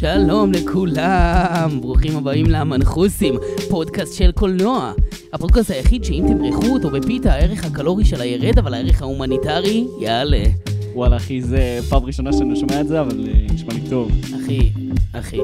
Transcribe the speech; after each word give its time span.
שלום 0.00 0.52
לכולם, 0.52 1.78
ברוכים 1.80 2.16
הבאים 2.16 2.46
למנחוסים, 2.46 3.34
פודקאסט 3.70 4.14
של 4.14 4.32
קולנוע. 4.32 4.92
הפודקאסט 5.32 5.70
היחיד 5.70 6.04
שאם 6.04 6.24
תמרחו 6.28 6.66
אותו 6.66 6.90
בפיתה, 6.90 7.32
הערך 7.32 7.64
הקלורי 7.64 8.04
שלה 8.04 8.24
ירד, 8.24 8.58
אבל 8.58 8.74
הערך 8.74 9.02
ההומניטרי 9.02 9.86
יעלה. 10.00 10.42
וואלה, 10.94 11.16
אחי, 11.16 11.42
זה 11.42 11.78
פעם 11.88 12.04
ראשונה 12.04 12.32
שאני 12.32 12.56
שומע 12.56 12.80
את 12.80 12.88
זה, 12.88 13.00
אבל 13.00 13.28
אה, 13.28 13.54
נשמע 13.54 13.74
לי 13.74 13.80
טוב. 13.90 14.10
אחי, 14.44 14.70
אחי. 15.12 15.40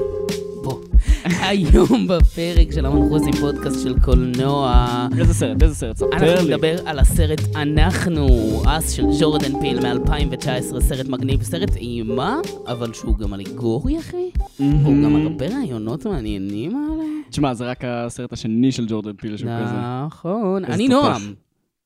היום 1.24 2.06
בפרק 2.08 2.72
של 2.72 2.86
המנחוסים, 2.86 3.32
פודקאסט 3.32 3.82
של 3.82 4.00
קולנוע. 4.00 4.86
איזה 5.18 5.34
סרט, 5.34 5.62
איזה 5.62 5.74
סרט? 5.74 5.96
ספר 5.96 6.06
אנחנו 6.12 6.48
לי. 6.48 6.54
נדבר 6.54 6.76
על 6.88 6.98
הסרט 6.98 7.40
אנחנו, 7.56 8.26
Us 8.66 8.90
של 8.90 9.04
ג'ורדן 9.20 9.60
פיל 9.60 9.80
מ-2019, 9.80 10.80
סרט 10.80 11.06
מגניב, 11.08 11.42
סרט 11.42 11.76
אימה, 11.76 12.36
אבל 12.66 12.92
שהוא 12.92 13.18
גם 13.18 13.34
אליגורי, 13.34 13.98
אחי. 13.98 14.30
הוא 14.58 15.04
גם 15.04 15.16
הרבה 15.16 15.46
רעיונות 15.46 16.06
מעניינים 16.06 16.76
האלה. 16.76 17.04
תשמע, 17.30 17.54
זה 17.54 17.64
רק 17.64 17.84
הסרט 17.84 18.32
השני 18.32 18.72
של 18.72 18.86
ג'ורדן 18.88 19.12
פיל 19.16 19.36
שהוא 19.36 19.50
כזה. 19.64 19.74
נכון. 20.06 20.64
אני. 20.64 20.88
נועם, 20.88 21.34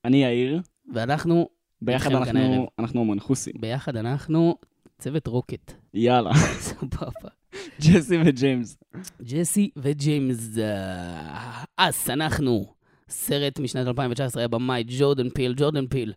אני 0.05 0.23
יאיר, 0.23 0.61
ואנחנו, 0.93 1.49
ביחד. 1.81 2.11
אנחנו 2.11 2.67
אנחנו 2.79 3.01
המנחוסים. 3.01 3.53
ביחד 3.59 3.95
אנחנו 3.95 4.55
צוות 4.99 5.27
רוקט. 5.27 5.73
יאללה. 5.93 6.33
סבבה. 6.69 7.38
ג'סי 7.81 8.17
וג'יימס. 8.25 8.77
ג'סי 9.21 9.69
וג'יימס, 9.77 10.57
אה, 10.57 11.63
Us, 11.77 12.09
אנחנו. 12.09 12.73
סרט 13.09 13.59
משנת 13.59 13.87
2019 13.87 14.41
היה 14.41 14.47
במאי, 14.47 14.83
ג'ורדן 14.87 15.29
פיל, 15.29 15.53
ג'ורדן 15.57 15.87
פיל. 15.87 16.13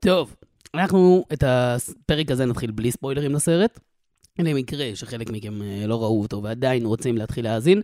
טוב, 0.00 0.36
אנחנו 0.74 1.24
את 1.32 1.44
הפרק 1.46 2.30
הזה 2.30 2.46
נתחיל 2.46 2.70
בלי 2.70 2.90
ספוילרים 2.90 3.32
לסרט. 3.32 3.80
למקרה 4.38 4.90
שחלק 4.94 5.30
מכם 5.30 5.62
אה, 5.62 5.86
לא 5.86 6.02
ראו 6.02 6.22
אותו 6.22 6.42
ועדיין 6.42 6.86
רוצים 6.86 7.16
להתחיל 7.16 7.44
להאזין, 7.44 7.80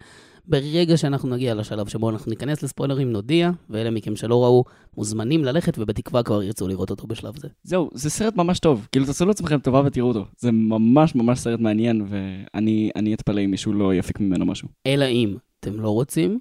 ברגע 0.48 0.96
שאנחנו 0.96 1.28
נגיע 1.28 1.54
לשלב 1.54 1.88
שבו 1.88 2.10
אנחנו 2.10 2.30
ניכנס 2.30 2.62
לספוילרים 2.62 3.12
נודיע, 3.12 3.50
ואלה 3.70 3.90
מכם 3.90 4.16
שלא 4.16 4.44
ראו 4.44 4.64
מוזמנים 4.96 5.44
ללכת 5.44 5.78
ובתקווה 5.78 6.22
כבר 6.22 6.42
ירצו 6.42 6.68
לראות 6.68 6.90
אותו 6.90 7.06
בשלב 7.06 7.38
זה. 7.38 7.48
זהו, 7.62 7.90
זה 7.94 8.10
סרט 8.10 8.36
ממש 8.36 8.58
טוב. 8.58 8.88
כאילו, 8.92 9.06
תעשו 9.06 9.26
לעצמכם 9.26 9.58
טובה 9.58 9.82
ותראו 9.84 10.08
אותו. 10.08 10.24
זה 10.38 10.52
ממש 10.52 11.14
ממש 11.14 11.38
סרט 11.38 11.60
מעניין, 11.60 12.06
ואני 12.08 12.90
אני 12.96 13.14
אתפלא 13.14 13.40
אם 13.44 13.50
מישהו 13.50 13.72
לא 13.72 13.94
יפיק 13.94 14.20
ממנו 14.20 14.46
משהו. 14.46 14.68
אלא 14.86 15.04
אם 15.04 15.36
אתם 15.60 15.80
לא 15.80 15.90
רוצים, 15.90 16.38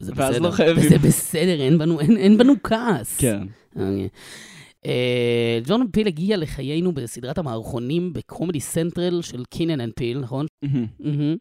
זה 0.00 0.12
ואז 0.16 0.34
בסדר. 0.34 0.46
לא 0.46 0.50
חייבים. 0.50 0.84
וזה 0.86 0.98
בסדר, 0.98 1.60
אין 1.60 1.78
בנו, 1.78 2.00
אין, 2.00 2.16
אין 2.16 2.38
בנו 2.38 2.54
כעס. 2.62 3.18
כן. 3.18 3.42
אוקיי. 3.76 4.08
אה, 4.86 5.60
ג'ורדן 5.64 5.86
פיל 5.90 6.06
הגיע 6.06 6.36
לחיינו 6.36 6.92
בסדרת 6.92 7.38
המערכונים 7.38 8.12
בקומדי 8.12 8.60
סנטרל 8.60 9.22
של 9.22 9.44
Key 9.44 9.80
and 9.80 9.92
Peele, 9.96 10.18
נכון? 10.18 10.46
מהמם. 10.62 10.86
מהמם. 11.00 11.36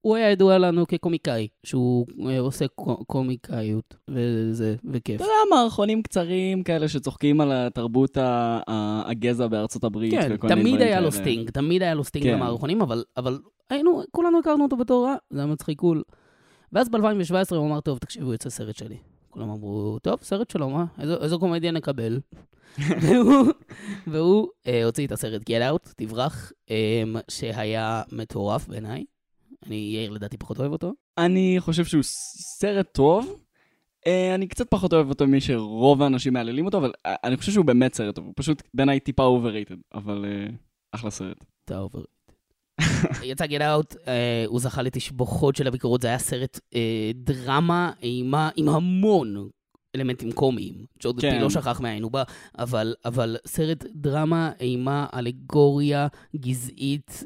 הוא 0.00 0.16
היה 0.16 0.30
ידוע 0.30 0.58
לנו 0.58 0.86
כקומיקאי, 0.86 1.48
שהוא 1.64 2.06
אה, 2.28 2.40
עושה 2.40 2.68
קו- 2.68 3.04
קומיקאיות, 3.04 3.94
וזה, 4.08 4.76
וכיף. 4.92 5.16
אתה 5.16 5.24
יודע, 5.24 5.56
מערכונים 5.56 6.02
קצרים 6.02 6.62
כאלה 6.62 6.88
שצוחקים 6.88 7.40
על 7.40 7.52
התרבות 7.52 8.16
הגזע 9.06 9.46
בארצות 9.46 9.84
הברית. 9.84 10.10
כן, 10.10 10.30
וכל 10.34 10.48
מיני 10.48 10.60
תמיד 10.60 10.74
דברים 10.74 10.88
היה 10.88 11.00
לו 11.00 11.10
כאלה. 11.10 11.22
sting, 11.22 11.50
תמיד 11.50 11.82
היה 11.82 11.94
לו 11.94 12.04
sting 12.04 12.24
כן. 12.24 12.34
במערכונים, 12.36 12.82
אבל, 12.82 13.04
אבל 13.16 13.38
היינו, 13.70 14.02
כולנו 14.10 14.38
הכרנו 14.38 14.64
אותו 14.64 14.76
בתור 14.76 15.06
רע, 15.06 15.14
זה 15.30 15.38
היה 15.38 15.46
מצחיק 15.46 15.78
cool. 15.78 16.02
ואז 16.72 16.88
ב-2017 16.88 17.56
הוא 17.56 17.66
אמר, 17.66 17.80
טוב, 17.80 17.98
תקשיבו, 17.98 18.32
יוצא 18.32 18.50
סרט 18.50 18.76
שלי. 18.76 18.96
כולם 19.30 19.50
אמרו, 19.50 19.98
טוב, 20.02 20.18
סרט 20.22 20.50
שלו, 20.50 20.70
מה? 20.70 20.84
איזו, 20.98 21.22
איזו 21.22 21.38
קומדיה 21.38 21.70
נקבל? 21.70 22.20
והוא, 23.02 23.52
והוא 24.06 24.48
אה, 24.66 24.84
הוציא 24.84 25.06
את 25.06 25.12
הסרט 25.12 25.42
Get 25.42 25.72
Out, 25.72 25.92
תברח, 25.96 26.52
אה, 26.70 27.02
שהיה 27.28 28.02
מטורף 28.12 28.68
בעיניי. 28.68 29.04
אני, 29.66 29.74
יאיר 29.94 30.10
לדעתי 30.10 30.36
פחות 30.36 30.58
אוהב 30.60 30.72
אותו. 30.72 30.92
אני 31.18 31.56
חושב 31.58 31.84
שהוא 31.84 32.02
סרט 32.02 32.88
טוב. 32.92 33.36
אה, 34.06 34.34
אני 34.34 34.46
קצת 34.46 34.70
פחות 34.70 34.92
אוהב 34.92 35.08
אותו 35.08 35.26
ממי 35.26 35.40
שרוב 35.40 36.02
האנשים 36.02 36.32
מהללים 36.32 36.64
אותו, 36.64 36.78
אבל 36.78 36.92
אה, 37.06 37.14
אני 37.24 37.36
חושב 37.36 37.52
שהוא 37.52 37.64
באמת 37.64 37.94
סרט 37.94 38.14
טוב. 38.14 38.24
הוא 38.24 38.34
פשוט 38.36 38.62
בעיניי 38.74 39.00
טיפה 39.00 39.24
overrated, 39.24 39.76
אבל 39.94 40.24
אה, 40.24 40.46
אחלה 40.92 41.10
סרט. 41.10 41.44
אתה 41.64 41.78
עובר. 41.78 42.02
יצא 43.22 43.44
Out, 43.44 43.96
אה, 44.08 44.44
הוא 44.46 44.60
זכה 44.60 44.82
לתשבחות 44.82 45.56
של 45.56 45.66
הביקורות, 45.66 46.02
זה 46.02 46.08
היה 46.08 46.18
סרט 46.18 46.60
דרמה, 47.14 47.92
אימה, 48.02 48.50
עם 48.56 48.68
המון 48.68 49.48
אלמנטים 49.96 50.32
קומיים. 50.32 50.74
ג'ורדן 51.00 51.20
כן. 51.20 51.40
לא 51.40 51.50
שכח 51.50 51.80
מאין 51.80 52.02
הוא 52.02 52.12
בא, 52.12 52.22
אבל, 52.58 52.94
אבל 53.04 53.36
סרט 53.46 53.84
דרמה, 53.94 54.50
אימה, 54.60 55.06
אלגוריה, 55.14 56.06
גזעית, 56.36 57.24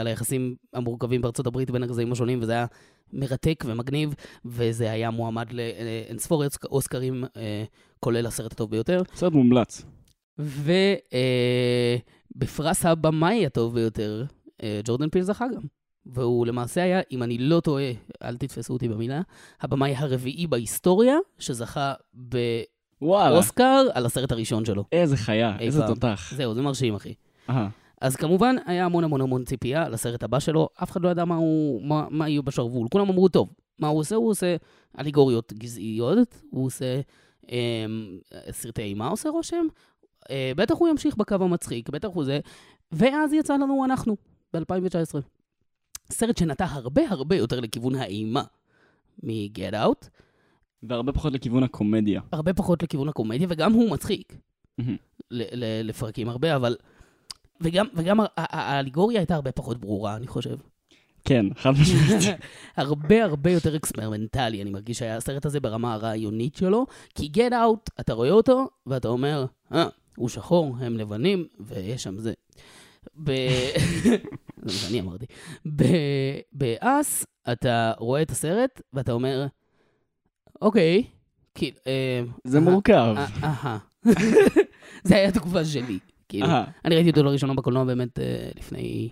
על 0.00 0.06
היחסים 0.06 0.54
המורכבים 0.72 1.20
בארצות 1.22 1.46
הברית 1.46 1.70
בין 1.70 1.82
הגזעים 1.82 2.12
השונים, 2.12 2.38
וזה 2.42 2.52
היה 2.52 2.66
מרתק 3.12 3.64
ומגניב, 3.66 4.14
וזה 4.44 4.90
היה 4.90 5.10
מועמד 5.10 5.46
לאינספור 5.52 6.44
אוסקרים, 6.64 7.24
אה, 7.36 7.64
כולל 8.00 8.26
הסרט 8.26 8.52
הטוב 8.52 8.70
ביותר. 8.70 9.02
סרט 9.14 9.32
מומלץ. 9.32 9.82
ובפרס 12.34 12.86
הבמאי 12.86 13.46
הטוב 13.46 13.74
ביותר, 13.74 14.24
אה, 14.62 14.80
ג'ורדן 14.84 15.08
פיל 15.08 15.22
זכה 15.22 15.46
גם. 15.54 15.62
והוא 16.06 16.46
למעשה 16.46 16.82
היה, 16.82 17.00
אם 17.12 17.22
אני 17.22 17.38
לא 17.38 17.60
טועה, 17.60 17.90
אל 18.22 18.36
תתפסו 18.36 18.72
אותי 18.72 18.88
במילה, 18.88 19.20
הבמאי 19.60 19.94
הרביעי 19.96 20.46
בהיסטוריה 20.46 21.16
שזכה 21.38 21.94
באוסקר 23.00 23.86
על 23.94 24.06
הסרט 24.06 24.32
הראשון 24.32 24.64
שלו. 24.64 24.84
איזה 24.92 25.16
חיה, 25.16 25.56
אי 25.60 25.66
איזה 25.66 25.80
פעם. 25.80 25.94
תותח. 25.94 26.32
זהו, 26.36 26.54
זה 26.54 26.62
מרשים, 26.62 26.94
אחי. 26.94 27.14
אהה. 27.50 27.68
אז 28.00 28.16
כמובן, 28.16 28.56
היה 28.66 28.84
המון 28.84 29.04
המון 29.04 29.20
המון 29.20 29.44
ציפייה 29.44 29.88
לסרט 29.88 30.22
הבא 30.22 30.38
שלו, 30.40 30.68
אף 30.82 30.90
אחד 30.90 31.02
לא 31.02 31.08
ידע 31.08 31.24
מה, 31.24 31.36
הוא, 31.36 31.82
מה, 31.82 32.06
מה 32.10 32.28
יהיה 32.28 32.42
בשרוול. 32.42 32.88
כולם 32.92 33.08
אמרו, 33.08 33.28
טוב, 33.28 33.52
מה 33.78 33.88
הוא 33.88 34.00
עושה? 34.00 34.16
הוא 34.16 34.30
עושה 34.30 34.56
אליגוריות 34.98 35.52
גזעיות, 35.52 36.42
הוא 36.50 36.66
עושה 36.66 37.00
אה, 37.50 37.84
סרטי 38.50 38.82
אימה 38.82 39.08
עושה 39.08 39.28
רושם, 39.28 39.66
אה, 40.30 40.52
בטח 40.56 40.74
הוא 40.74 40.88
ימשיך 40.88 41.16
בקו 41.16 41.34
המצחיק, 41.34 41.88
בטח 41.88 42.08
הוא 42.08 42.24
זה, 42.24 42.40
ואז 42.92 43.32
יצא 43.32 43.54
לנו 43.54 43.84
אנחנו, 43.84 44.16
ב-2019. 44.54 45.20
סרט 46.10 46.36
שנטע 46.36 46.66
הרבה 46.70 47.02
הרבה 47.08 47.36
יותר 47.36 47.60
לכיוון 47.60 47.94
האימה 47.94 48.42
מ-Get 49.22 49.72
Out, 49.72 50.08
והרבה 50.82 51.12
פחות 51.12 51.32
לכיוון 51.32 51.62
הקומדיה. 51.62 52.20
הרבה 52.32 52.54
פחות 52.54 52.82
לכיוון 52.82 53.08
הקומדיה, 53.08 53.46
וגם 53.50 53.72
הוא 53.72 53.90
מצחיק. 53.90 54.36
ל- 55.30 55.88
לפרקים 55.88 56.28
הרבה, 56.28 56.56
אבל... 56.56 56.76
וגם, 57.60 57.86
וגם 57.94 58.20
האליגוריה 58.36 59.20
הייתה 59.20 59.34
הרבה 59.34 59.52
פחות 59.52 59.78
ברורה, 59.78 60.16
אני 60.16 60.26
חושב. 60.26 60.56
כן, 61.24 61.46
חד 61.54 61.70
משמעית. 61.70 62.38
הרבה 62.76 63.24
הרבה 63.24 63.50
יותר 63.50 63.76
אקספרימנטלי, 63.76 64.62
אני 64.62 64.70
מרגיש 64.70 64.98
שהיה 64.98 65.16
הסרט 65.16 65.46
הזה 65.46 65.60
ברמה 65.60 65.94
הרעיונית 65.94 66.54
שלו, 66.54 66.86
כי 67.14 67.30
Get 67.34 67.52
Out, 67.52 67.90
אתה 68.00 68.12
רואה 68.12 68.30
אותו, 68.30 68.68
ואתה 68.86 69.08
אומר, 69.08 69.46
אה, 69.72 69.88
הוא 70.16 70.28
שחור, 70.28 70.76
הם 70.80 70.96
לבנים, 70.96 71.46
ויש 71.60 72.02
שם 72.02 72.18
זה. 72.18 72.32
ב... 73.24 73.30
זה 74.04 74.16
מה 74.62 74.72
שאני 74.72 75.00
אמרתי. 75.00 75.26
באס, 76.52 77.26
אתה 77.52 77.92
רואה 77.98 78.22
את 78.22 78.30
הסרט, 78.30 78.82
ואתה 78.92 79.12
אומר, 79.12 79.46
אוקיי, 80.62 81.04
כאילו... 81.54 81.76
זה 82.44 82.60
מורכב. 82.60 83.14
אה, 83.16 83.26
אהה. 83.42 83.78
זה 85.04 85.16
היה 85.16 85.28
התגובה 85.28 85.64
שלי. 85.64 85.98
כאילו, 86.28 86.46
אהה. 86.46 86.64
אני 86.84 86.94
ראיתי 86.94 87.10
אותו 87.10 87.22
לראשונה 87.22 87.54
בקולנוע 87.54 87.84
באמת 87.84 88.18
אה, 88.18 88.50
לפני... 88.56 89.08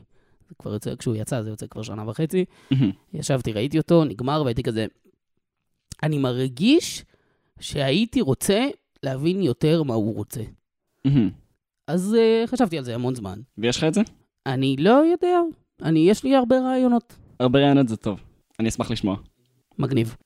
זה 0.49 0.54
כבר 0.59 0.72
יוצא, 0.72 0.97
כשהוא 0.97 1.16
יצא, 1.16 1.43
זה 1.43 1.50
יוצא 1.50 1.66
כבר 1.66 1.82
שנה 1.82 2.09
וחצי. 2.09 2.44
ישבתי, 3.15 3.53
ראיתי 3.53 3.78
אותו, 3.78 4.04
נגמר, 4.04 4.42
והייתי 4.45 4.63
כזה... 4.63 4.86
אני 6.03 6.18
מרגיש 6.18 7.04
שהייתי 7.60 8.21
רוצה 8.21 8.66
להבין 9.03 9.42
יותר 9.42 9.83
מה 9.83 9.95
הוא 9.95 10.15
רוצה. 10.15 10.42
אז 11.86 12.16
uh, 12.16 12.51
חשבתי 12.51 12.78
על 12.78 12.84
זה 12.84 12.95
המון 12.95 13.15
זמן. 13.15 13.41
ויש 13.59 13.77
לך 13.77 13.84
את 13.84 13.95
זה? 13.95 14.01
אני 14.47 14.77
לא 14.78 15.03
יודע, 15.13 15.41
אני, 15.83 16.10
יש 16.10 16.24
לי 16.24 16.36
הרבה 16.36 16.59
רעיונות. 16.60 17.16
הרבה 17.41 17.59
רעיונות 17.59 17.89
זה 17.89 17.97
טוב. 17.97 18.21
אני 18.60 18.68
אשמח 18.68 18.91
לשמוע. 18.91 19.16
מגניב. 19.78 20.16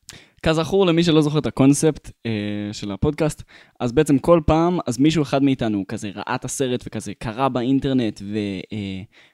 כזכור 0.42 0.86
למי 0.86 1.02
שלא 1.02 1.22
זוכר 1.22 1.38
את 1.38 1.46
הקונספט 1.46 2.10
אה, 2.26 2.30
של 2.72 2.92
הפודקאסט, 2.92 3.42
אז 3.80 3.92
בעצם 3.92 4.18
כל 4.18 4.40
פעם, 4.46 4.78
אז 4.86 4.98
מישהו 4.98 5.22
אחד 5.22 5.42
מאיתנו 5.42 5.84
כזה 5.88 6.10
ראה 6.14 6.34
את 6.34 6.44
הסרט 6.44 6.84
וכזה 6.86 7.12
קרא 7.18 7.48
באינטרנט 7.48 8.22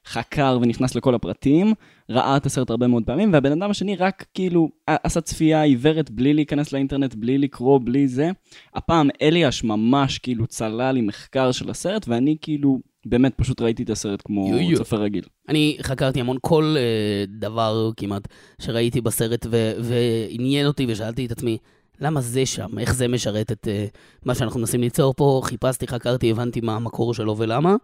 וחקר 0.06 0.58
ונכנס 0.62 0.94
לכל 0.94 1.14
הפרטים, 1.14 1.74
ראה 2.10 2.36
את 2.36 2.46
הסרט 2.46 2.70
הרבה 2.70 2.86
מאוד 2.86 3.02
פעמים, 3.06 3.32
והבן 3.32 3.52
אדם 3.52 3.70
השני 3.70 3.96
רק 3.96 4.26
כאילו 4.34 4.68
עשה 4.86 5.20
צפייה 5.20 5.62
עיוורת 5.62 6.10
בלי 6.10 6.34
להיכנס 6.34 6.72
לאינטרנט, 6.72 7.14
בלי 7.14 7.38
לקרוא, 7.38 7.80
בלי 7.84 8.08
זה. 8.08 8.30
הפעם 8.74 9.08
אליאש 9.22 9.64
ממש 9.64 10.18
כאילו 10.18 10.46
צלל 10.46 10.96
עם 10.96 11.06
מחקר 11.06 11.52
של 11.52 11.70
הסרט, 11.70 12.08
ואני 12.08 12.36
כאילו 12.40 12.78
באמת 13.08 13.34
פשוט 13.36 13.60
ראיתי 13.60 13.82
את 13.82 13.90
הסרט 13.90 14.22
כמו 14.24 14.48
יו, 14.48 14.58
יו. 14.58 14.76
צופה 14.76 14.96
רגיל. 14.96 15.24
אני 15.48 15.76
חקרתי 15.82 16.20
המון, 16.20 16.36
כל 16.40 16.76
uh, 16.76 17.30
דבר 17.40 17.90
כמעט 17.96 18.28
שראיתי 18.60 19.00
בסרט 19.00 19.46
ו- 19.50 19.72
ועניין 19.80 20.66
אותי 20.66 20.86
ושאלתי 20.88 21.26
את 21.26 21.32
עצמי, 21.32 21.58
למה 22.00 22.20
זה 22.20 22.46
שם? 22.46 22.78
איך 22.78 22.94
זה 22.94 23.08
משרת 23.08 23.52
את 23.52 23.68
uh, 23.68 23.96
מה 24.24 24.34
שאנחנו 24.34 24.60
מנסים 24.60 24.80
ליצור 24.80 25.14
פה? 25.14 25.40
חיפשתי, 25.44 25.86
חקרתי, 25.86 26.30
הבנתי 26.30 26.60
מה 26.60 26.76
המקור 26.76 27.14
שלו 27.14 27.36
ולמה. 27.38 27.76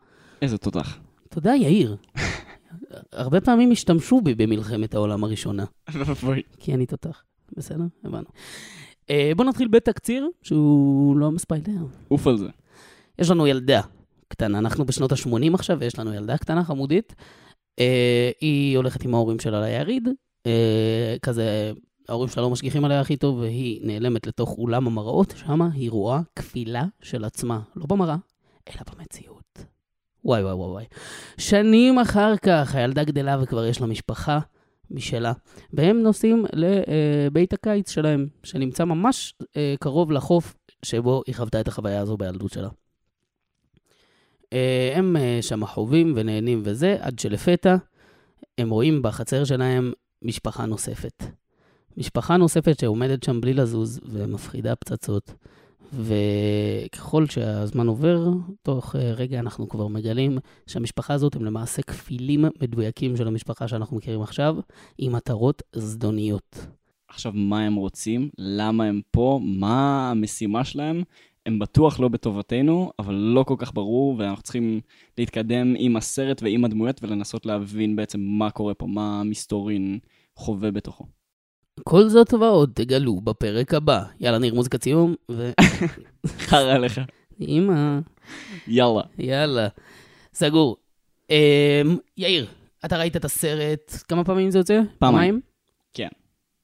איזה 0.43 0.59
תותח. 0.59 0.99
תודה, 1.29 1.55
יאיר. 1.55 1.97
הרבה 3.13 3.41
פעמים 3.41 3.73
השתמשו 3.73 4.21
בי 4.21 4.35
במלחמת 4.35 4.95
העולם 4.95 5.25
הראשונה. 5.25 5.65
כי 6.59 6.75
אני 6.75 6.87
תותח. 6.87 7.23
בסדר? 7.57 7.85
הבנו. 8.05 8.25
אה, 9.11 9.33
בואו 9.37 9.49
נתחיל 9.49 9.69
בתקציר, 9.69 10.29
שהוא 10.43 11.17
לא 11.17 11.31
מספיילר. 11.31 11.87
עוף 12.09 12.27
על 12.27 12.37
זה. 12.37 12.49
יש 13.19 13.31
לנו 13.31 13.47
ילדה 13.47 13.81
קטנה, 14.33 14.59
אנחנו 14.59 14.85
בשנות 14.87 15.13
ה-80 15.13 15.55
עכשיו, 15.55 15.77
ויש 15.81 15.99
לנו 15.99 16.15
ילדה 16.15 16.39
קטנה 16.39 16.65
חמודית. 16.65 17.15
אה, 17.79 18.31
היא 18.41 18.77
הולכת 18.77 19.05
עם 19.05 19.15
ההורים 19.15 19.39
שלה 19.39 19.61
ליריד, 19.61 20.09
אה, 20.47 21.17
כזה, 21.23 21.73
ההורים 22.09 22.29
שלה 22.29 22.43
לא 22.43 22.51
משגיחים 22.51 22.85
עליה 22.85 23.01
הכי 23.01 23.17
טוב, 23.17 23.39
והיא 23.39 23.81
נעלמת 23.87 24.27
לתוך 24.27 24.55
אולם 24.59 24.87
המראות, 24.87 25.35
שמה 25.37 25.69
היא 25.75 25.91
רואה 25.91 26.21
כפילה 26.37 26.85
של 27.03 27.25
עצמה, 27.25 27.61
לא 27.77 27.87
במראה, 27.87 28.17
אלא 28.69 28.81
במציאות. 28.93 29.65
וואי 30.25 30.43
וואי 30.43 30.55
וואי. 30.55 30.85
שנים 31.39 31.99
אחר 31.99 32.37
כך, 32.37 32.75
הילדה 32.75 33.05
גדלה 33.05 33.39
וכבר 33.43 33.65
יש 33.65 33.81
לה 33.81 33.87
משפחה 33.87 34.39
משלה, 34.91 35.33
והם 35.73 36.03
נוסעים 36.03 36.45
לבית 36.53 37.53
הקיץ 37.53 37.91
שלהם, 37.91 38.27
שנמצא 38.43 38.85
ממש 38.85 39.35
אה, 39.57 39.75
קרוב 39.81 40.13
לחוף 40.13 40.55
שבו 40.85 41.23
היא 41.27 41.35
חוותה 41.35 41.61
את 41.61 41.69
החוויה 41.69 42.01
הזו 42.01 42.17
בילדות 42.17 42.53
שלה. 42.53 42.69
אה, 44.53 44.93
הם 44.95 45.17
אה, 45.17 45.39
שם 45.41 45.67
חווים 45.67 46.13
ונהנים 46.17 46.63
וזה, 46.65 46.97
עד 47.01 47.19
שלפתע 47.19 47.77
הם 48.59 48.71
רואים 48.71 49.03
בחצר 49.03 49.45
שלהם 49.45 49.93
משפחה 50.23 50.67
נוספת. 50.67 51.25
משפחה 51.97 52.37
נוספת 52.37 52.79
שעומדת 52.81 53.23
שם 53.23 53.41
בלי 53.41 53.55
לזוז 53.55 54.01
ומפחידה 54.05 54.77
פצצות. 54.77 55.35
וככל 55.93 57.27
שהזמן 57.27 57.87
עובר, 57.87 58.29
תוך 58.63 58.97
אה, 58.97 59.13
רגע 59.13 59.39
אנחנו 59.39 59.69
כבר 59.69 59.87
מגלים 59.87 60.39
שהמשפחה 60.67 61.15
הזאת 61.15 61.37
הם 61.37 61.45
למעשה 61.45 61.83
כפילים 61.83 62.45
מדויקים 62.63 63.17
של 63.17 63.29
המשפחה 63.29 63.69
שאנחנו 63.69 63.97
מכירים 63.97 64.23
עכשיו, 64.23 64.57
עם 64.99 65.13
מטרות 65.13 65.63
זדוניות. 65.77 66.67
עכשיו, 67.09 67.33
מה 67.35 67.61
הם 67.61 67.75
רוצים? 67.75 68.29
למה 68.39 68.85
הם 68.85 69.01
פה? 69.11 69.41
מה 69.43 70.11
המשימה 70.11 70.65
שלהם? 70.65 71.03
הם 71.47 71.59
בטוח 71.59 72.01
לא 72.01 72.09
בטובתנו, 72.09 72.93
אבל 72.99 73.15
לא 73.15 73.43
כל 73.43 73.55
כך 73.59 73.75
ברור, 73.75 74.15
ואנחנו 74.19 74.43
צריכים 74.43 74.81
להתקדם 75.19 75.75
עם 75.79 75.97
הסרט 75.97 76.43
ועם 76.43 76.65
הדמויות 76.65 77.03
ולנסות 77.03 77.47
להבין 77.47 77.97
בעצם 77.97 78.21
מה 78.21 78.51
קורה 78.51 78.75
פה, 78.75 78.87
מה 78.87 79.21
המסתורין 79.21 79.99
חווה 80.37 80.71
בתוכו. 80.71 81.07
כל 81.85 82.09
זאת 82.09 82.35
ועוד 82.35 82.71
תגלו 82.75 83.21
בפרק 83.21 83.75
הבא. 83.75 84.05
יאללה, 84.21 84.39
ניר 84.39 84.55
מוזיקת 84.55 84.83
סיום, 84.83 85.15
ו... 85.31 85.51
חרא 86.49 86.75
עליך. 86.75 87.01
אמא, 87.41 87.99
יאללה. 88.69 89.03
יאללה. 89.19 89.69
סגור. 90.35 90.77
אמ, 91.31 91.97
יאיר, 92.17 92.47
אתה 92.85 92.99
ראית 92.99 93.17
את 93.17 93.25
הסרט, 93.25 93.93
כמה 94.09 94.25
פעמים 94.25 94.51
זה 94.51 94.59
יוצא? 94.59 94.81
פעמיים. 94.99 95.41
כן. 95.95 96.09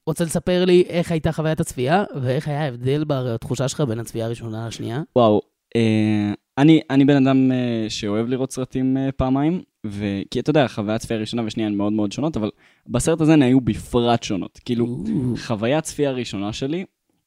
רוצה 0.09 0.23
לספר 0.23 0.65
לי 0.65 0.83
איך 0.89 1.11
הייתה 1.11 1.31
חוויית 1.31 1.59
הצפייה, 1.59 2.03
ואיך 2.21 2.47
היה 2.47 2.63
ההבדל 2.63 3.03
בתחושה 3.07 3.67
שלך 3.67 3.81
בין 3.81 3.99
הצפייה 3.99 4.25
הראשונה 4.25 4.67
לשנייה? 4.67 5.01
וואו, 5.15 5.41
אה, 5.75 6.33
אני, 6.57 6.81
אני 6.89 7.05
בן 7.05 7.27
אדם 7.27 7.51
אה, 7.51 7.85
שאוהב 7.89 8.27
לראות 8.27 8.51
סרטים 8.51 8.97
אה, 8.97 9.11
פעמיים, 9.11 9.61
ו... 9.87 10.05
כי 10.31 10.39
אתה 10.39 10.49
יודע, 10.49 10.67
חוויית 10.67 11.01
צפייה 11.01 11.19
ראשונה 11.19 11.43
ושנייה 11.45 11.69
הן 11.69 11.75
מאוד 11.75 11.93
מאוד 11.93 12.11
שונות, 12.11 12.37
אבל 12.37 12.49
בסרט 12.87 13.21
הזה 13.21 13.33
הן 13.33 13.41
היו 13.41 13.61
בפרט 13.61 14.23
שונות. 14.23 14.59
כאילו, 14.65 15.03
חוויית 15.47 15.83
צפייה 15.83 16.09
הראשונה 16.09 16.53
שלי, 16.53 16.85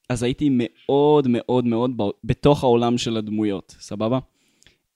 אז 0.08 0.22
הייתי 0.22 0.48
מאוד 0.52 1.26
מאוד 1.28 1.64
מאוד 1.64 1.90
ב- 1.96 2.10
בתוך 2.24 2.64
העולם 2.64 2.98
של 2.98 3.16
הדמויות, 3.16 3.76
סבבה? 3.80 4.18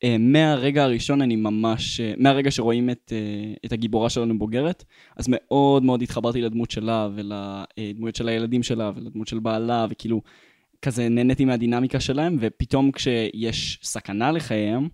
אה, 0.05 0.19
מהרגע 0.19 0.85
הראשון 0.85 1.23
אני 1.23 1.37
ממש, 1.37 2.01
אה, 2.01 2.15
מהרגע 2.19 2.51
שרואים 2.51 2.91
את, 2.91 3.13
אה, 3.13 3.55
את 3.65 3.73
הגיבורה 3.73 4.11
שלנו 4.11 4.39
בוגרת, 4.39 4.85
אז 5.17 5.27
מאוד 5.29 5.83
מאוד 5.83 6.03
התחברתי 6.03 6.43
לדמות 6.43 6.71
שלה 6.71 7.09
ולדמויות 7.15 8.17
של 8.17 8.29
הילדים 8.29 8.63
שלה 8.63 8.91
ולדמות 8.97 9.29
של 9.29 9.39
בעלה, 9.39 9.87
וכאילו, 9.91 10.23
כזה 10.83 11.09
נהניתי 11.09 11.45
מהדינמיקה 11.45 12.01
שלהם, 12.01 12.37
ופתאום 12.41 12.93
כשיש 12.93 13.79
סכנה 13.83 14.33
לחייהם, 14.33 14.89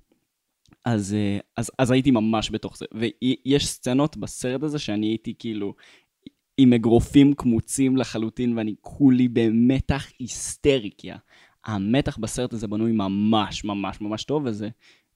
אז, 0.85 1.17
אז, 1.57 1.71
אז 1.79 1.91
הייתי 1.91 2.11
ממש 2.11 2.51
בתוך 2.51 2.79
זה. 2.79 2.85
ויש 2.95 3.67
סצנות 3.67 4.17
בסרט 4.17 4.63
הזה 4.63 4.79
שאני 4.79 5.07
הייתי 5.07 5.35
כאילו 5.39 5.75
עם 6.59 6.73
אגרופים 6.73 7.35
קמוצים 7.35 7.97
לחלוטין, 7.97 8.59
ואני 8.59 8.75
כולי 8.81 9.29
במתח 9.29 10.07
היסטרי, 10.19 10.91
כי 10.99 11.11
המתח 11.65 12.17
בסרט 12.17 12.53
הזה 12.53 12.69
בנוי 12.69 12.93
ממש 12.93 13.65
ממש 13.65 14.01
ממש 14.01 14.25
טוב, 14.25 14.43
וזה 14.47 14.69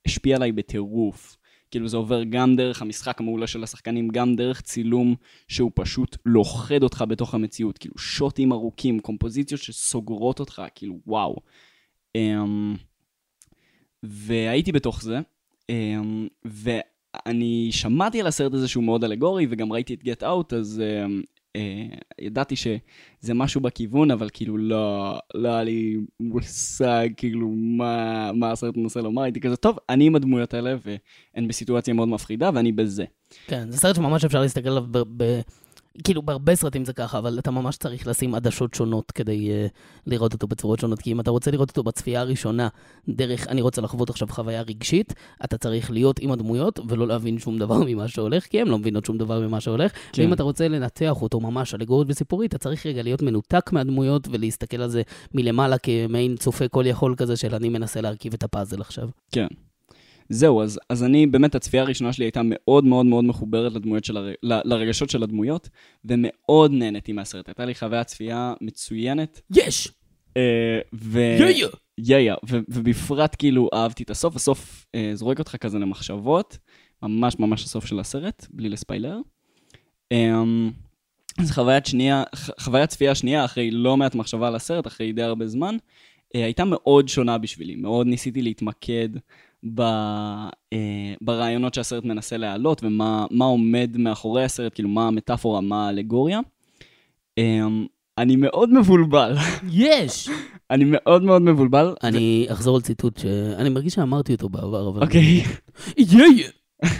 השפיע 0.06 0.36
עליי 0.36 0.52
בטירוף. 0.52 1.36
כאילו 1.70 1.88
זה 1.88 1.96
עובר 1.96 2.24
גם 2.24 2.56
דרך 2.56 2.82
המשחק 2.82 3.20
המעולה 3.20 3.46
של 3.46 3.62
השחקנים, 3.62 4.08
גם 4.08 4.36
דרך 4.36 4.60
צילום 4.60 5.14
שהוא 5.48 5.70
פשוט 5.74 6.16
לוכד 6.26 6.82
אותך 6.82 7.04
בתוך 7.08 7.34
המציאות. 7.34 7.78
כאילו 7.78 7.98
שוטים 7.98 8.52
ארוכים, 8.52 9.00
קומפוזיציות 9.00 9.60
שסוגרות 9.60 10.40
אותך, 10.40 10.62
כאילו 10.74 10.98
וואו. 11.06 11.36
אמ, 12.14 12.76
והייתי 14.02 14.72
בתוך 14.72 15.02
זה, 15.02 15.20
אמ, 15.70 16.28
ואני 16.44 17.68
שמעתי 17.72 18.20
על 18.20 18.26
הסרט 18.26 18.54
הזה 18.54 18.68
שהוא 18.68 18.84
מאוד 18.84 19.04
אלגורי, 19.04 19.46
וגם 19.50 19.72
ראיתי 19.72 19.94
את 19.94 20.04
גט 20.04 20.22
אאוט, 20.22 20.52
אז 20.52 20.82
אה, 20.84 21.06
ידעתי 22.20 22.56
שזה 22.56 23.34
משהו 23.34 23.60
בכיוון, 23.60 24.10
אבל 24.10 24.28
כאילו 24.32 24.58
לא, 24.58 25.18
לא 25.34 25.48
היה 25.48 25.62
לי 25.62 25.96
מושג 26.20 27.08
כאילו 27.16 27.48
מה, 27.50 28.30
מה 28.32 28.52
הסרט 28.52 28.76
מנסה 28.76 29.00
לומר, 29.00 29.22
הייתי 29.22 29.40
כזה, 29.40 29.56
טוב, 29.56 29.78
אני 29.88 30.06
עם 30.06 30.16
הדמויות 30.16 30.54
האלה, 30.54 30.74
והן 30.84 31.48
בסיטואציה 31.48 31.94
מאוד 31.94 32.08
מפחידה, 32.08 32.50
ואני 32.54 32.72
בזה. 32.72 33.04
כן, 33.46 33.70
זה 33.70 33.78
סרט 33.78 33.96
שממש 33.96 34.24
אפשר 34.24 34.40
להסתכל 34.40 34.68
עליו 34.68 34.84
ב... 34.90 34.98
ב... 35.16 35.40
כאילו, 36.04 36.22
בהרבה 36.22 36.54
סרטים 36.54 36.84
זה 36.84 36.92
ככה, 36.92 37.18
אבל 37.18 37.38
אתה 37.38 37.50
ממש 37.50 37.76
צריך 37.76 38.06
לשים 38.06 38.34
עדשות 38.34 38.74
שונות 38.74 39.10
כדי 39.10 39.50
uh, 39.50 39.70
לראות 40.06 40.32
אותו 40.32 40.46
בצורות 40.46 40.80
שונות. 40.80 40.98
כי 40.98 41.12
אם 41.12 41.20
אתה 41.20 41.30
רוצה 41.30 41.50
לראות 41.50 41.68
אותו 41.68 41.82
בצפייה 41.82 42.20
הראשונה, 42.20 42.68
דרך 43.08 43.48
אני 43.48 43.62
רוצה 43.62 43.80
לחוות 43.80 44.10
עכשיו 44.10 44.28
חוויה 44.30 44.62
רגשית, 44.62 45.14
אתה 45.44 45.58
צריך 45.58 45.90
להיות 45.90 46.18
עם 46.18 46.32
הדמויות 46.32 46.80
ולא 46.88 47.08
להבין 47.08 47.38
שום 47.38 47.58
דבר 47.58 47.78
ממה 47.86 48.08
שהולך, 48.08 48.46
כי 48.46 48.60
הם 48.60 48.68
לא 48.68 48.78
מבינות 48.78 49.04
שום 49.04 49.18
דבר 49.18 49.40
ממה 49.40 49.60
שהולך. 49.60 49.92
כן. 49.92 49.98
כן. 50.12 50.22
ואם 50.22 50.32
אתה 50.32 50.42
רוצה 50.42 50.68
לנתח 50.68 51.22
אותו 51.22 51.40
ממש 51.40 51.74
אלגורית 51.74 52.08
וסיפורית, 52.10 52.50
אתה 52.50 52.58
צריך 52.58 52.86
רגע 52.86 53.02
להיות 53.02 53.22
מנותק 53.22 53.72
מהדמויות 53.72 54.28
ולהסתכל 54.30 54.82
על 54.82 54.88
זה 54.88 55.02
מלמעלה 55.34 55.78
כמעין 55.78 56.36
צופה 56.36 56.68
כל 56.68 56.84
יכול 56.86 57.14
כזה 57.16 57.36
של 57.36 57.54
אני 57.54 57.68
מנסה 57.68 58.00
להרכיב 58.00 58.34
את 58.34 58.42
הפאזל 58.42 58.80
עכשיו. 58.80 59.08
כן. 59.32 59.46
זהו, 60.28 60.62
אז, 60.62 60.80
אז 60.90 61.04
אני, 61.04 61.26
באמת, 61.26 61.54
הצפייה 61.54 61.82
הראשונה 61.82 62.12
שלי 62.12 62.24
הייתה 62.24 62.40
מאוד 62.44 62.84
מאוד 62.84 63.06
מאוד 63.06 63.24
מחוברת 63.24 63.72
לדמויות 63.72 64.04
של 64.04 64.16
הר... 64.16 64.32
ל- 64.42 64.60
לרגשות 64.64 65.10
של 65.10 65.22
הדמויות, 65.22 65.68
ומאוד 66.04 66.72
נהניתי 66.72 67.12
מהסרט. 67.12 67.48
הייתה 67.48 67.64
לי 67.64 67.74
חוויית 67.74 68.06
צפייה 68.06 68.54
מצוינת. 68.60 69.40
יש! 69.56 69.88
אה, 70.36 70.78
ו... 70.94 71.20
יאיה! 71.20 71.68
יאיה, 71.98 72.34
ו- 72.50 72.60
ובפרט 72.68 73.36
כאילו 73.38 73.68
אהבתי 73.74 74.02
את 74.02 74.10
הסוף, 74.10 74.36
הסוף 74.36 74.86
אה, 74.94 75.10
זורק 75.14 75.38
אותך 75.38 75.56
כזה 75.56 75.78
למחשבות, 75.78 76.58
ממש 77.02 77.38
ממש 77.38 77.64
הסוף 77.64 77.86
של 77.86 78.00
הסרט, 78.00 78.46
בלי 78.50 78.68
לספיילר. 78.68 79.18
אה, 80.12 80.42
אז 81.38 81.50
חוויית 81.50 81.86
שנייה, 81.86 82.22
חוויית 82.60 82.90
צפייה 82.90 83.14
שנייה, 83.14 83.44
אחרי 83.44 83.70
לא 83.70 83.96
מעט 83.96 84.14
מחשבה 84.14 84.48
על 84.48 84.54
הסרט, 84.54 84.86
אחרי 84.86 85.12
די 85.12 85.22
הרבה 85.22 85.46
זמן, 85.46 85.76
אה, 86.34 86.44
הייתה 86.44 86.64
מאוד 86.64 87.08
שונה 87.08 87.38
בשבילי. 87.38 87.76
מאוד 87.76 88.06
ניסיתי 88.06 88.42
להתמקד 88.42 89.08
ב, 89.74 89.80
אה, 90.72 91.14
ברעיונות 91.20 91.74
שהסרט 91.74 92.04
מנסה 92.04 92.36
להעלות, 92.36 92.84
ומה 92.84 93.26
מה 93.30 93.44
עומד 93.44 93.90
מאחורי 93.98 94.44
הסרט, 94.44 94.74
כאילו 94.74 94.88
מה 94.88 95.06
המטאפורה, 95.08 95.60
מה 95.60 95.86
האלגוריה. 95.86 96.40
אה, 97.38 97.66
אני 98.18 98.36
מאוד 98.36 98.72
מבולבל. 98.72 99.34
יש! 99.72 100.28
אני 100.70 100.84
מאוד 100.86 101.22
מאוד 101.22 101.42
מבולבל. 101.42 101.94
אני 102.04 102.46
אחזור 102.52 102.76
על 102.76 102.82
ציטוט 102.82 103.18
שאני 103.18 103.68
מרגיש 103.68 103.94
שאמרתי 103.94 104.32
אותו 104.32 104.48
בעבר, 104.48 104.88
אבל... 104.88 105.02
אוקיי. 105.02 105.42
יאיה! 105.98 106.48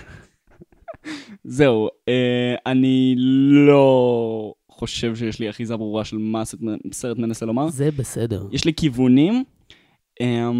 זהו, 1.44 1.88
אה, 2.08 2.54
אני 2.66 3.14
לא 3.66 4.52
חושב 4.70 5.16
שיש 5.16 5.40
לי 5.40 5.50
אחיזה 5.50 5.76
ברורה 5.76 6.04
של 6.04 6.18
מה 6.18 6.40
הסרט- 6.42 6.60
הסרט 6.90 7.18
מנסה 7.18 7.46
לומר. 7.46 7.68
זה 7.68 7.88
בסדר. 7.96 8.46
יש 8.52 8.64
לי 8.64 8.74
כיוונים, 8.74 9.44
אה, 10.20 10.50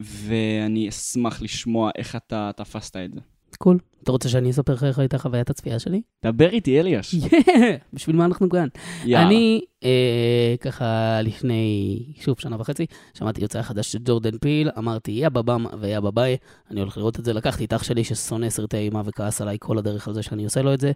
ואני 0.00 0.88
אשמח 0.88 1.42
לשמוע 1.42 1.90
איך 1.98 2.16
אתה 2.16 2.50
תפסת 2.56 2.96
את 2.96 3.12
זה. 3.14 3.20
קול. 3.58 3.78
אתה 4.02 4.12
רוצה 4.12 4.28
שאני 4.28 4.50
אספר 4.50 4.72
לך 4.72 4.84
איך 4.84 4.98
הייתה 4.98 5.18
חוויית 5.18 5.50
הצפייה 5.50 5.78
שלי? 5.78 6.02
דבר 6.24 6.48
איתי, 6.48 6.80
אליאש. 6.80 7.14
בשביל 7.94 8.16
מה 8.16 8.24
אנחנו 8.24 8.48
כאן? 8.48 8.68
אני, 9.04 9.60
אה, 9.84 10.54
ככה 10.60 11.18
לפני, 11.22 11.98
שוב, 12.20 12.40
שנה 12.40 12.56
וחצי, 12.60 12.86
שמעתי 13.14 13.40
יוצא 13.40 13.62
חדש 13.62 13.92
של 13.92 13.98
ג'ורדן 14.04 14.38
פיל, 14.38 14.70
אמרתי, 14.78 15.10
יא 15.10 15.28
בבם 15.28 15.64
ויא 15.80 16.00
בביי, 16.00 16.36
אני 16.70 16.80
הולך 16.80 16.96
לראות 16.96 17.18
את 17.18 17.24
זה. 17.24 17.32
לקחתי 17.32 17.64
את 17.64 17.72
אח 17.72 17.82
שלי 17.82 18.04
ששונא 18.04 18.50
סרטי 18.50 18.76
אימה 18.76 19.02
וכעס 19.04 19.40
עליי 19.40 19.56
כל 19.60 19.78
הדרך 19.78 20.08
על 20.08 20.14
זה 20.14 20.22
שאני 20.22 20.44
עושה 20.44 20.62
לו 20.62 20.74
את 20.74 20.80
זה. 20.80 20.92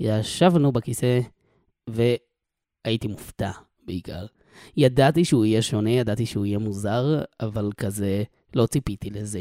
ישבנו 0.00 0.72
בכיסא, 0.72 1.20
והייתי 1.90 3.08
מופתע 3.08 3.50
בעיקר. 3.86 4.26
ידעתי 4.76 5.24
שהוא 5.24 5.44
יהיה 5.44 5.62
שונה, 5.62 5.90
ידעתי 5.90 6.26
שהוא 6.26 6.46
יהיה 6.46 6.58
מוזר, 6.58 7.22
אבל 7.40 7.70
כזה, 7.76 8.22
לא 8.56 8.66
ציפיתי 8.66 9.10
לזה. 9.10 9.40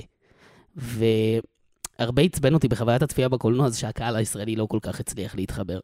הרבה 1.99 2.21
עצבן 2.21 2.53
אותי 2.53 2.67
בחוויית 2.67 3.01
הצפייה 3.01 3.29
בקולנוע 3.29 3.69
זה 3.69 3.77
שהקהל 3.77 4.15
הישראלי 4.15 4.55
לא 4.55 4.65
כל 4.65 4.79
כך 4.81 4.99
הצליח 4.99 5.35
להתחבר. 5.35 5.79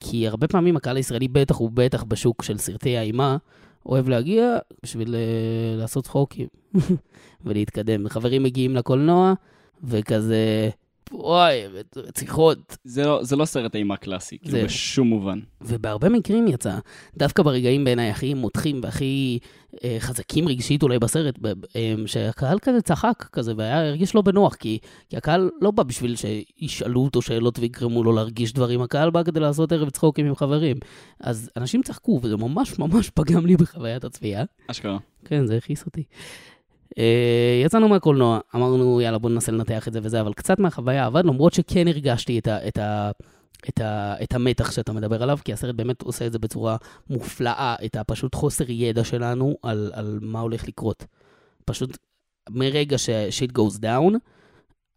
כי 0.00 0.28
הרבה 0.28 0.48
פעמים 0.48 0.76
הקהל 0.76 0.96
הישראלי, 0.96 1.28
בטח 1.28 1.60
ובטח 1.60 2.02
בשוק 2.02 2.42
של 2.42 2.58
סרטי 2.58 2.96
האימה, 2.96 3.36
אוהב 3.86 4.08
להגיע 4.08 4.58
בשביל 4.82 5.08
uh, 5.08 5.80
לעשות 5.80 6.04
צחוקים 6.04 6.46
ולהתקדם. 7.44 8.08
חברים 8.08 8.42
מגיעים 8.42 8.76
לקולנוע, 8.76 9.32
וכזה, 9.84 10.70
וואי, 11.14 11.60
רציחות. 11.96 12.76
זה 12.84 13.04
לא, 13.04 13.24
זה 13.24 13.36
לא 13.36 13.44
סרט 13.44 13.74
אימה 13.76 13.96
קלאסי, 13.96 14.38
כאילו 14.38 14.50
זה- 14.58 14.64
בשום 14.64 15.08
מובן. 15.08 15.40
ובהרבה 15.60 16.08
מקרים 16.08 16.48
יצא, 16.48 16.78
דווקא 17.16 17.42
ברגעים 17.42 17.84
בעיניי 17.84 18.10
הכי 18.10 18.34
מותחים 18.34 18.80
והכי 18.82 19.38
אה, 19.84 19.96
חזקים 20.00 20.48
רגשית 20.48 20.82
אולי 20.82 20.98
בסרט, 20.98 21.34
ב- 21.40 21.52
אה, 21.76 21.94
שהקהל 22.06 22.58
כזה 22.58 22.80
צחק 22.82 23.28
כזה, 23.32 23.52
והיה 23.56 23.88
הרגיש 23.88 24.14
לא 24.14 24.22
בנוח, 24.22 24.54
כי, 24.54 24.78
כי 25.10 25.16
הקהל 25.16 25.50
לא 25.60 25.70
בא 25.70 25.82
בשביל 25.82 26.14
שישאלו 26.16 27.00
אותו 27.04 27.22
שאלות 27.22 27.58
ויגרמו 27.58 28.04
לו 28.04 28.12
להרגיש 28.12 28.52
דברים, 28.52 28.82
הקהל 28.82 29.10
בא 29.10 29.22
כדי 29.22 29.40
לעשות 29.40 29.72
ערב 29.72 29.90
צחוקים 29.90 30.26
עם 30.26 30.34
חברים. 30.34 30.76
אז 31.20 31.50
אנשים 31.56 31.82
צחקו, 31.82 32.20
וזה 32.22 32.36
ממש 32.36 32.78
ממש 32.78 33.10
פגם 33.10 33.46
לי 33.46 33.56
בחוויית 33.56 34.04
הצפייה. 34.04 34.44
אשכרה. 34.66 34.98
כן, 35.24 35.46
זה 35.46 35.56
הכעיס 35.56 35.86
אותי. 35.86 36.02
Uh, 36.92 37.64
יצאנו 37.64 37.88
מהקולנוע, 37.88 38.40
אמרנו, 38.54 39.00
יאללה, 39.00 39.18
בוא 39.18 39.30
ננסה 39.30 39.52
לנתח 39.52 39.88
את 39.88 39.92
זה 39.92 40.00
וזה, 40.02 40.20
אבל 40.20 40.32
קצת 40.32 40.58
מהחוויה 40.58 41.06
עבד, 41.06 41.24
למרות 41.24 41.52
שכן 41.52 41.88
הרגשתי 41.88 42.38
את, 42.38 42.46
ה, 42.46 42.68
את, 42.68 42.78
ה, 42.78 43.10
את, 43.68 43.80
ה, 43.80 44.14
את 44.22 44.34
המתח 44.34 44.70
שאתה 44.70 44.92
מדבר 44.92 45.22
עליו, 45.22 45.38
כי 45.44 45.52
הסרט 45.52 45.74
באמת 45.74 46.02
עושה 46.02 46.26
את 46.26 46.32
זה 46.32 46.38
בצורה 46.38 46.76
מופלאה, 47.10 47.74
את 47.84 47.96
הפשוט 47.96 48.34
חוסר 48.34 48.70
ידע 48.70 49.04
שלנו 49.04 49.56
על, 49.62 49.90
על 49.94 50.18
מה 50.22 50.40
הולך 50.40 50.68
לקרות. 50.68 51.06
פשוט 51.64 51.98
מרגע 52.50 52.98
ש-shit 52.98 53.52
goes 53.58 53.78
down, 53.78 54.16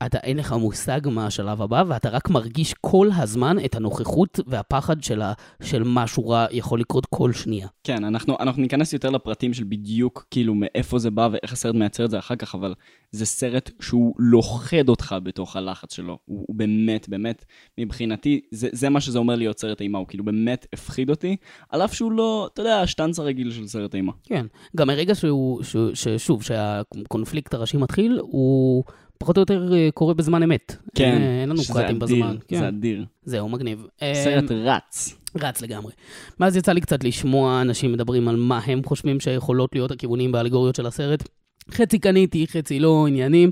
אתה 0.03 0.17
אין 0.17 0.37
לך 0.37 0.53
מושג 0.53 1.01
מה 1.05 1.25
השלב 1.25 1.61
הבא, 1.61 1.83
ואתה 1.87 2.09
רק 2.09 2.29
מרגיש 2.29 2.73
כל 2.81 3.09
הזמן 3.17 3.57
את 3.65 3.75
הנוכחות 3.75 4.39
והפחד 4.47 5.03
של, 5.03 5.21
ה, 5.21 5.33
של 5.63 5.83
משהו 5.85 6.29
רע 6.29 6.45
יכול 6.51 6.79
לקרות 6.79 7.05
כל 7.05 7.33
שנייה. 7.33 7.67
כן, 7.83 8.03
אנחנו, 8.03 8.37
אנחנו 8.39 8.61
ניכנס 8.61 8.93
יותר 8.93 9.09
לפרטים 9.09 9.53
של 9.53 9.63
בדיוק, 9.63 10.25
כאילו, 10.31 10.55
מאיפה 10.55 10.99
זה 10.99 11.11
בא 11.11 11.29
ואיך 11.31 11.53
הסרט 11.53 11.75
מייצר 11.75 12.05
את 12.05 12.11
זה 12.11 12.19
אחר 12.19 12.35
כך, 12.35 12.55
אבל 12.55 12.73
זה 13.11 13.25
סרט 13.25 13.71
שהוא 13.81 14.15
לוכד 14.19 14.89
אותך 14.89 15.15
בתוך 15.23 15.55
הלחץ 15.55 15.93
שלו. 15.93 16.17
הוא, 16.25 16.45
הוא 16.47 16.55
באמת, 16.55 17.09
באמת, 17.09 17.45
מבחינתי, 17.77 18.41
זה, 18.51 18.69
זה 18.71 18.89
מה 18.89 19.01
שזה 19.01 19.19
אומר 19.19 19.35
להיות 19.35 19.59
סרט 19.59 19.81
אימה, 19.81 19.97
הוא 19.97 20.07
כאילו 20.07 20.25
באמת 20.25 20.67
הפחיד 20.73 21.09
אותי, 21.09 21.35
על 21.69 21.81
אף 21.81 21.93
שהוא 21.93 22.11
לא, 22.11 22.49
אתה 22.53 22.61
יודע, 22.61 22.81
השטנץ 22.81 23.19
הרגיל 23.19 23.51
של 23.51 23.67
סרט 23.67 23.95
אימה. 23.95 24.11
כן, 24.23 24.45
גם 24.77 24.87
מרגע 24.87 25.15
שהוא, 25.15 25.63
שהוא, 25.63 25.89
ששוב, 25.93 26.43
שהקונפליקט 26.43 27.53
הראשי 27.53 27.77
מתחיל, 27.77 28.19
הוא 28.21 28.83
פחות 29.25 29.37
או 29.37 29.41
יותר 29.41 29.73
אה, 29.73 29.89
קורה 29.93 30.13
בזמן 30.13 30.43
אמת. 30.43 30.75
כן, 30.95 31.11
אין, 31.11 31.21
אין 31.21 31.49
לנו 31.49 31.61
אדיר, 31.79 31.97
בזמן. 31.97 32.35
זה 32.39 32.45
כן, 32.47 32.63
אדיר. 32.63 33.05
זהו, 33.23 33.49
מגניב. 33.49 33.87
סרט 34.13 34.51
אה, 34.51 34.75
רץ. 34.75 35.15
רץ 35.41 35.61
לגמרי. 35.61 35.93
ואז 36.39 36.55
יצא 36.55 36.71
לי 36.71 36.81
קצת 36.81 37.03
לשמוע 37.03 37.61
אנשים 37.61 37.91
מדברים 37.91 38.27
על 38.27 38.35
מה 38.35 38.59
הם 38.65 38.81
חושבים 38.83 39.19
שיכולות 39.19 39.69
להיות 39.73 39.91
הכיוונים 39.91 40.31
באלגוריות 40.31 40.75
של 40.75 40.85
הסרט. 40.85 41.29
חצי 41.71 41.99
קניתי, 41.99 42.47
חצי 42.47 42.79
לא, 42.79 43.05
עניינים. 43.07 43.51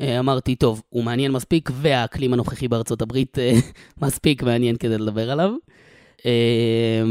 אה, 0.00 0.18
אמרתי, 0.18 0.56
טוב, 0.56 0.82
הוא 0.88 1.04
מעניין 1.04 1.32
מספיק, 1.32 1.70
והאקלים 1.72 2.32
הנוכחי 2.32 2.68
בארצות 2.68 3.02
הברית 3.02 3.38
אה, 3.38 3.52
מספיק 4.02 4.42
מעניין 4.42 4.76
כדי 4.76 4.98
לדבר 4.98 5.30
עליו. 5.30 5.52
אה, 6.26 7.02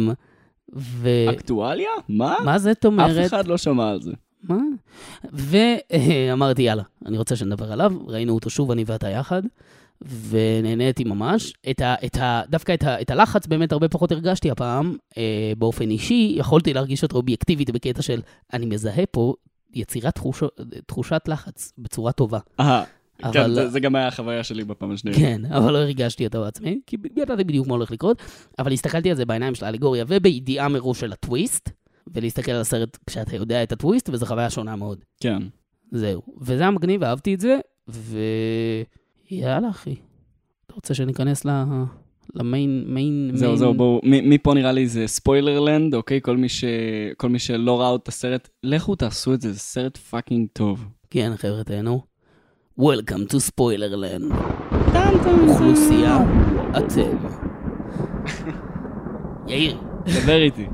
ו... 0.75 1.09
אקטואליה? 1.29 1.89
מה? 2.09 2.35
מה 2.45 2.59
זאת 2.59 2.85
אומרת? 2.85 3.17
אף 3.17 3.25
אחד 3.25 3.47
לא 3.47 3.57
שמע 3.57 3.89
על 3.89 4.01
זה. 4.01 4.12
מה? 4.50 4.58
ואמרתי, 5.34 6.62
יאללה, 6.62 6.84
אני 7.06 7.18
רוצה 7.18 7.36
שנדבר 7.36 7.72
עליו. 7.72 7.92
ראינו 8.08 8.34
אותו 8.34 8.50
שוב, 8.50 8.72
אני 8.72 8.84
ואתה 8.88 9.10
יחד, 9.10 9.42
ונהניתי 10.30 11.04
ממש. 11.04 11.54
את 11.70 11.82
ה, 11.82 11.96
את 12.06 12.18
ה, 12.18 12.42
דווקא 12.50 12.74
את, 12.74 12.84
ה, 12.84 13.02
את 13.02 13.12
הלחץ 13.12 13.48
באמת 13.48 13.72
הרבה 13.72 13.88
פחות 13.90 14.12
הרגשתי 14.12 14.52
הפעם. 14.52 14.96
אה, 15.18 15.24
באופן 15.58 15.90
אישי, 15.90 16.34
יכולתי 16.38 16.74
להרגיש 16.74 17.04
אותו 17.04 17.18
אובייקטיבית 17.18 17.70
בקטע 17.70 18.02
של, 18.02 18.22
אני 18.54 18.66
מזהה 18.66 19.06
פה 19.12 19.34
יצירת 19.74 20.16
תחוש, 20.16 20.44
תחושת 20.86 21.22
לחץ 21.28 21.74
בצורה 21.78 22.12
טובה. 22.12 22.40
אה, 22.60 22.84
אבל- 23.24 23.34
כן, 23.34 23.54
זה, 23.54 23.70
זה 23.70 23.80
גם 23.80 23.96
היה 23.96 24.08
החוויה 24.08 24.44
שלי 24.44 24.64
בפעם 24.64 24.92
השנייה. 24.92 25.18
כן, 25.18 25.42
אבל 25.52 25.74
לא 25.74 25.78
הרגשתי 25.78 26.25
אותו 26.28 26.42
בעצמי, 26.42 26.80
כי 26.88 26.98
ידעתי 27.18 27.44
בדיוק 27.44 27.68
מה 27.68 27.74
הולך 27.74 27.92
לקרות, 27.92 28.22
אבל 28.60 28.72
הסתכלתי 28.74 29.10
על 29.10 29.16
זה 29.16 29.25
בעיניים 29.25 29.56
של 29.56 29.66
האלגוריה 29.66 30.06
ובידיעה 30.08 30.68
מראש 30.68 31.00
של 31.00 31.12
הטוויסט, 31.14 31.70
ולהסתכל 32.13 32.51
על 32.51 32.62
הסרט 32.62 32.97
כשאתה 33.07 33.35
יודע 33.35 33.63
את 33.63 33.71
הטוויסט, 33.71 34.09
וזו 34.09 34.25
חוויה 34.25 34.50
שונה 34.50 34.75
מאוד. 34.75 35.00
כן. 35.19 35.43
זהו. 35.91 36.21
וזה 36.41 36.62
היה 36.62 36.71
מגניב, 36.71 37.03
אהבתי 37.03 37.33
את 37.33 37.39
זה, 37.39 37.59
ויאללה, 39.31 39.69
אחי. 39.69 39.95
אתה 40.65 40.74
רוצה 40.74 40.93
שניכנס 40.93 41.45
ל... 41.45 41.50
למיין, 42.35 42.83
מיין, 42.88 43.31
זהו, 43.33 43.47
מיין... 43.47 43.57
זהו, 43.59 43.74
בואו, 43.74 44.01
מ- 44.03 44.29
מפה 44.29 44.53
נראה 44.53 44.71
לי 44.71 44.88
זה 44.88 45.07
ספוילר 45.07 45.59
לנד, 45.59 45.93
אוקיי? 45.95 46.21
כל 46.21 46.38
מי, 46.38 46.50
ש... 46.50 46.63
כל 47.17 47.29
מי 47.29 47.39
שלא 47.39 47.81
ראה 47.81 47.95
את 47.95 48.07
הסרט, 48.07 48.50
לכו 48.63 48.95
תעשו 48.95 49.33
את 49.33 49.41
זה, 49.41 49.51
זה 49.51 49.59
סרט 49.59 49.97
פאקינג 49.97 50.47
טוב. 50.53 50.85
כן, 51.09 51.31
חבר'ה, 51.35 51.63
תהנו. 51.63 52.01
Welcome 52.79 53.31
to 53.31 53.38
Spoilerland. 53.51 54.33
אוכלוסייה, 55.50 56.17
אתם. 56.77 57.17
יאיר, 59.47 59.77
דבר 60.24 60.41
איתי. 60.41 60.67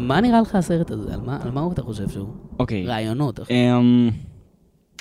מה 0.00 0.20
נראה 0.20 0.40
לך 0.40 0.54
הסרט 0.54 0.90
הזה? 0.90 1.14
על 1.14 1.20
מה, 1.20 1.42
על 1.44 1.50
מה 1.50 1.68
אתה 1.72 1.82
חושב 1.82 2.08
שהוא? 2.08 2.28
אוקיי. 2.58 2.86
רעיונות, 2.86 3.40
אחי. 3.40 3.52
Um, 3.52 4.12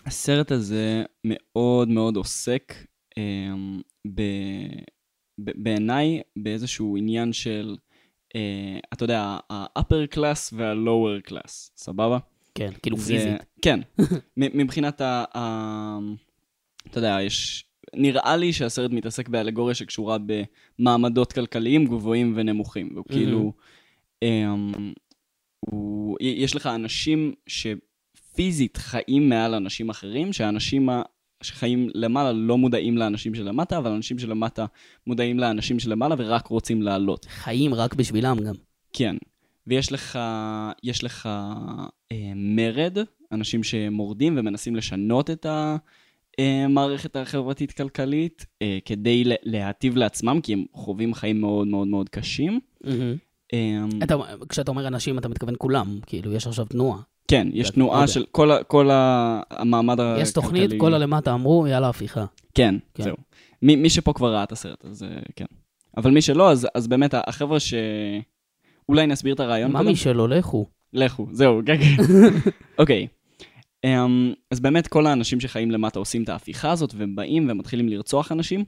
הסרט 0.06 0.52
הזה 0.52 1.04
מאוד 1.24 1.90
מאוד 1.90 2.16
עוסק 2.16 2.74
um, 3.14 3.82
ב, 4.16 4.22
ב, 5.40 5.52
בעיניי 5.64 6.22
באיזשהו 6.36 6.98
עניין 6.98 7.34
של, 7.34 7.76
uh, 8.28 8.38
אתה 8.94 9.04
יודע, 9.04 9.38
ה-upper 9.50 10.16
class 10.16 10.54
וה-lower 10.54 11.30
class, 11.32 11.52
סבבה? 11.78 12.18
כן, 12.56 12.72
כאילו 12.84 12.98
זה- 12.98 13.14
פיזית. 13.14 13.46
כן. 13.62 13.80
מבחינת 14.38 15.02
ה... 15.02 15.24
ה... 15.38 15.98
אתה 16.90 16.98
יודע, 16.98 17.18
יש... 17.22 17.66
נראה 17.96 18.38
לי 18.38 18.54
שהסרט 18.54 18.92
מתעסק 18.92 19.30
באלגוריה 19.30 19.76
שקשורה 19.76 20.18
במעמדות 20.80 21.34
כלכליים 21.34 21.86
גבוהים 21.86 22.34
ונמוכים. 22.36 22.90
והוא 22.94 23.06
כאילו... 23.10 23.54
אמ, 24.24 24.94
הוא... 25.60 26.18
יש 26.22 26.56
לך 26.56 26.68
אנשים 26.68 27.34
שפיזית 27.48 28.78
חיים 28.78 29.30
מעל 29.30 29.54
אנשים 29.54 29.90
אחרים, 29.90 30.34
שהאנשים 30.34 30.90
ה... 30.90 31.02
שחיים 31.44 31.90
למעלה 31.94 32.32
לא 32.32 32.58
מודעים 32.58 32.98
לאנשים 32.98 33.36
שלמטה, 33.36 33.78
אבל 33.78 33.92
אנשים 33.92 34.20
שלמטה 34.20 34.66
מודעים 35.08 35.40
לאנשים 35.40 35.80
שלמעלה 35.80 36.16
ורק 36.18 36.48
רוצים 36.48 36.82
לעלות. 36.82 37.26
חיים 37.26 37.74
רק 37.74 37.94
בשבילם 37.94 38.38
גם. 38.46 38.54
כן. 38.94 39.16
ויש 39.68 39.92
לך, 39.92 40.20
יש 40.84 41.04
לך 41.04 41.30
אה, 42.12 42.32
מרד, 42.36 42.98
אנשים 43.32 43.64
שמורדים 43.64 44.36
ומנסים 44.38 44.76
לשנות 44.76 45.30
את 45.30 45.46
המערכת 46.40 47.16
החברתית-כלכלית 47.16 48.46
אה, 48.62 48.78
כדי 48.86 49.24
ל- 49.24 49.34
להיטיב 49.44 49.98
לעצמם, 49.98 50.40
כי 50.44 50.54
הם 50.54 50.66
חווים 50.74 51.14
חיים 51.14 51.42
מאוד 51.42 51.68
מאוד 51.68 51.88
מאוד 51.88 52.10
קשים. 52.10 52.60
אה, 52.88 53.14
אתה, 54.04 54.16
כשאתה 54.50 54.72
אומר 54.72 54.88
אנשים, 54.88 55.18
אתה 55.18 55.30
מתכוון 55.30 55.56
כולם. 55.58 56.00
כאילו, 56.06 56.34
יש 56.34 56.48
עכשיו 56.48 56.66
תנועה. 56.66 57.00
כן, 57.28 57.48
יש 57.54 57.70
תנועה. 57.70 58.08
של 58.08 58.26
כל, 58.32 58.50
כל 58.68 58.90
המעמד 58.92 60.00
הכלכלי. 60.00 60.22
יש 60.22 60.32
תוכנית, 60.32 60.72
כל 60.78 60.94
הלמטה 60.94 61.34
אמרו, 61.34 61.68
יאללה, 61.68 61.90
הפיכה. 61.90 62.26
כן, 62.54 62.76
כן. 62.94 63.04
זהו. 63.04 63.16
מי, 63.62 63.76
מי 63.76 63.90
שפה 63.90 64.14
כבר 64.14 64.34
ראה 64.34 64.44
את 64.44 64.52
הסרט, 64.52 64.86
אז 64.86 65.04
אה, 65.04 65.10
כן. 65.36 65.46
אבל 65.98 66.12
מי 66.12 66.22
שלא, 66.22 66.52
אז, 66.52 66.68
אז 66.76 66.88
באמת 66.88 67.14
החבר'ה 67.28 67.60
ש... 67.60 67.74
אולי 68.90 69.08
נסביר 69.08 69.34
את 69.34 69.40
הרעיון 69.40 69.72
מה 69.72 69.82
מי 69.82 69.96
שלא, 69.96 70.30
לכו. 70.30 70.66
לכו, 70.94 71.28
זהו, 71.32 71.62
כן, 71.66 71.78
כן. 71.78 72.04
אוקיי. 72.80 73.08
Um, 73.86 74.36
אז 74.52 74.60
באמת 74.60 74.88
כל 74.88 75.08
האנשים 75.08 75.40
שחיים 75.40 75.72
למטה 75.72 76.00
עושים 76.00 76.24
את 76.24 76.30
ההפיכה 76.30 76.72
הזאת, 76.72 76.94
והם 76.98 77.16
באים 77.16 77.48
ומתחילים 77.50 77.90
לרצוח 77.90 78.32
אנשים. 78.32 78.64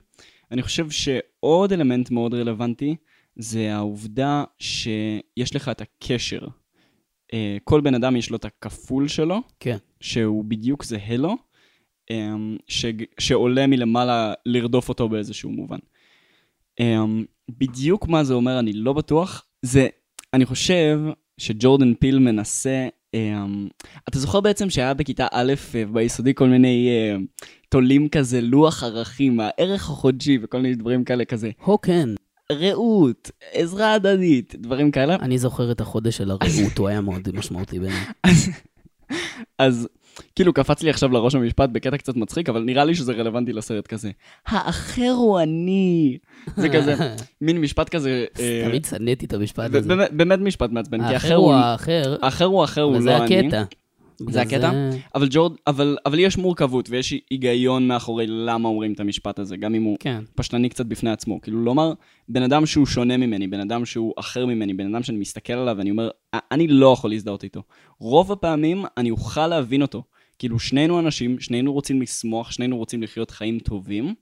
אני 0.50 0.62
חושב 0.62 0.90
שעוד 0.90 1.72
אלמנט 1.72 2.10
מאוד 2.10 2.34
רלוונטי, 2.34 2.96
זה 3.36 3.74
העובדה 3.74 4.44
שיש 4.58 5.56
לך 5.56 5.68
את 5.68 5.80
הקשר. 5.80 6.40
Uh, 7.32 7.34
כל 7.64 7.80
בן 7.80 7.94
אדם 7.94 8.16
יש 8.16 8.30
לו 8.30 8.36
את 8.36 8.44
הכפול 8.44 9.08
שלו, 9.08 9.40
כן. 9.60 9.76
שהוא 10.00 10.44
בדיוק 10.44 10.84
זהה 10.84 11.16
לו, 11.16 11.36
um, 12.12 12.14
ש... 12.68 12.86
שעולה 13.18 13.66
מלמעלה 13.66 14.32
לרדוף 14.46 14.88
אותו 14.88 15.08
באיזשהו 15.08 15.50
מובן. 15.50 15.78
Um, 16.80 16.84
בדיוק 17.48 18.08
מה 18.08 18.24
זה 18.24 18.34
אומר, 18.34 18.58
אני 18.58 18.72
לא 18.72 18.92
בטוח. 18.92 19.46
זה, 19.62 19.88
אני 20.34 20.46
חושב 20.46 21.00
שג'ורדן 21.38 21.94
פיל 21.94 22.18
מנסה... 22.18 22.88
Um, 23.16 23.70
אתה 24.08 24.18
זוכר 24.18 24.40
בעצם 24.40 24.70
שהיה 24.70 24.94
בכיתה 24.94 25.26
א' 25.32 25.52
אה, 25.74 25.84
ביסודי 25.86 26.34
כל 26.34 26.48
מיני 26.48 26.88
uh, 26.90 27.44
תולים 27.68 28.08
כזה, 28.08 28.40
לוח 28.40 28.82
ערכים, 28.82 29.40
הערך 29.40 29.90
החודשי 29.90 30.38
וכל 30.42 30.60
מיני 30.60 30.74
דברים 30.74 31.04
כאלה 31.04 31.24
כזה. 31.24 31.50
הו, 31.64 31.80
כן. 31.80 32.08
רעות, 32.52 33.30
עזרה 33.52 33.94
הדדית, 33.94 34.54
דברים 34.58 34.90
כאלה. 34.90 35.14
אני 35.14 35.38
זוכר 35.38 35.70
את 35.72 35.80
החודש 35.80 36.16
של 36.16 36.30
הרעות, 36.30 36.78
הוא 36.78 36.88
היה 36.88 37.00
מאוד 37.00 37.28
משמעותי 37.34 37.78
בעיניי. 37.78 38.04
אז 39.58 39.88
כאילו 40.34 40.52
קפץ 40.52 40.82
לי 40.82 40.90
עכשיו 40.90 41.12
לראש 41.12 41.34
המשפט 41.34 41.68
בקטע 41.68 41.96
קצת 41.96 42.16
מצחיק, 42.16 42.48
אבל 42.48 42.62
נראה 42.62 42.84
לי 42.84 42.94
שזה 42.94 43.12
רלוונטי 43.12 43.52
לסרט 43.52 43.86
כזה. 43.86 44.10
האחר 44.46 45.10
הוא 45.10 45.40
אני. 45.40 46.18
זה 46.56 46.68
כזה, 46.68 46.94
מין 47.40 47.60
משפט 47.60 47.88
כזה... 47.88 48.24
אה, 48.40 48.62
תמיד 48.68 48.84
שנאתי 48.84 49.26
את 49.26 49.32
המשפט 49.34 49.74
הזה. 49.74 49.94
באמת- 50.12 50.38
משפט 50.38 50.70
מעצבן, 50.70 51.08
כי 51.08 51.14
האחר 51.14 51.28
אחר 51.28 51.34
הוא 51.34 51.46
הוא... 51.46 51.54
האחר, 51.54 52.16
האחר 52.22 52.44
הוא 52.44 52.64
אחר, 52.64 52.82
הוא 52.82 53.00
לא 53.00 53.16
אני. 53.24 53.38
הקטע. 53.38 53.62
בגלל 54.26 54.40
הקטע? 54.42 54.70
זה- 54.90 54.98
אבל 55.14 55.26
ג'ורד, 55.30 55.52
אבל, 55.66 55.96
אבל 56.06 56.18
יש 56.18 56.36
מורכבות 56.38 56.90
ויש 56.90 57.14
היגיון 57.30 57.88
מאחורי 57.88 58.26
למה 58.28 58.68
אומרים 58.68 58.92
את 58.92 59.00
המשפט 59.00 59.38
הזה, 59.38 59.56
גם 59.56 59.74
אם 59.74 59.82
הוא 59.82 59.96
כן. 60.00 60.22
פשטני 60.34 60.68
קצת 60.68 60.86
בפני 60.86 61.10
עצמו. 61.10 61.40
כאילו 61.40 61.62
לומר, 61.62 61.92
בן 62.28 62.42
אדם 62.42 62.66
שהוא 62.66 62.86
שונה 62.86 63.16
ממני, 63.16 63.46
בן 63.46 63.60
אדם 63.60 63.84
שהוא 63.84 64.12
אחר 64.16 64.46
ממני, 64.46 64.74
בן 64.74 64.94
אדם 64.94 65.02
שאני 65.02 65.18
מסתכל 65.18 65.52
עליו 65.52 65.74
ואני 65.78 65.90
אומר, 65.90 66.10
"א- 66.34 66.38
אני 66.52 66.66
לא 66.68 66.92
יכול 66.92 67.10
להזדהות 67.10 67.44
איתו. 67.44 67.62
רוב 67.98 68.32
הפעמים 68.32 68.84
אני 68.96 69.10
אוכל 69.10 69.46
להבין 69.46 69.82
אותו. 69.82 70.02
כאילו 70.38 70.58
שנינו 70.58 70.98
אנשים, 70.98 71.40
שנינו 71.40 71.72
רוצים 71.72 72.02
לשמוח, 72.02 72.50
שנינו 72.52 72.76
רוצים 72.76 73.02
לחיות 73.02 73.30
חיים 73.30 73.58
טובים. 73.58 74.14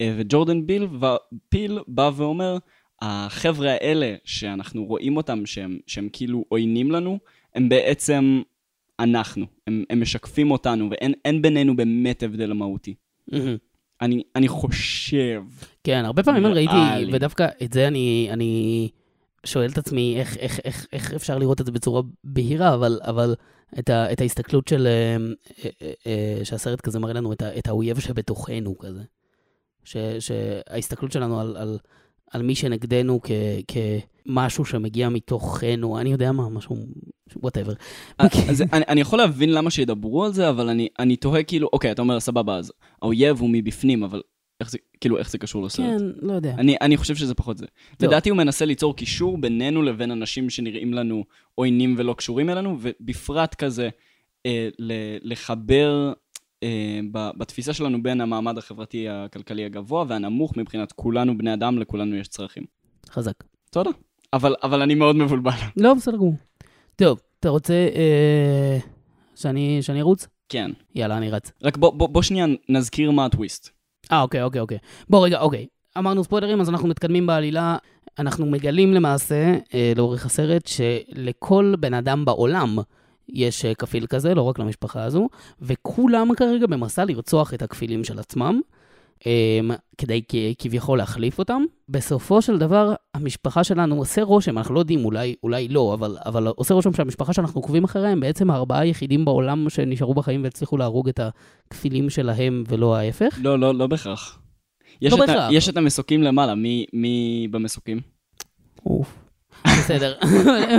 אה, 0.00 0.14
וג'ורדן 0.18 0.66
ביל 0.66 0.82
ו- 0.84 1.06
פיל 1.48 1.78
בא 1.88 2.10
ואומר, 2.16 2.58
החבר'ה 3.02 3.70
האלה 3.70 4.14
שאנחנו 4.24 4.84
רואים 4.84 5.16
אותם 5.16 5.46
שהם, 5.46 5.78
שהם 5.86 6.08
כאילו 6.12 6.44
עוינים 6.48 6.90
לנו, 6.90 7.18
הם 7.54 7.68
בעצם 7.68 8.42
אנחנו. 9.02 9.46
הם, 9.66 9.84
הם 9.90 10.00
משקפים 10.00 10.50
אותנו, 10.50 10.90
ואין 10.90 11.12
אין 11.24 11.42
בינינו 11.42 11.76
באמת 11.76 12.22
הבדל 12.22 12.52
מהותי. 12.52 12.94
מהמם. 13.32 13.56
אני, 14.02 14.22
אני 14.36 14.48
חושב, 14.48 15.42
כן, 15.84 16.04
הרבה 16.04 16.22
פעמים 16.22 16.46
אני 16.46 16.54
ראיתי, 16.54 16.72
ריאלי. 16.72 17.16
ודווקא 17.16 17.46
את 17.62 17.72
זה 17.72 17.88
אני, 17.88 18.28
אני 18.30 18.88
שואל 19.46 19.70
את 19.70 19.78
עצמי 19.78 20.16
איך, 20.18 20.36
איך, 20.36 20.60
איך, 20.64 20.86
איך 20.92 21.14
אפשר 21.14 21.38
לראות 21.38 21.60
את 21.60 21.66
זה 21.66 21.72
בצורה 21.72 22.02
בהירה, 22.24 22.74
אבל, 22.74 23.00
אבל 23.02 23.34
את, 23.78 23.90
ה, 23.90 24.12
את 24.12 24.20
ההסתכלות 24.20 24.68
של, 24.68 24.86
אה, 24.86 25.16
אה, 25.64 25.92
אה, 26.06 26.44
שהסרט 26.44 26.80
כזה 26.80 26.98
מראה 26.98 27.12
לנו 27.12 27.32
את, 27.32 27.42
ה, 27.42 27.58
את 27.58 27.68
האויב 27.68 28.00
שבתוכנו 28.00 28.78
כזה. 28.78 29.02
ש, 29.84 29.96
שההסתכלות 30.18 31.12
שלנו 31.12 31.40
על, 31.40 31.56
על, 31.56 31.78
על 32.30 32.42
מי 32.42 32.54
שנגדנו 32.54 33.20
כ, 33.22 33.30
כמשהו 34.26 34.64
שמגיע 34.64 35.08
מתוכנו, 35.08 35.98
אני 35.98 36.12
יודע 36.12 36.32
מה, 36.32 36.48
משהו, 36.48 36.76
וואטאבר. 37.36 37.72
אז 38.18 38.62
אני, 38.72 38.84
אני 38.88 39.00
יכול 39.00 39.18
להבין 39.18 39.52
למה 39.52 39.70
שידברו 39.70 40.24
על 40.24 40.32
זה, 40.32 40.48
אבל 40.50 40.68
אני, 40.68 40.88
אני 40.98 41.16
תוהה 41.16 41.42
כאילו, 41.42 41.68
אוקיי, 41.72 41.92
אתה 41.92 42.02
אומר, 42.02 42.20
סבבה, 42.20 42.56
אז 42.56 42.72
האויב 43.02 43.40
הוא 43.40 43.50
מבפנים, 43.52 44.02
אבל 44.02 44.22
איך 44.60 44.70
זה, 44.70 44.78
כאילו, 45.00 45.18
איך 45.18 45.30
זה 45.30 45.38
קשור 45.38 45.62
לסרט? 45.62 45.86
כן, 45.86 46.26
לא 46.26 46.32
יודע. 46.32 46.54
אני, 46.58 46.76
אני 46.80 46.96
חושב 46.96 47.14
שזה 47.14 47.34
פחות 47.34 47.58
זה. 47.58 47.66
לא. 48.00 48.08
לדעתי 48.08 48.30
הוא 48.30 48.38
מנסה 48.38 48.64
ליצור 48.64 48.96
קישור 48.96 49.38
בינינו 49.38 49.82
לבין 49.82 50.10
אנשים 50.10 50.50
שנראים 50.50 50.94
לנו 50.94 51.24
עוינים 51.54 51.94
ולא 51.98 52.12
קשורים 52.12 52.50
אלינו, 52.50 52.76
ובפרט 52.80 53.54
כזה 53.54 53.88
אה, 54.46 54.68
ל- 54.78 55.32
לחבר 55.32 56.08
אה, 56.08 56.12
בתפיסה 57.12 57.72
שלנו 57.72 58.02
בין 58.02 58.20
המעמד 58.20 58.58
החברתי 58.58 59.08
הכלכלי 59.08 59.64
הגבוה 59.64 60.04
והנמוך 60.08 60.56
מבחינת 60.56 60.92
כולנו 60.92 61.38
בני 61.38 61.54
אדם, 61.54 61.78
לכולנו 61.78 62.16
יש 62.16 62.28
צרכים. 62.28 62.64
חזק. 63.10 63.34
תודה. 63.70 63.90
אבל, 64.32 64.54
אבל 64.62 64.82
אני 64.82 64.94
מאוד 64.94 65.16
מבולבל. 65.16 65.50
לא, 65.76 65.94
בסדר 65.94 66.16
גמור. 66.16 66.34
טוב, 66.96 67.20
אתה 67.40 67.48
רוצה 67.48 67.74
אה, 67.74 68.78
שאני, 69.34 69.78
שאני 69.82 70.00
ארוץ? 70.00 70.26
כן. 70.48 70.70
יאללה, 70.94 71.16
אני 71.16 71.30
רץ. 71.30 71.52
רק 71.62 71.76
בוא, 71.76 71.92
בוא, 71.92 72.08
בוא 72.08 72.22
שנייה 72.22 72.46
נזכיר 72.68 73.10
מה 73.10 73.24
הטוויסט. 73.24 73.70
אה, 74.12 74.22
אוקיי, 74.22 74.42
אוקיי, 74.42 74.60
אוקיי. 74.60 74.78
בוא 75.10 75.24
רגע, 75.26 75.40
אוקיי. 75.40 75.66
אמרנו 75.98 76.24
ספוילרים, 76.24 76.60
אז 76.60 76.70
אנחנו 76.70 76.88
מתקדמים 76.88 77.26
בעלילה. 77.26 77.76
אנחנו 78.18 78.46
מגלים 78.46 78.94
למעשה, 78.94 79.54
אה, 79.74 79.92
לאורך 79.96 80.26
הסרט, 80.26 80.66
שלכל 80.66 81.74
בן 81.80 81.94
אדם 81.94 82.24
בעולם 82.24 82.78
יש 83.32 83.64
אה, 83.64 83.74
כפיל 83.74 84.06
כזה, 84.06 84.34
לא 84.34 84.42
רק 84.42 84.58
למשפחה 84.58 85.04
הזו, 85.04 85.28
וכולם 85.60 86.34
כרגע 86.34 86.66
במסע 86.66 87.04
לרצוח 87.04 87.54
את 87.54 87.62
הכפילים 87.62 88.04
של 88.04 88.18
עצמם, 88.18 88.60
אה, 89.26 89.60
כדי 89.98 90.22
כביכול 90.58 90.98
להחליף 90.98 91.38
אותם. 91.38 91.62
בסופו 91.88 92.42
של 92.42 92.58
דבר, 92.58 92.94
המשפחה 93.14 93.64
שלנו 93.64 93.96
עושה 93.96 94.22
רושם, 94.22 94.58
אנחנו 94.58 94.74
לא 94.74 94.80
יודעים, 94.80 95.04
אולי, 95.04 95.34
אולי 95.42 95.68
לא, 95.68 95.94
אבל, 95.94 96.16
אבל 96.26 96.46
עושה 96.46 96.74
רושם 96.74 96.92
שהמשפחה 96.92 97.32
שאנחנו 97.32 97.60
עוקבים 97.60 97.84
אחריה 97.84 98.10
הם 98.10 98.20
בעצם 98.20 98.50
הארבעה 98.50 98.80
היחידים 98.80 99.24
בעולם 99.24 99.70
שנשארו 99.70 100.14
בחיים 100.14 100.44
והצליחו 100.44 100.76
להרוג 100.76 101.08
את 101.08 101.20
הכפילים 101.20 102.10
שלהם 102.10 102.64
ולא 102.68 102.96
ההפך. 102.96 103.38
לא, 103.42 103.58
לא, 103.58 103.74
לא 103.74 103.86
בהכרח. 103.86 104.38
יש, 105.02 105.12
לא 105.12 105.24
את, 105.24 105.28
בהכרח. 105.28 105.48
יש 105.52 105.68
את 105.68 105.76
המסוקים 105.76 106.22
למעלה, 106.22 106.54
מי, 106.54 106.86
מי 106.92 107.48
במסוקים? 107.50 108.00
אוף. 108.86 109.19
בסדר, 109.66 110.14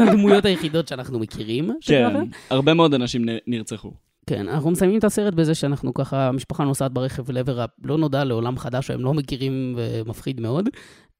הדמויות 0.07 0.45
היחידות 0.45 0.87
שאנחנו 0.87 1.19
מכירים. 1.19 1.71
כן, 1.81 2.15
הרבה 2.49 2.73
מאוד 2.73 2.93
אנשים 2.93 3.25
נרצחו. 3.47 3.91
כן, 4.27 4.47
אנחנו 4.47 4.71
מסיימים 4.71 4.99
את 4.99 5.03
הסרט 5.03 5.33
בזה 5.33 5.55
שאנחנו 5.55 5.93
ככה, 5.93 6.27
המשפחה 6.27 6.63
נוסעת 6.63 6.91
ברכב 6.91 7.31
לעבר 7.31 7.65
הלא 7.83 7.97
נודע 7.97 8.23
לעולם 8.23 8.57
חדש 8.57 8.87
שהם 8.87 9.01
לא 9.01 9.13
מכירים 9.13 9.75
ומפחיד 9.77 10.41
מאוד, 10.41 10.69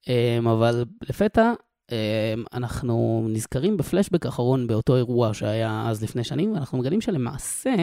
אמ, 0.08 0.48
אבל 0.48 0.86
לפתע 1.10 1.54
אמ, 1.92 1.96
אנחנו 2.54 3.28
נזכרים 3.30 3.78
בפלשבק 3.78 4.26
האחרון 4.26 4.68
באותו 4.68 4.96
אירוע 4.96 5.34
שהיה 5.34 5.86
אז 5.88 6.04
לפני 6.04 6.24
שנים, 6.24 6.54
ואנחנו 6.54 6.78
מגלים 6.78 7.02
שלמעשה 7.02 7.74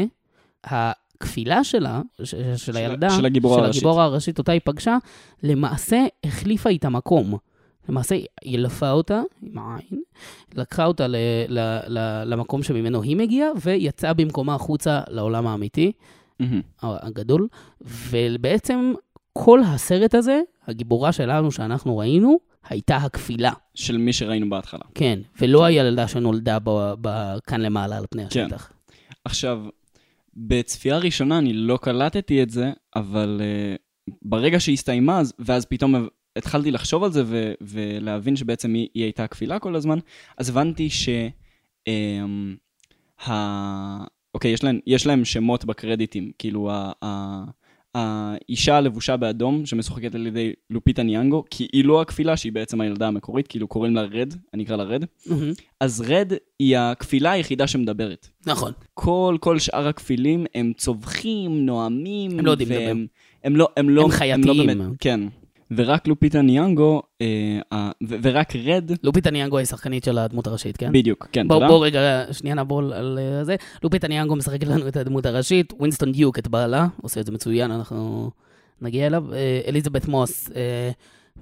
הכפילה 0.64 1.64
שלה, 1.64 2.00
ש- 2.24 2.34
של 2.56 2.76
הילדה, 2.76 3.10
של 3.10 3.26
הגיבורה 3.26 3.56
של 3.58 3.64
הראשית. 3.64 3.82
הגיבורה 3.82 4.04
הראשית 4.04 4.38
אותה 4.38 4.52
היא 4.52 4.60
פגשה, 4.64 4.96
למעשה 5.42 6.04
החליפה 6.24 6.68
איתה 6.68 6.88
מקום. 6.88 7.36
למעשה 7.88 8.14
היא 8.42 8.58
אלפה 8.58 8.90
אותה 8.90 9.20
עם 9.42 9.58
העין, 9.58 10.02
לקחה 10.54 10.84
אותה 10.84 11.06
ל, 11.06 11.16
ל, 11.48 11.58
ל, 11.88 12.22
למקום 12.26 12.62
שממנו 12.62 13.02
היא 13.02 13.16
מגיעה, 13.16 13.48
ויצאה 13.62 14.14
במקומה 14.14 14.54
החוצה 14.54 15.00
לעולם 15.10 15.46
האמיתי, 15.46 15.92
מהמם. 16.40 16.60
הגדול. 16.82 17.48
ובעצם 18.10 18.92
כל 19.32 19.60
הסרט 19.66 20.14
הזה, 20.14 20.40
הגיבורה 20.66 21.12
שלנו 21.12 21.52
שאנחנו 21.52 21.98
ראינו, 21.98 22.38
הייתה 22.68 22.96
הכפילה. 22.96 23.52
של 23.74 23.96
מי 23.96 24.12
שראינו 24.12 24.50
בהתחלה. 24.50 24.80
כן, 24.94 25.18
ולא 25.40 25.64
הילדה 25.64 26.08
שנולדה 26.08 26.58
ב, 26.64 26.70
ב, 27.00 27.08
כאן 27.46 27.60
למעלה 27.60 27.96
על 27.98 28.04
פני 28.10 28.22
כן. 28.30 28.44
השטח. 28.44 28.72
עכשיו, 29.24 29.60
בצפייה 30.36 30.98
ראשונה 30.98 31.38
אני 31.38 31.52
לא 31.52 31.76
קלטתי 31.82 32.42
את 32.42 32.50
זה, 32.50 32.70
אבל 32.96 33.40
uh, 33.40 34.12
ברגע 34.22 34.60
שהסתיימה, 34.60 35.18
אז- 35.20 35.32
ואז 35.38 35.64
פתאום 35.66 36.08
התחלתי 36.38 36.70
לחשוב 36.70 37.04
על 37.04 37.12
זה 37.12 37.22
ו- 37.26 37.52
ולהבין 37.60 38.36
שבעצם 38.36 38.74
היא, 38.74 38.88
היא 38.94 39.02
הייתה 39.02 39.26
כפילה 39.26 39.58
כל 39.58 39.76
הזמן, 39.76 39.98
אז 40.36 40.48
הבנתי 40.48 40.90
ש... 40.90 41.08
Um, 41.88 41.92
ה... 43.28 44.04
אוקיי, 44.34 44.50
יש 44.50 44.64
להם, 44.64 44.78
יש 44.86 45.06
להם 45.06 45.24
שמות 45.24 45.64
בקרדיטים, 45.64 46.30
כאילו 46.38 46.70
ה... 46.70 46.92
ה... 47.04 47.44
האישה 47.94 48.76
הלבושה 48.76 49.16
באדום, 49.16 49.66
שמשוחקת 49.66 50.14
על 50.14 50.26
ידי 50.26 50.52
לופיטה 50.70 51.02
ניאנגו, 51.02 51.44
כאילו 51.50 52.00
הכפילה 52.00 52.36
שהיא 52.36 52.52
בעצם 52.52 52.80
הילדה 52.80 53.08
המקורית, 53.08 53.46
כאילו 53.46 53.68
קוראים 53.68 53.94
לה 53.94 54.02
רד, 54.02 54.34
אני 54.54 54.64
אקרא 54.64 54.76
לה 54.76 54.82
רד. 54.82 55.04
מהמם. 55.26 55.52
אז 55.80 56.04
רד 56.08 56.32
היא 56.58 56.76
הכפילה 56.78 57.30
היחידה 57.32 57.66
שמדברת. 57.66 58.28
נכון. 58.46 58.72
כל, 58.94 59.36
כל 59.40 59.58
שאר 59.58 59.88
הכפילים 59.88 60.46
הם 60.54 60.72
צווחים, 60.76 61.66
נואמים. 61.66 62.38
הם 62.38 62.46
לא 62.46 62.50
יודעים 62.50 62.68
והם- 62.70 63.06
הם 63.44 63.56
לא, 63.56 63.68
הם 63.76 63.88
לא, 63.90 64.02
הם 64.02 64.08
לא 64.10 64.14
חייתיים. 64.16 64.66
באמת, 64.66 64.86
כן. 65.00 65.20
ורק 65.70 66.08
לופיטה 66.08 66.42
ניאנגו, 66.42 67.02
אה, 67.22 67.58
ו- 68.08 68.16
ורק 68.22 68.56
רד, 68.56 68.90
לופיטה 69.02 69.30
ניאנגו 69.30 69.58
היא 69.58 69.66
שחקנית 69.66 70.04
של 70.04 70.18
הדמות 70.18 70.46
הראשית, 70.46 70.76
כן? 70.76 70.92
בדיוק, 70.92 71.26
כן, 71.32 71.48
בוא, 71.48 71.56
תודה. 71.56 71.68
בוא 71.68 71.86
רגע, 71.86 72.24
שנייה 72.32 72.54
נעבור 72.54 72.78
על 72.94 73.18
אה, 73.22 73.44
זה. 73.44 73.56
לופיטה 73.82 74.08
ניאנגו 74.08 74.36
משחקת 74.36 74.66
לנו 74.66 74.88
את 74.88 74.96
הדמות 74.96 75.26
הראשית, 75.26 75.72
ווינסטון 75.78 76.12
דיוק 76.12 76.38
את 76.38 76.48
בעלה, 76.48 76.86
עושה 77.02 77.20
את 77.20 77.26
זה 77.26 77.32
מצוין, 77.32 77.70
אנחנו 77.70 78.30
נגיע 78.80 79.06
אליו. 79.06 79.34
אה, 79.34 79.60
אליזבת 79.68 80.08
מוס 80.08 80.50
אה, 80.56 80.90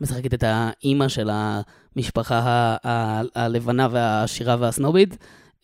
משחקת 0.00 0.34
את 0.34 0.44
האימא 0.46 1.08
של 1.08 1.30
המשפחה 1.32 2.38
ה- 2.38 2.76
ה- 2.88 3.22
הלבנה 3.34 3.88
והעשירה 3.90 4.56
והסנובית. 4.60 5.16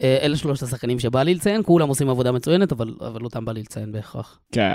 אה, 0.02 0.18
אלה 0.22 0.36
שלושת 0.36 0.62
השחקנים 0.62 0.98
שבא 0.98 1.22
לי 1.22 1.34
לציין, 1.34 1.62
כולם 1.64 1.88
עושים 1.88 2.08
עבודה 2.08 2.32
מצוינת, 2.32 2.72
אבל, 2.72 2.94
אבל 3.00 3.24
אותם 3.24 3.44
בא 3.44 3.52
לי 3.52 3.60
לציין 3.60 3.92
בהכרח. 3.92 4.38
כן. 4.52 4.74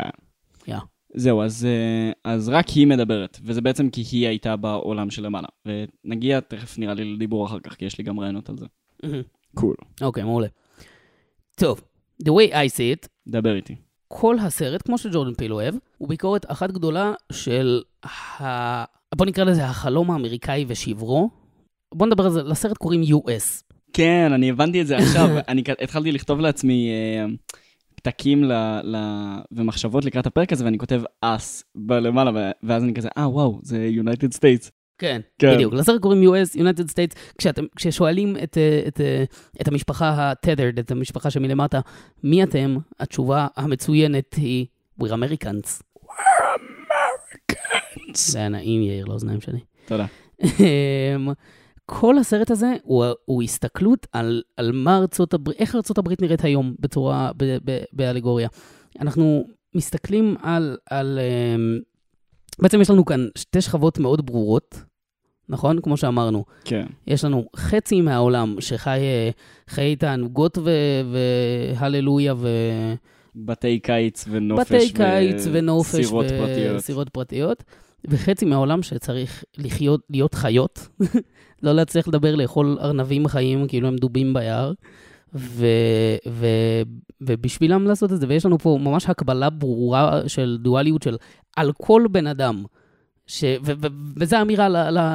יא. 0.67 0.77
זהו, 1.17 1.41
אז, 1.41 1.65
אה, 1.65 2.31
אז 2.31 2.49
רק 2.49 2.67
היא 2.69 2.87
מדברת, 2.87 3.39
וזה 3.43 3.61
בעצם 3.61 3.89
כי 3.89 4.03
היא 4.11 4.27
הייתה 4.27 4.55
בעולם 4.55 5.09
שלמעלה. 5.09 5.47
ונגיע 5.65 6.39
תכף 6.39 6.77
נראה 6.77 6.93
לי 6.93 7.13
לדיבור 7.13 7.45
אחר 7.45 7.59
כך, 7.59 7.75
כי 7.75 7.85
יש 7.85 7.97
לי 7.97 8.03
גם 8.03 8.19
רעיונות 8.19 8.49
על 8.49 8.55
זה. 8.57 8.65
קול. 9.55 9.75
אוקיי, 10.01 10.23
מעולה. 10.23 10.47
טוב, 11.55 11.81
the 12.23 12.27
way 12.27 12.51
I 12.51 12.69
see 12.77 13.05
it, 13.05 13.07
דבר 13.27 13.55
איתי. 13.55 13.75
כל 14.07 14.39
הסרט, 14.39 14.81
כמו 14.81 14.97
שג'ורדן 14.97 15.33
פיל 15.33 15.53
אוהב, 15.53 15.75
הוא 15.97 16.09
ביקורת 16.09 16.45
אחת 16.51 16.71
גדולה 16.71 17.13
של 17.31 17.81
ה... 18.03 18.83
בוא 19.15 19.25
נקרא 19.25 19.43
לזה 19.43 19.65
החלום 19.65 20.11
האמריקאי 20.11 20.65
ושברו. 20.67 21.29
בוא 21.93 22.07
נדבר 22.07 22.23
על 22.25 22.31
זה, 22.31 22.43
לסרט 22.43 22.77
קוראים 22.77 23.01
US. 23.01 23.63
כן, 23.93 24.31
אני 24.33 24.49
הבנתי 24.49 24.81
את 24.81 24.87
זה 24.87 24.97
עכשיו. 24.97 25.29
אני 25.49 25.63
התחלתי 25.81 26.11
לכתוב 26.11 26.39
לעצמי 26.39 26.89
אה, 26.89 27.25
פתקים 28.07 28.43
ל, 28.43 28.53
ל, 28.83 28.97
ומחשבות 29.51 30.05
לקראת 30.05 30.25
הפרק 30.25 30.53
הזה, 30.53 30.65
ואני 30.65 30.77
כותב 30.77 31.01
אס 31.21 31.63
בלמעלה, 31.75 32.31
ו- 32.35 32.51
ואז 32.63 32.83
אני 32.83 32.93
כזה, 32.93 33.09
אה, 33.17 33.29
וואו, 33.29 33.59
זה 33.63 33.89
United 34.03 34.37
States. 34.37 34.69
כן, 34.97 35.21
כן. 35.39 35.53
בדיוק. 35.55 35.73
לסרט 35.73 36.01
קוראים 36.01 36.23
US, 36.23 36.55
United 36.55 36.91
States. 36.91 37.19
כשאתם, 37.37 37.65
כששואלים 37.75 38.37
את, 38.43 38.57
את, 38.87 39.01
את 39.61 39.67
המשפחה 39.67 40.09
ה-tethered, 40.09 40.79
את 40.79 40.91
המשפחה 40.91 41.29
שמלמטה, 41.29 41.79
מי 42.23 42.43
אתם? 42.43 42.77
התשובה 42.99 43.47
המצוינת 43.57 44.33
היא, 44.33 44.65
We're 45.01 45.05
Americans. 45.05 45.83
זה 48.13 48.39
היה 48.39 48.49
נעים, 48.49 48.81
יאיר, 48.81 49.05
לאוזניים 49.05 49.41
שלי. 49.41 49.59
תודה. 49.85 50.05
כל 51.89 52.17
הסרט 52.17 52.51
הזה 52.51 52.73
הוא, 52.83 53.05
הוא 53.25 53.43
הסתכלות 53.43 54.07
על, 54.11 54.41
על 54.57 54.71
מה 54.71 54.97
ארצות 54.97 55.33
הברית, 55.33 55.59
איך 55.59 55.75
ארצות 55.75 55.97
הברית 55.97 56.21
נראית 56.21 56.43
היום 56.43 56.75
בצורה, 56.79 57.31
ב, 57.37 57.57
ב, 57.65 57.79
באלגוריה. 57.93 58.47
אנחנו 58.99 59.47
מסתכלים 59.75 60.35
על, 60.41 60.77
על... 60.89 61.19
אמ, 61.55 61.79
בעצם 62.59 62.81
יש 62.81 62.89
לנו 62.89 63.05
כאן 63.05 63.27
שתי 63.37 63.61
שכבות 63.61 63.99
מאוד 63.99 64.25
ברורות, 64.25 64.83
נכון? 65.49 65.81
כמו 65.81 65.97
שאמרנו. 65.97 66.45
כן. 66.65 66.85
יש 67.07 67.25
לנו 67.25 67.45
חצי 67.55 68.01
מהעולם 68.01 68.55
שחי 68.59 68.99
אה, 68.99 69.29
חיי 69.69 69.95
תענוגות 69.95 70.57
ו- 70.57 71.01
והללויה 71.11 72.33
ו... 72.37 72.47
בתי 73.35 73.79
קיץ 73.79 74.25
ונופש. 74.29 74.71
בתי 74.71 74.93
קיץ 74.93 75.47
ונופש 75.51 75.95
וסירות 75.95 76.25
פרטיות. 76.25 76.75
וסירות 76.75 77.09
פרטיות, 77.09 77.63
וחצי 78.07 78.45
מהעולם 78.45 78.83
שצריך 78.83 79.43
לחיות, 79.57 80.01
להיות 80.09 80.33
חיות, 80.33 80.87
לא 81.63 81.71
להצליח 81.71 82.07
לדבר, 82.07 82.35
לאכול 82.35 82.77
ארנבים 82.81 83.27
חיים 83.27 83.67
כאילו 83.67 83.87
הם 83.87 83.95
דובים 83.95 84.33
ביער, 84.33 84.73
ו, 85.33 85.65
ו, 86.29 86.47
ובשבילם 87.21 87.87
לעשות 87.87 88.13
את 88.13 88.19
זה, 88.19 88.25
ויש 88.29 88.45
לנו 88.45 88.59
פה 88.59 88.79
ממש 88.81 89.09
הקבלה 89.09 89.49
ברורה 89.49 90.21
של 90.27 90.57
דואליות 90.61 91.01
של 91.01 91.17
על 91.55 91.71
כל 91.73 92.05
בן 92.11 92.27
אדם. 92.27 92.63
ש... 93.27 93.43
ו- 93.43 93.71
ו- 93.81 93.87
וזו 94.15 94.41
אמירה 94.41 94.69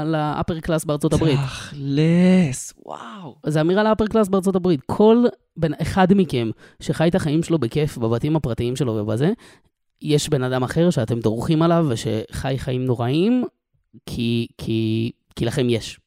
ל 0.04 0.14
upper 0.14 0.60
class 0.60 0.84
בארצות 0.84 1.12
הברית. 1.12 1.38
תכלס, 1.38 2.74
וואו. 2.86 3.36
זו 3.46 3.60
אמירה 3.60 3.82
ל 3.82 3.86
upper 3.86 4.06
class 4.06 4.28
בארצות 4.28 4.56
הברית. 4.56 4.80
כל 4.86 5.24
בן 5.56 5.74
אחד 5.82 6.06
מכם 6.14 6.50
שחי 6.80 7.08
את 7.08 7.14
החיים 7.14 7.42
שלו 7.42 7.58
בכיף 7.58 7.98
בבתים 7.98 8.36
הפרטיים 8.36 8.76
שלו 8.76 8.92
ובזה, 8.92 9.32
יש 10.02 10.28
בן 10.28 10.42
אדם 10.42 10.62
אחר 10.62 10.90
שאתם 10.90 11.20
דורכים 11.20 11.62
עליו 11.62 11.86
ושחי 11.88 12.58
חיים 12.58 12.84
נוראים, 12.84 13.44
כי, 14.06 14.46
כי, 14.58 15.10
כי 15.36 15.44
לכם 15.44 15.70
יש. 15.70 16.00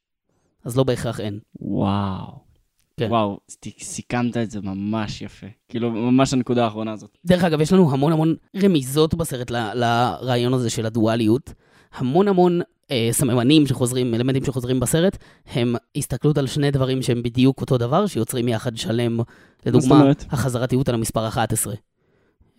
אז 0.66 0.78
לא 0.78 0.84
בהכרח 0.84 1.20
אין. 1.20 1.40
וואו. 1.62 2.46
כן. 3.00 3.08
וואו, 3.10 3.40
סיכמת 3.80 4.38
את 4.38 4.52
זה 4.52 4.62
ממש 4.62 5.22
יפה. 5.22 5.48
כאילו, 5.70 5.92
ממש 5.92 6.34
הנקודה 6.34 6.64
האחרונה 6.64 6.92
הזאת. 6.92 7.18
דרך 7.26 7.44
אגב, 7.44 7.62
יש 7.62 7.74
לנו 7.74 7.92
המון 7.92 8.12
המון 8.12 8.36
רמיזות 8.64 9.14
בסרט 9.14 9.52
ל- 9.52 9.74
לרעיון 9.74 10.54
הזה 10.54 10.70
של 10.70 10.86
הדואליות. 10.86 11.54
המון 11.96 12.28
המון 12.28 12.62
אה, 12.92 13.10
סממנים 13.12 13.68
שחוזרים, 13.68 14.14
אלמנטים 14.14 14.46
שחוזרים 14.46 14.80
בסרט, 14.80 15.18
הם 15.46 15.76
הסתכלות 15.96 16.38
על 16.38 16.48
שני 16.48 16.72
דברים 16.72 17.02
שהם 17.02 17.24
בדיוק 17.24 17.62
אותו 17.62 17.78
דבר, 17.78 18.08
שיוצרים 18.08 18.48
יחד 18.48 18.78
שלם. 18.78 19.20
לדוגמה? 19.66 20.12
החזרתיות 20.30 20.90
על 20.90 20.96
המספר 20.96 21.28
11. 21.28 21.74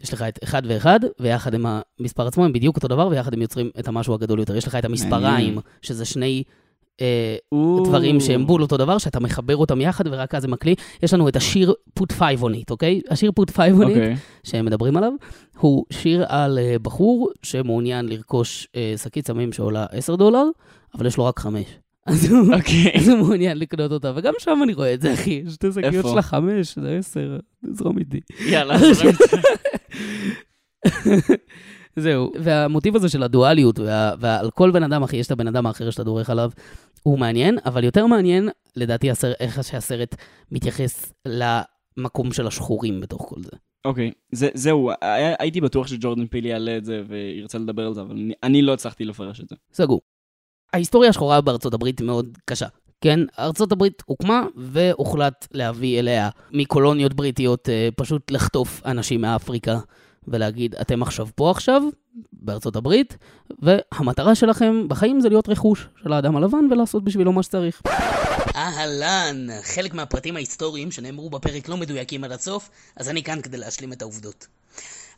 יש 0.00 0.12
לך 0.12 0.22
את 0.22 0.38
אחד 0.42 0.62
ואחד, 0.66 1.00
ויחד 1.20 1.54
עם 1.54 1.66
המספר 2.00 2.26
עצמו 2.26 2.44
הם 2.44 2.52
בדיוק 2.52 2.76
אותו 2.76 2.88
דבר, 2.88 3.08
ויחד 3.08 3.34
הם 3.34 3.42
יוצרים 3.42 3.70
את 3.78 3.88
המשהו 3.88 4.14
הגדול 4.14 4.38
יותר. 4.38 4.56
יש 4.56 4.66
לך 4.66 4.74
את 4.74 4.84
המספריים. 4.84 5.58
שזה 5.82 6.04
שני 6.04 6.42
דברים 7.86 8.20
שהם 8.20 8.46
בול 8.46 8.62
אותו 8.62 8.76
דבר, 8.76 8.98
שאתה 8.98 9.20
מחבר 9.20 9.56
אותם 9.56 9.80
יחד, 9.80 10.04
ורק 10.06 10.34
אז 10.34 10.44
הם 10.44 10.50
מקלי. 10.50 10.74
יש 11.02 11.14
לנו 11.14 11.28
את 11.28 11.36
השיר 11.36 11.74
on 11.98 12.54
it, 12.54 12.70
אוקיי? 12.70 13.00
השיר 13.10 13.30
it, 13.30 13.72
אוקיי. 13.84 14.16
שהם 14.44 14.64
מדברים 14.64 14.96
עליו, 14.96 15.12
הוא 15.58 15.84
שיר 15.90 16.24
על 16.28 16.58
אה, 16.58 16.78
בחור 16.82 17.30
שמעוניין 17.42 18.08
לרכוש 18.08 18.68
אה, 18.76 18.94
שקית 19.02 19.26
סמים 19.26 19.52
שעולה 19.52 19.86
10 19.90 20.16
דולר, 20.16 20.44
אבל 20.94 21.06
יש 21.06 21.16
לו 21.16 21.24
רק 21.24 21.38
5. 21.38 21.64
אז 22.06 22.32
הוא, 22.32 22.54
אוקיי. 22.54 22.92
אז 22.94 23.08
הוא 23.08 23.18
מעוניין 23.18 23.58
לקנות 23.58 23.92
אותה, 23.92 24.12
וגם 24.16 24.32
שם 24.38 24.60
אני 24.62 24.74
רואה 24.74 24.94
את 24.94 25.00
זה, 25.00 25.14
אחי. 25.14 25.42
שתי 25.48 25.72
שקיות? 25.72 26.06
של 26.10 26.18
החמש, 26.18 26.78
זה 26.78 26.96
10, 26.98 27.38
תזרום 27.66 27.98
איתי. 27.98 28.20
יאללה, 28.46 28.74
את 28.76 28.94
זה. 28.94 29.10
זהו, 31.96 32.32
והמוטיב 32.40 32.96
הזה 32.96 33.08
של 33.08 33.22
הדואליות, 33.22 33.78
וה, 33.78 34.12
ועל 34.18 34.50
כל 34.50 34.70
בן 34.70 34.82
אדם, 34.82 35.02
אחי, 35.02 35.16
יש 35.16 35.26
את 35.26 35.30
הבן 35.32 35.48
אדם 35.48 35.66
האחר 35.66 35.90
שאתה 35.90 36.04
דורך 36.04 36.30
עליו, 36.30 36.50
הוא 37.02 37.18
מעניין, 37.18 37.58
אבל 37.66 37.84
יותר 37.84 38.06
מעניין, 38.06 38.48
לדעתי, 38.76 39.10
הסר, 39.10 39.32
איך 39.40 39.64
שהסרט 39.64 40.14
מתייחס 40.52 41.12
למקום 41.26 42.32
של 42.32 42.46
השחורים 42.46 43.00
בתוך 43.00 43.26
כל 43.28 43.42
זה. 43.42 43.50
אוקיי, 43.84 44.10
זה- 44.32 44.48
זהו, 44.54 44.90
היה- 45.00 45.34
הייתי 45.38 45.60
בטוח 45.60 45.86
שג'ורדן 45.86 46.26
פיל 46.26 46.46
יעלה 46.46 46.76
את 46.76 46.84
זה 46.84 47.02
וירצה 47.08 47.58
לדבר 47.58 47.86
על 47.86 47.94
זה, 47.94 48.00
אבל 48.00 48.10
אני- 48.10 48.34
אני 48.42 48.62
לא 48.62 48.72
הצלחתי 48.72 49.04
לפרש 49.04 49.40
את 49.40 49.48
זה. 49.48 49.56
סגור. 49.72 50.00
ההיסטוריה 50.72 51.10
השחורה 51.10 51.40
בארצות 51.40 51.74
הברית 51.74 52.00
מאוד 52.00 52.38
קשה. 52.44 52.66
כן, 53.00 53.20
ארצות 53.38 53.72
הברית 53.72 54.02
הוקמה 54.06 54.46
והוחלט 54.56 55.46
להביא 55.52 55.98
אליה 55.98 56.28
מקולוניות 56.52 57.14
בריטיות 57.14 57.68
אה, 57.68 57.88
פשוט 57.96 58.30
לחטוף 58.30 58.82
אנשים 58.86 59.20
מאפריקה 59.20 59.78
ולהגיד, 60.28 60.74
אתם 60.74 61.02
עכשיו 61.02 61.28
פה 61.34 61.50
עכשיו, 61.50 61.82
בארצות 62.32 62.76
הברית, 62.76 63.16
והמטרה 63.62 64.34
שלכם 64.34 64.88
בחיים 64.88 65.20
זה 65.20 65.28
להיות 65.28 65.48
רכוש 65.48 65.88
של 66.02 66.12
האדם 66.12 66.36
הלבן 66.36 66.66
ולעשות 66.70 67.04
בשבילו 67.04 67.32
מה 67.32 67.42
שצריך. 67.42 67.82
אהלן, 68.56 69.46
חלק 69.62 69.94
מהפרטים 69.94 70.36
ההיסטוריים 70.36 70.90
שנאמרו 70.90 71.30
בפרק 71.30 71.68
לא 71.68 71.76
מדויקים 71.76 72.24
עד 72.24 72.32
הסוף, 72.32 72.70
אז 72.96 73.08
אני 73.08 73.22
כאן 73.22 73.42
כדי 73.42 73.56
להשלים 73.56 73.92
את 73.92 74.02
העובדות. 74.02 74.46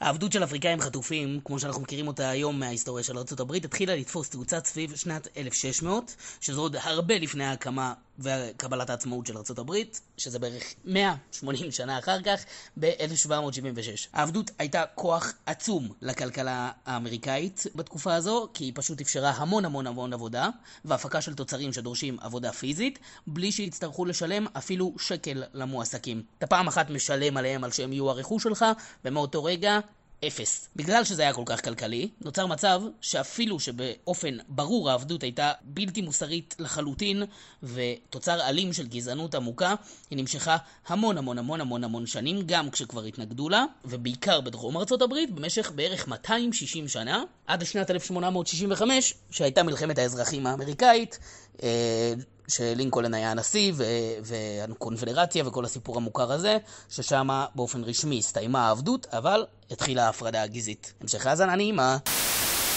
העבדות 0.01 0.33
של 0.33 0.45
אפריקאים 0.45 0.81
חטופים, 0.81 1.41
כמו 1.45 1.59
שאנחנו 1.59 1.83
מכירים 1.83 2.09
אותה 2.09 2.29
היום 2.29 2.61
מההיסטוריה 2.61 3.05
של 3.05 3.19
ארה"ב, 3.19 3.55
התחילה 3.55 3.97
לתפוס 3.97 4.31
תאוצה 4.31 4.59
סביב 4.65 4.97
שנת 4.97 5.29
1600, 5.37 6.17
שזה 6.41 6.61
עוד 6.61 6.77
הרבה 6.83 7.19
לפני 7.19 7.45
ההקמה 7.45 7.93
וקבלת 8.19 8.91
העצמאות 8.91 9.27
של 9.27 9.37
ארה"ב, 9.37 9.73
שזה 10.17 10.39
בערך 10.39 10.75
180 10.85 11.73
שנה 11.73 11.99
אחר 11.99 12.23
כך, 12.23 12.45
ב-1776. 12.81 14.09
העבדות 14.13 14.51
הייתה 14.59 14.85
כוח 14.95 15.33
עצום 15.47 15.89
לכלכלה 16.03 16.71
האמריקאית 16.87 17.65
בתקופה 17.75 18.15
הזו, 18.15 18.49
כי 18.55 18.65
היא 18.65 18.73
פשוט 18.75 19.01
אפשרה 19.01 19.31
המון 19.31 19.65
המון 19.65 19.87
המון 19.87 20.13
עבודה, 20.13 20.49
והפקה 20.85 21.21
של 21.21 21.35
תוצרים 21.35 21.73
שדורשים 21.73 22.17
עבודה 22.21 22.53
פיזית, 22.53 22.99
בלי 23.27 23.53
שיצטרכו 23.53 24.05
לשלם 24.05 24.47
אפילו 24.59 24.95
שקל 24.99 25.45
למועסקים. 25.55 26.23
אתה 26.39 26.47
פעם 26.47 26.69
אחת 26.69 26.91
משלם 26.91 27.37
עליהם 27.37 27.65
על 27.65 27.73
שהם 27.73 27.93
יהיו 27.93 28.11
הרכוש 28.11 28.43
שלך, 28.43 28.65
ומאותו 29.05 29.45
רגע 29.45 29.81
אפס. 30.27 30.69
בגלל 30.77 31.05
שזה 31.05 31.23
היה 31.23 31.33
כל 31.33 31.43
כך 31.47 31.65
כלכלי, 31.65 32.09
נוצר 32.21 32.47
מצב 32.47 32.83
שאפילו 33.01 33.61
שבאופן 33.61 34.37
ברור 34.49 34.91
העבדות 34.91 35.23
הייתה 35.23 35.53
בלתי 35.63 36.03
מוסרית 36.03 36.57
לחלוטין, 36.59 37.23
ותוצר 37.63 38.49
אלים 38.49 38.73
של 38.73 38.87
גזענות 38.87 39.35
עמוקה, 39.35 39.75
היא 40.11 40.19
נמשכה 40.19 40.57
המון 40.87 41.19
המון 41.19 41.39
המון 41.39 41.61
המון 41.61 41.85
המון 41.85 42.07
שנים, 42.07 42.43
גם 42.47 42.71
כשכבר 42.71 43.05
התנגדו 43.05 43.49
לה, 43.49 43.65
ובעיקר 43.85 44.41
בדרום 44.41 44.77
ארצות 44.77 45.03
הברית, 45.03 45.31
במשך 45.31 45.73
בערך 45.75 46.09
260 46.09 46.89
שנה, 46.89 47.23
עד 47.47 47.63
לשנת 47.63 47.91
1865, 47.91 49.15
שהייתה 49.31 49.63
מלחמת 49.63 49.99
האזרחים 49.99 50.47
האמריקאית, 50.47 51.19
אה, 51.63 52.15
שלינקולן 52.49 53.15
היה 53.15 53.31
הנשיא, 53.31 53.73
ו- 53.75 53.85
והקונפדרציה 54.23 55.49
וכל 55.49 55.65
הסיפור 55.65 55.97
המוכר 55.97 56.33
הזה, 56.33 56.57
ששם 56.89 57.29
באופן 57.55 57.85
רשמי 57.85 58.19
הסתיימה 58.19 58.69
העבדות, 58.69 59.07
אבל 59.13 59.45
התחילה 59.71 60.07
ההפרדה 60.07 60.43
הגזעית. 60.43 60.93
המשך 61.01 61.27
האזנה 61.27 61.57
נעימה. 61.57 61.97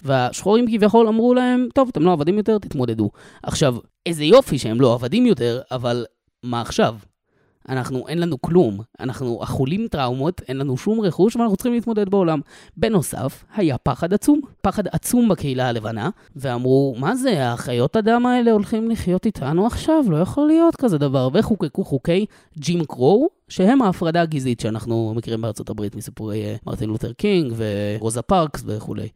והשחורים 0.04 0.66
כביכול 0.68 1.08
אמרו 1.08 1.34
להם, 1.34 1.68
טוב, 1.74 1.90
אתם 1.92 2.04
לא 2.04 2.14
עבדים 2.14 2.38
יותר, 2.38 2.58
תתמודדו. 2.60 3.10
עכשיו, 3.44 3.76
איזה 4.06 4.24
יופי 4.24 4.60
שהם 4.60 4.82
לא 4.82 4.94
עבדים 4.94 5.26
יותר, 5.26 5.62
אבל 5.72 6.06
מה 6.44 6.62
עכשיו? 6.62 6.96
אנחנו, 7.70 8.08
אין 8.08 8.20
לנו 8.20 8.42
כלום. 8.42 8.80
אנחנו 9.00 9.44
אכולים 9.44 9.88
טראומות, 9.88 10.42
אין 10.48 10.58
לנו 10.58 10.78
שום 10.78 11.02
רכוש, 11.02 11.36
ואנחנו 11.36 11.58
צריכים 11.58 11.74
להתמודד 11.74 12.10
בעולם. 12.10 12.40
בנוסף, 12.78 13.44
היה 13.56 13.78
פחד 13.78 14.14
עצום. 14.14 14.42
פחד 14.62 14.84
עצום 14.88 15.30
בקהילה 15.30 15.70
הלבנה, 15.70 16.10
ואמרו, 16.36 16.96
מה 16.98 17.16
זה, 17.16 17.52
החיות 17.52 17.98
אדם 17.98 18.26
האלה 18.26 18.52
הולכים 18.52 18.92
לחיות 18.92 19.26
איתנו 19.26 19.68
עכשיו? 19.68 20.04
לא 20.10 20.18
יכול 20.18 20.48
להיות 20.48 20.76
כזה 20.76 20.98
דבר. 20.98 21.30
וחוקקו 21.34 21.84
חוקי 21.84 22.26
ג'ים 22.58 22.86
קרו, 22.86 23.30
שהם 23.50 23.82
ההפרדה 23.82 24.22
הגזעית 24.22 24.60
שאנחנו 24.60 25.14
מכירים 25.16 25.42
בארצות 25.42 25.70
הברית 25.70 25.96
מסיפורי 25.96 26.44
אה, 26.46 26.56
מרטין 26.68 26.90
לותר 26.90 27.14
קינג 27.14 27.54
ורוזה 27.58 28.22
פארקס 28.22 28.64
וכולי. 28.66 29.08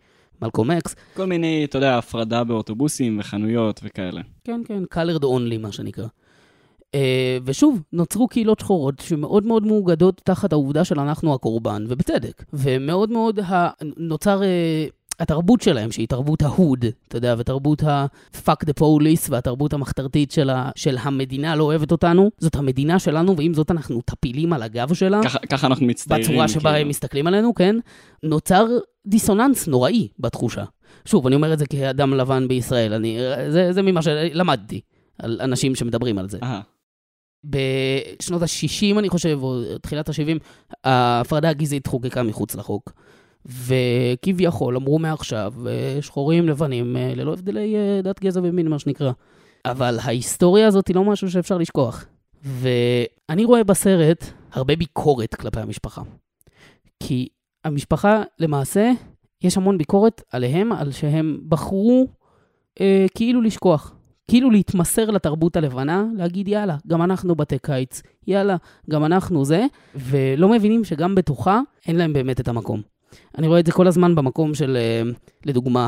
מלקום 0.42 0.72
אקס. 0.72 0.96
כל 1.14 1.26
מיני, 1.26 1.66
אתה 1.66 1.78
יודע, 1.78 1.98
הפרדה 1.98 2.44
באוטובוסים 2.44 3.20
וחנויות 3.20 3.82
וכאלה. 3.84 4.22
כן, 4.44 4.62
כן, 4.66 4.84
colored 4.94 5.24
only, 5.24 5.58
מה 5.60 5.72
שנקרא. 5.72 6.08
Uh, 6.96 6.98
ושוב, 7.46 7.82
נוצרו 7.94 8.28
קהילות 8.28 8.60
שחורות 8.60 9.00
שמאוד 9.00 9.46
מאוד 9.46 9.66
מאוגדות 9.66 10.22
תחת 10.24 10.54
העובדה 10.54 10.84
של 10.84 11.00
אנחנו 11.00 11.34
הקורבן, 11.34 11.86
ובצדק. 11.90 12.44
ומאוד 12.54 13.12
מאוד 13.12 13.40
ה... 13.40 13.70
נוצר 13.98 14.42
uh, 14.42 14.44
התרבות 15.20 15.62
שלהם, 15.62 15.92
שהיא 15.92 16.08
תרבות 16.08 16.42
ההוד, 16.42 16.86
אתה 17.08 17.18
יודע, 17.18 17.36
ותרבות 17.38 17.84
ה-fuck 17.84 18.66
the 18.66 18.82
police, 18.82 19.28
והתרבות 19.30 19.74
המחתרתית 19.74 20.32
של, 20.32 20.50
ה- 20.50 20.70
של 20.76 20.98
המדינה 21.02 21.56
לא 21.56 21.64
אוהבת 21.64 21.92
אותנו, 21.92 22.32
זאת 22.38 22.56
המדינה 22.56 23.00
שלנו, 23.00 23.38
ועם 23.38 23.54
זאת 23.54 23.72
אנחנו 23.72 24.02
טפילים 24.06 24.54
על 24.54 24.64
הגב 24.64 24.94
שלה. 24.94 25.22
ככה, 25.24 25.40
ככה 25.40 25.68
אנחנו 25.68 25.86
מצטיירים. 25.86 26.26
בצורה 26.26 26.48
שבה 26.48 26.62
כאילו. 26.62 26.76
הם 26.76 26.88
מסתכלים 26.90 27.28
עלינו, 27.28 27.54
כן, 27.56 27.76
נוצר 28.24 28.66
דיסוננס 29.08 29.68
נוראי 29.68 30.08
בתחושה. 30.20 30.64
שוב, 31.06 31.28
אני 31.28 31.36
אומר 31.36 31.54
את 31.54 31.60
זה 31.60 31.66
כאדם 31.66 32.14
לבן 32.14 32.48
בישראל, 32.48 32.94
אני, 32.94 33.18
זה, 33.50 33.74
זה 33.74 33.82
ממה 33.82 34.02
שלמדתי 34.02 34.82
על 35.20 35.40
אנשים 35.42 35.76
שמדברים 35.76 36.18
על 36.18 36.30
זה. 36.30 36.38
אהה, 36.44 36.62
בשנות 37.50 38.42
ה-60, 38.42 39.00
אני 39.00 39.10
חושב, 39.10 39.40
או 39.42 39.78
תחילת 39.82 40.10
ה-70, 40.10 40.40
ההפרדה 40.84 41.50
הגזעית 41.50 41.88
חוקקה 41.88 42.24
מחוץ 42.24 42.56
לחוק. 42.56 42.92
וכביכול 43.46 44.76
אמרו 44.76 45.00
מעכשיו, 45.00 45.54
אה, 45.68 45.98
שחורים, 46.02 46.50
לבנים, 46.50 46.98
אה, 46.98 47.14
ללא 47.16 47.34
הבדלי 47.34 47.76
אה, 47.76 48.02
דת, 48.02 48.20
גזע 48.20 48.40
ומין, 48.44 48.68
מה 48.68 48.80
שנקרא. 48.80 49.12
אבל 49.66 49.98
ההיסטוריה 50.02 50.68
הזאת 50.68 50.88
היא 50.88 50.96
לא 50.96 51.04
משהו 51.04 51.32
שאפשר 51.32 51.58
לשכוח. 51.58 52.06
ואני 52.44 53.46
רואה 53.46 53.64
בסרט 53.64 54.26
הרבה 54.52 54.76
ביקורת 54.76 55.36
כלפי 55.36 55.60
המשפחה. 55.60 56.02
כי 57.00 57.28
המשפחה, 57.64 58.24
למעשה, 58.40 58.92
יש 59.42 59.58
המון 59.58 59.78
ביקורת 59.78 60.22
עליהם, 60.32 60.72
על 60.72 60.92
שהם 60.92 61.40
בחרו 61.50 62.08
אה, 62.82 63.06
כאילו 63.16 63.42
לשכוח. 63.42 63.96
כאילו 64.28 64.52
להתמסר 64.52 65.12
לתרבות 65.12 65.56
הלבנה, 65.56 66.06
להגיד 66.18 66.48
יאללה, 66.48 66.78
גם 66.88 67.02
אנחנו 67.02 67.36
בתי 67.36 67.60
קיץ, 67.60 68.02
יאללה, 68.28 68.56
גם 68.90 69.06
אנחנו 69.06 69.46
זה, 69.46 69.66
ולא 69.96 70.50
מבינים 70.50 70.84
שגם 70.84 71.16
בתוכה 71.16 71.62
אין 71.88 71.96
להם 71.96 72.14
באמת 72.14 72.40
את 72.40 72.48
המקום. 72.48 72.95
אני 73.38 73.48
רואה 73.48 73.60
את 73.60 73.66
זה 73.66 73.72
כל 73.72 73.88
הזמן 73.88 74.16
במקום 74.16 74.54
של, 74.54 74.78
אה, 74.78 75.12
לדוגמה, 75.46 75.88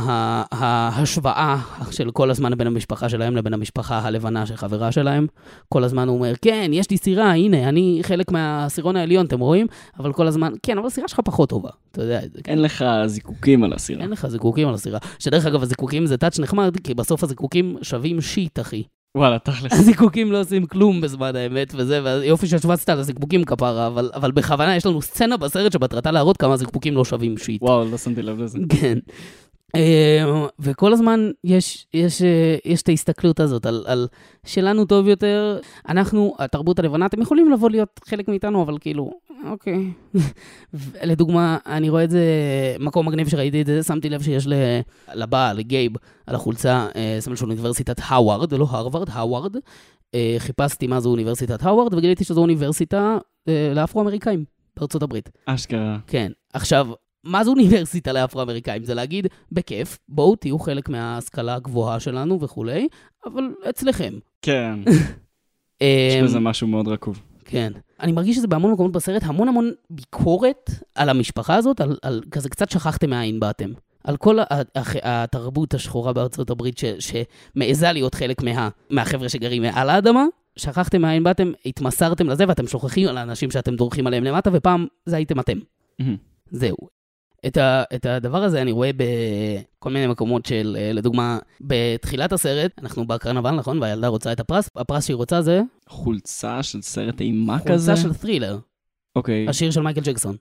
ההשוואה 0.52 1.58
של 1.92 2.12
כל 2.12 2.32
הזמן 2.32 2.58
בין 2.58 2.68
המשפחה 2.68 3.10
שלהם 3.10 3.36
לבין 3.36 3.54
המשפחה 3.54 4.00
הלבנה 4.00 4.46
של 4.46 4.56
חברה 4.56 4.92
שלהם. 4.92 5.28
כל 5.70 5.84
הזמן 5.84 6.08
הוא 6.08 6.18
אומר, 6.18 6.34
כן, 6.42 6.72
יש 6.74 6.92
לי 6.92 6.98
סירה, 6.98 7.32
הנה, 7.32 7.70
אני 7.70 8.00
חלק 8.02 8.32
מהסירון 8.32 8.96
העליון, 8.96 9.26
אתם 9.26 9.40
רואים? 9.40 9.68
אבל 10.00 10.14
כל 10.14 10.28
הזמן, 10.28 10.54
כן, 10.64 10.78
אבל 10.78 10.88
הסירה 10.88 11.08
שלך 11.08 11.20
פחות 11.26 11.50
טובה. 11.50 11.70
אתה 11.92 12.02
יודע 12.02 12.24
את 12.26 12.34
זה. 12.34 12.40
כן? 12.44 12.52
אין 12.52 12.62
לך 12.62 12.86
זיקוקים 13.06 13.64
על 13.64 13.74
הסירה. 13.74 14.02
אין 14.02 14.12
לך 14.12 14.28
זיקוקים 14.28 14.68
על 14.68 14.74
הסירה. 14.74 15.00
שדרך 15.20 15.46
אגב, 15.46 15.62
הזיקוקים 15.62 16.06
זה 16.06 16.18
טאץ' 16.18 16.40
נחמד, 16.40 16.78
כי 16.84 16.94
בסוף 16.94 17.24
הזיקוקים 17.24 17.78
שווים 17.82 18.22
שיט, 18.22 18.60
אחי. 18.60 18.84
וואלה, 19.18 19.40
תכלס. 19.40 19.74
הזיקוקים 19.74 20.32
לא 20.32 20.40
עושים 20.40 20.66
כלום 20.66 21.02
בזמן 21.02 21.36
האמת, 21.36 21.74
וזה, 21.76 22.02
ויופי 22.04 22.48
שהשווצת 22.48 22.90
על 22.90 23.00
הזיקוקים 23.00 23.44
כפרה, 23.44 23.88
אבל, 23.88 24.10
אבל 24.14 24.32
בכוונה 24.32 24.76
יש 24.76 24.86
לנו 24.86 25.02
סצנה 25.02 25.38
בסרט 25.38 25.72
שמטרתה 25.72 26.12
להראות 26.12 26.38
כמה 26.38 26.54
הזיקוקים 26.54 26.94
לא 26.96 27.06
שווים 27.06 27.38
שיט. 27.38 27.62
וואו, 27.64 27.86
לא 27.92 27.98
שמתי 27.98 28.22
לב 28.22 28.40
לזה. 28.40 28.60
כן. 28.82 28.98
אה, 29.76 30.46
וכל 30.60 30.94
הזמן 30.94 31.32
יש, 31.44 31.88
יש, 31.94 32.22
אה, 32.22 32.56
יש 32.66 32.82
את 32.82 32.90
ההסתכלות 32.90 33.40
הזאת 33.40 33.66
על, 33.66 33.84
על 33.88 34.08
שלנו 34.46 34.86
טוב 34.86 35.08
יותר, 35.08 35.60
אנחנו, 35.90 36.36
התרבות 36.40 36.80
הלבנה, 36.80 37.06
אתם 37.06 37.22
יכולים 37.22 37.52
לבוא 37.52 37.70
להיות 37.70 38.00
חלק 38.06 38.28
מאיתנו, 38.28 38.64
אבל 38.64 38.78
כאילו, 38.80 39.12
אוקיי. 39.46 39.92
לדוגמה, 41.10 41.58
אני 41.66 41.90
רואה 41.90 42.04
את 42.04 42.10
זה, 42.10 42.22
מקום 42.80 43.08
מגניב 43.08 43.30
שראיתי 43.30 43.62
את 43.62 43.66
זה, 43.66 43.84
שמתי 43.84 44.10
לב 44.10 44.22
שיש 44.22 44.48
לבעל, 45.14 45.58
לגייב, 45.58 45.92
על 46.28 46.36
החולצה, 46.36 46.88
אה, 46.96 47.18
סמל 47.20 47.36
של 47.36 47.46
אוניברסיטת 47.46 48.02
האווארד, 48.04 48.54
לא 48.54 48.68
הרווארד, 48.70 49.10
האווארד. 49.12 49.56
אה, 50.16 50.36
חיפשתי 50.38 50.88
מה 50.88 51.00
זו 51.00 51.10
אוניברסיטת 51.10 51.64
האווארד, 51.64 51.94
וגיליתי 51.94 52.24
שזו 52.24 52.42
אוניברסיטה 52.42 53.18
אה, 53.48 53.72
לאפרו-אמריקאים 53.76 54.46
בארצות 54.78 55.04
הברית. 55.04 55.30
אשכרה. 55.46 55.98
כן. 56.08 56.32
עכשיו, 56.54 56.88
מה 57.24 57.44
זו 57.44 57.52
אוניברסיטה 57.52 58.14
לאפרו-אמריקאים? 58.14 58.84
זה 58.84 58.94
להגיד, 58.94 59.28
בכיף, 59.52 59.98
בואו 60.10 60.36
תהיו 60.36 60.60
חלק 60.60 60.90
מההשכלה 60.90 61.56
הגבוהה 61.56 62.00
שלנו 62.00 62.42
וכולי, 62.42 62.88
אבל 63.26 63.44
אצלכם. 63.70 64.14
כן, 64.42 64.80
יש 65.82 66.16
אמ, 66.20 66.24
בזה 66.24 66.40
משהו 66.40 66.68
מאוד 66.68 66.88
רקוב. 66.88 67.22
כן. 67.46 67.74
אני 68.00 68.12
מרגיש 68.12 68.36
שזה 68.36 68.48
בהמון 68.48 68.72
מקומות 68.72 68.92
בסרט, 68.92 69.24
המון 69.26 69.48
המון 69.48 69.72
ביקורת 69.90 70.70
על 70.96 71.10
המשפחה 71.10 71.56
הזאת, 71.56 71.82
על, 71.82 71.98
על 72.02 72.24
כזה 72.32 72.50
קצת 72.50 72.70
שכחתם 72.70 73.10
מאין 73.10 73.40
באתם. 73.40 73.72
על 74.04 74.18
כל 74.18 74.40
ה- 74.40 74.44
הח- 74.76 74.96
התרבות 75.04 75.74
השחורה 75.74 76.14
בארצות 76.14 76.50
הברית 76.50 76.78
ש, 76.78 76.86
שמעיזה 77.00 77.92
להיות 77.92 78.16
חלק 78.16 78.44
מה, 78.44 78.70
מהחבר'ה 78.90 79.30
שגרים 79.30 79.62
מעל 79.62 79.90
האדמה. 79.90 80.26
שכחתם 80.56 81.02
מאין 81.02 81.24
באתם, 81.24 81.52
התמסרתם 81.66 82.30
לזה 82.30 82.46
ואתם 82.48 82.68
שוכחים 82.68 83.08
על 83.08 83.18
האנשים 83.18 83.52
שאתם 83.52 83.76
דורכים 83.76 84.08
עליהם 84.08 84.24
למטה, 84.24 84.50
ופעם 84.54 84.86
זה 85.06 85.16
הייתם 85.16 85.40
אתם. 85.40 85.58
זהו. 86.52 86.78
את, 87.48 87.58
ה, 87.58 87.84
את 87.96 88.06
הדבר 88.06 88.44
הזה 88.44 88.62
אני 88.62 88.72
רואה 88.72 88.90
בכל 88.98 89.90
מיני 89.90 90.08
מקומות 90.08 90.46
של, 90.46 90.78
אה, 90.80 90.92
לדוגמה, 90.94 91.40
בתחילת 91.62 92.32
הסרט, 92.32 92.72
אנחנו 92.82 93.08
בקרנבל, 93.08 93.52
נכון? 93.52 93.82
והילדה 93.82 94.08
רוצה 94.08 94.32
את 94.32 94.40
הפרס, 94.40 94.70
הפרס 94.76 95.06
שהיא 95.06 95.16
רוצה 95.16 95.42
זה 95.42 95.62
חולצה 95.90 96.64
של 96.64 96.82
סרט 96.82 97.22
אימה 97.22 97.60
כזה? 97.60 97.94
חולצה 97.94 98.02
של 98.02 98.14
ת'רילר, 98.14 98.60
אוקיי. 99.16 99.50
השיר 99.50 99.72
של 99.72 99.82
מייקל 99.82 100.02
ג'קסון. 100.02 100.36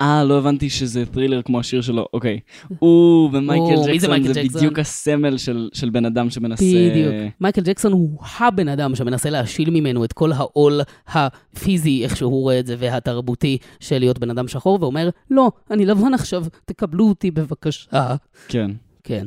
אה, 0.00 0.24
לא 0.24 0.38
הבנתי 0.38 0.70
שזה 0.70 1.06
ת'רילר 1.06 1.42
כמו 1.42 1.60
השיר 1.60 1.80
שלו, 1.80 2.06
אוקיי. 2.12 2.40
או, 2.82 3.30
ומייקל 3.32 3.74
ג'קסון 3.86 4.22
זה? 4.22 4.42
בדיוק 4.54 4.78
הסמל 4.78 5.36
של 5.38 5.68
של 5.72 5.90
בן 5.90 6.04
אדם 6.04 6.30
שמנסה... 6.30 6.64
בדיוק. 6.64 7.14
מייקל 7.40 7.62
ג'קסון 7.62 7.92
הוא 7.92 8.18
הבן 8.38 8.68
אדם 8.68 8.94
שמנסה 8.94 9.30
להשיל 9.30 9.70
ממנו 9.70 10.04
את 10.04 10.12
כל 10.12 10.32
העול 10.32 10.80
הפיזי, 11.06 12.04
איך 12.04 12.16
שהוא 12.16 12.42
רואה 12.42 12.58
את 12.58 12.66
זה, 12.66 12.76
והתרבותי 12.78 13.58
של 13.80 13.98
להיות 13.98 14.18
בן 14.18 14.30
אדם 14.30 14.48
שחור, 14.48 14.78
ואומר, 14.80 15.08
לא, 15.30 15.52
אני 15.70 15.86
לבן 15.86 16.14
עכשיו, 16.14 16.44
תקבלו 16.64 17.08
אותי 17.08 17.30
בבקשה. 17.30 18.14
כן. 18.48 18.70
כן. 19.04 19.26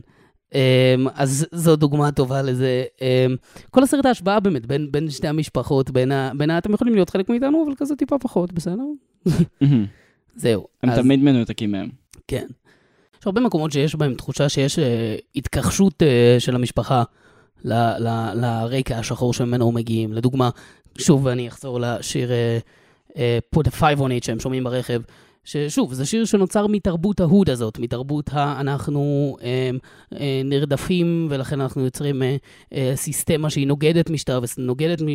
Um, 0.51 1.09
אז 1.15 1.47
זו 1.51 1.75
דוגמה 1.75 2.11
טובה 2.11 2.41
לזה. 2.41 2.83
Um, 2.97 3.65
כל 3.71 3.83
הסרט 3.83 4.05
ההשוואה 4.05 4.39
באמת 4.39 4.65
בין, 4.65 4.91
בין 4.91 5.09
שתי 5.09 5.27
המשפחות, 5.27 5.89
בין, 5.91 6.11
ה, 6.11 6.31
בין 6.37 6.49
ה... 6.49 6.57
אתם 6.57 6.73
יכולים 6.73 6.93
להיות 6.93 7.09
חלק 7.09 7.29
מאיתנו, 7.29 7.65
אבל 7.65 7.75
כזה 7.77 7.95
טיפה 7.95 8.17
פחות, 8.19 8.53
בסדר? 8.53 8.83
זהו. 10.35 10.67
הם 10.83 10.89
אז, 10.89 10.99
תמיד 10.99 11.19
מנותקים 11.19 11.71
מהם. 11.71 11.89
כן. 12.27 12.45
יש 13.19 13.27
הרבה 13.27 13.41
מקומות 13.41 13.71
שיש 13.71 13.95
בהם 13.95 14.13
תחושה 14.13 14.49
שיש 14.49 14.79
uh, 14.79 14.81
התכחשות 15.35 15.93
uh, 16.03 16.39
של 16.39 16.55
המשפחה 16.55 17.03
ל, 17.63 17.73
ל, 17.73 18.31
לרקע 18.35 18.97
השחור 18.97 19.33
שממנו 19.33 19.71
מגיעים. 19.71 20.13
לדוגמה, 20.13 20.49
שוב, 20.97 21.27
אני 21.27 21.47
אחזור 21.47 21.79
לשיר 21.79 22.29
uh, 22.29 23.11
uh, 23.11 23.15
Put 23.55 23.67
a 23.67 23.71
five 23.71 23.99
on 23.99 24.09
it 24.21 24.25
שהם 24.25 24.39
שומעים 24.39 24.63
ברכב. 24.63 25.01
ששוב, 25.45 25.93
זה 25.93 26.05
שיר 26.05 26.25
שנוצר 26.25 26.67
מתרבות 26.67 27.19
ההוד 27.19 27.49
הזאת, 27.49 27.79
מתרבות 27.79 28.29
ה... 28.33 28.59
אנחנו 28.59 29.35
אה, 29.43 29.69
אה, 30.19 30.41
נרדפים, 30.45 31.27
ולכן 31.29 31.61
אנחנו 31.61 31.85
יוצרים 31.85 32.23
אה, 32.23 32.35
אה, 32.73 32.91
סיסטמה 32.95 33.49
שהיא 33.49 33.67
נוגדת 33.67 34.09
משטר 34.09 34.41
ונוגדת 34.57 35.01
אה, 35.01 35.05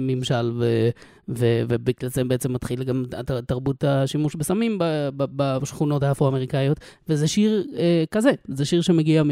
ממשל, 0.00 0.52
ו- 0.58 0.88
ו- 1.28 1.62
ובגלל 1.68 2.10
זה 2.10 2.24
בעצם 2.24 2.52
מתחיל 2.52 2.84
גם 2.84 3.04
תרבות 3.46 3.84
השימוש 3.84 4.36
בסמים 4.36 4.78
בשכונות 5.16 6.02
האפרו-אמריקאיות, 6.02 6.80
וזה 7.08 7.28
שיר 7.28 7.66
אה, 7.76 8.04
כזה, 8.10 8.30
זה 8.48 8.64
שיר 8.64 8.80
שמגיע 8.80 9.22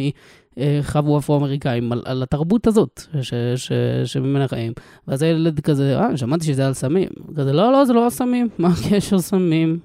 מחבו 0.56 1.18
אפרו-אמריקאים 1.18 1.92
על, 1.92 2.02
על 2.04 2.22
התרבות 2.22 2.66
הזאת 2.66 3.02
ש- 3.22 3.34
ש- 3.56 3.72
שממנה 4.04 4.48
חיים. 4.48 4.72
ואז 5.08 5.22
הילד 5.22 5.60
כזה, 5.60 5.98
אה, 5.98 6.16
שמעתי 6.16 6.44
שזה 6.44 6.66
על 6.66 6.72
סמים. 6.74 7.08
כזה, 7.36 7.52
לא, 7.52 7.72
לא, 7.72 7.84
זה 7.84 7.92
לא 7.92 8.04
על 8.04 8.10
סמים, 8.10 8.48
מה 8.58 8.68
הקשר 8.68 9.18
סמים? 9.18 9.78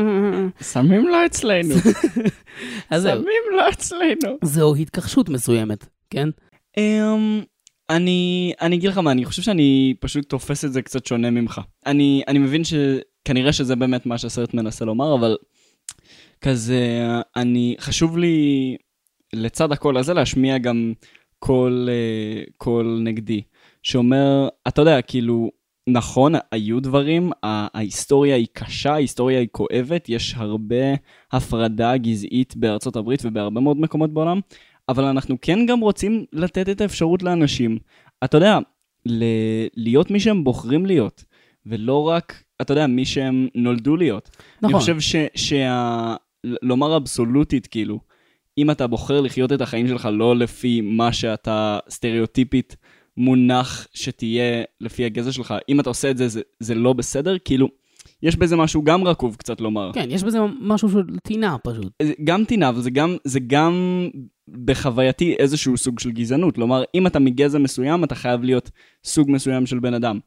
שמים 0.72 1.08
לו 1.08 1.16
אצלנו. 1.26 1.74
זהו, 2.96 3.16
שמים 3.22 3.42
לו 3.56 3.68
אצלנו. 3.72 4.36
זו 4.44 4.74
התכחשות 4.74 5.28
מסוימת, 5.28 5.86
כן? 6.10 6.28
אמ, 6.78 7.40
אני, 7.90 8.52
אני 8.60 8.76
אגיד 8.76 8.90
לך 8.90 8.98
מה, 8.98 9.10
אני 9.12 9.24
חושב 9.24 9.42
שאני 9.42 9.94
פשוט 10.00 10.28
תופס 10.28 10.64
את 10.64 10.72
זה 10.72 10.82
קצת 10.82 11.06
שונה 11.06 11.30
ממך. 11.30 11.60
אני, 11.86 12.22
אני 12.28 12.38
מבין 12.38 12.62
שכנראה 12.64 13.52
שזה 13.52 13.76
באמת 13.76 14.06
מה 14.06 14.18
שהסרט 14.18 14.54
מנסה 14.54 14.84
לומר, 14.84 15.14
אבל 15.14 15.36
כזה, 16.40 16.98
אני, 17.36 17.76
חשוב 17.80 18.18
לי 18.18 18.76
לצד 19.32 19.72
הקול 19.72 19.96
הזה 19.96 20.14
להשמיע 20.14 20.58
גם 20.58 20.92
קול, 21.38 21.88
אה, 21.90 22.42
קול 22.56 23.00
נגדי, 23.04 23.42
שאומר, 23.82 24.48
אתה 24.68 24.82
יודע, 24.82 25.02
כאילו, 25.02 25.50
נכון, 25.86 26.32
היו 26.52 26.80
דברים, 26.80 27.30
ההיסטוריה 27.42 28.36
היא 28.36 28.46
קשה, 28.52 28.92
ההיסטוריה 28.92 29.40
היא 29.40 29.48
כואבת, 29.52 30.08
יש 30.08 30.34
הרבה 30.36 30.94
הפרדה 31.32 31.96
גזעית 31.96 32.56
בארצות 32.56 32.96
הברית 32.96 33.20
ובהרבה 33.24 33.60
מאוד 33.60 33.80
מקומות 33.80 34.14
בעולם, 34.14 34.40
אבל 34.92 35.04
אנחנו 35.04 35.36
כן 35.40 35.66
גם 35.66 35.80
רוצים 35.80 36.24
לתת 36.32 36.68
את 36.68 36.80
האפשרות 36.80 37.22
לאנשים, 37.22 37.78
אתה 38.24 38.36
יודע, 38.36 38.58
ל- 39.06 39.66
להיות 39.76 40.10
מי 40.10 40.20
שהם 40.20 40.44
בוחרים 40.44 40.86
להיות, 40.86 41.24
ולא 41.66 42.08
רק, 42.08 42.42
אתה 42.60 42.72
יודע, 42.72 42.86
מי 42.86 43.04
שהם 43.04 43.48
נולדו 43.54 43.96
להיות. 43.96 44.30
נכון. 44.62 44.74
אני 44.74 44.80
חושב 44.80 45.00
ש... 45.00 45.16
שה... 45.34 46.14
לומר 46.62 46.96
אבסולוטית, 46.96 47.66
כאילו, 47.66 48.00
אם 48.58 48.70
אתה 48.70 48.86
בוחר 48.86 49.20
לחיות 49.20 49.52
את 49.52 49.60
החיים 49.60 49.88
שלך 49.88 50.08
לא 50.12 50.36
לפי 50.36 50.80
מה 50.80 51.12
שאתה 51.12 51.78
סטריאוטיפית 51.90 52.76
מונח 53.16 53.86
שתהיה 53.94 54.62
לפי 54.80 55.04
הגזע 55.04 55.32
שלך, 55.32 55.54
אם 55.68 55.80
אתה 55.80 55.90
עושה 55.90 56.10
את 56.10 56.16
זה, 56.16 56.28
זה, 56.28 56.40
זה 56.60 56.74
לא 56.74 56.92
בסדר, 56.92 57.36
כאילו, 57.44 57.68
יש 58.22 58.36
בזה 58.36 58.56
משהו 58.56 58.84
גם 58.84 59.04
רקוב 59.04 59.36
קצת 59.36 59.60
לומר. 59.60 59.90
כן, 59.94 60.06
יש 60.10 60.22
בזה 60.22 60.38
משהו 60.60 60.88
של 60.88 61.02
טינה 61.22 61.56
פשוט. 61.64 61.92
זה 62.02 62.12
גם 62.24 62.44
טינה, 62.44 62.68
אבל 62.68 62.80
זה 62.80 62.90
גם, 62.90 63.16
זה 63.24 63.40
גם 63.40 63.72
בחווייתי 64.64 65.34
איזשהו 65.38 65.76
סוג 65.76 65.98
של 65.98 66.10
גזענות. 66.10 66.54
כלומר, 66.54 66.82
אם 66.94 67.06
אתה 67.06 67.18
מגזע 67.18 67.58
מסוים, 67.58 68.04
אתה 68.04 68.14
חייב 68.14 68.42
להיות 68.42 68.70
סוג 69.04 69.30
מסוים 69.30 69.66
של 69.66 69.78
בן 69.78 69.94
אדם. 69.94 70.18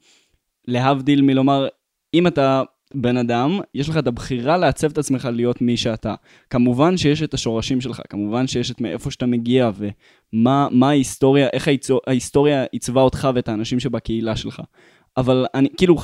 להבדיל 0.68 1.22
מלומר, 1.22 1.68
אם 2.14 2.28
אתה 2.28 2.64
בן 2.94 3.18
אדם, 3.18 3.60
יש 3.74 3.90
לך 3.90 3.98
את 3.98 4.08
הבחירה 4.08 4.58
לעצב 4.58 4.92
את 4.92 4.98
עצמך 4.98 5.30
להיות 5.34 5.62
מי 5.62 5.78
שאתה. 5.78 6.16
כמובן 6.50 6.98
שיש 6.98 7.24
את 7.24 7.34
השורשים 7.34 7.82
שלך, 7.82 8.02
כמובן 8.10 8.48
שיש 8.48 8.72
את 8.72 8.82
מאיפה 8.82 9.12
שאתה 9.12 9.26
מגיע 9.26 9.72
ומה 9.76 10.68
מה 10.72 10.90
ההיסטוריה, 10.90 11.48
איך 11.54 11.68
ההיסטוריה 12.08 12.64
עיצבה 12.72 13.02
אותך 13.02 13.28
ואת 13.36 13.50
האנשים 13.50 13.80
שבקהילה 13.80 14.36
שלך. 14.36 14.62
אבל 15.18 15.46
אני, 15.54 15.70
כאילו, 15.78 15.96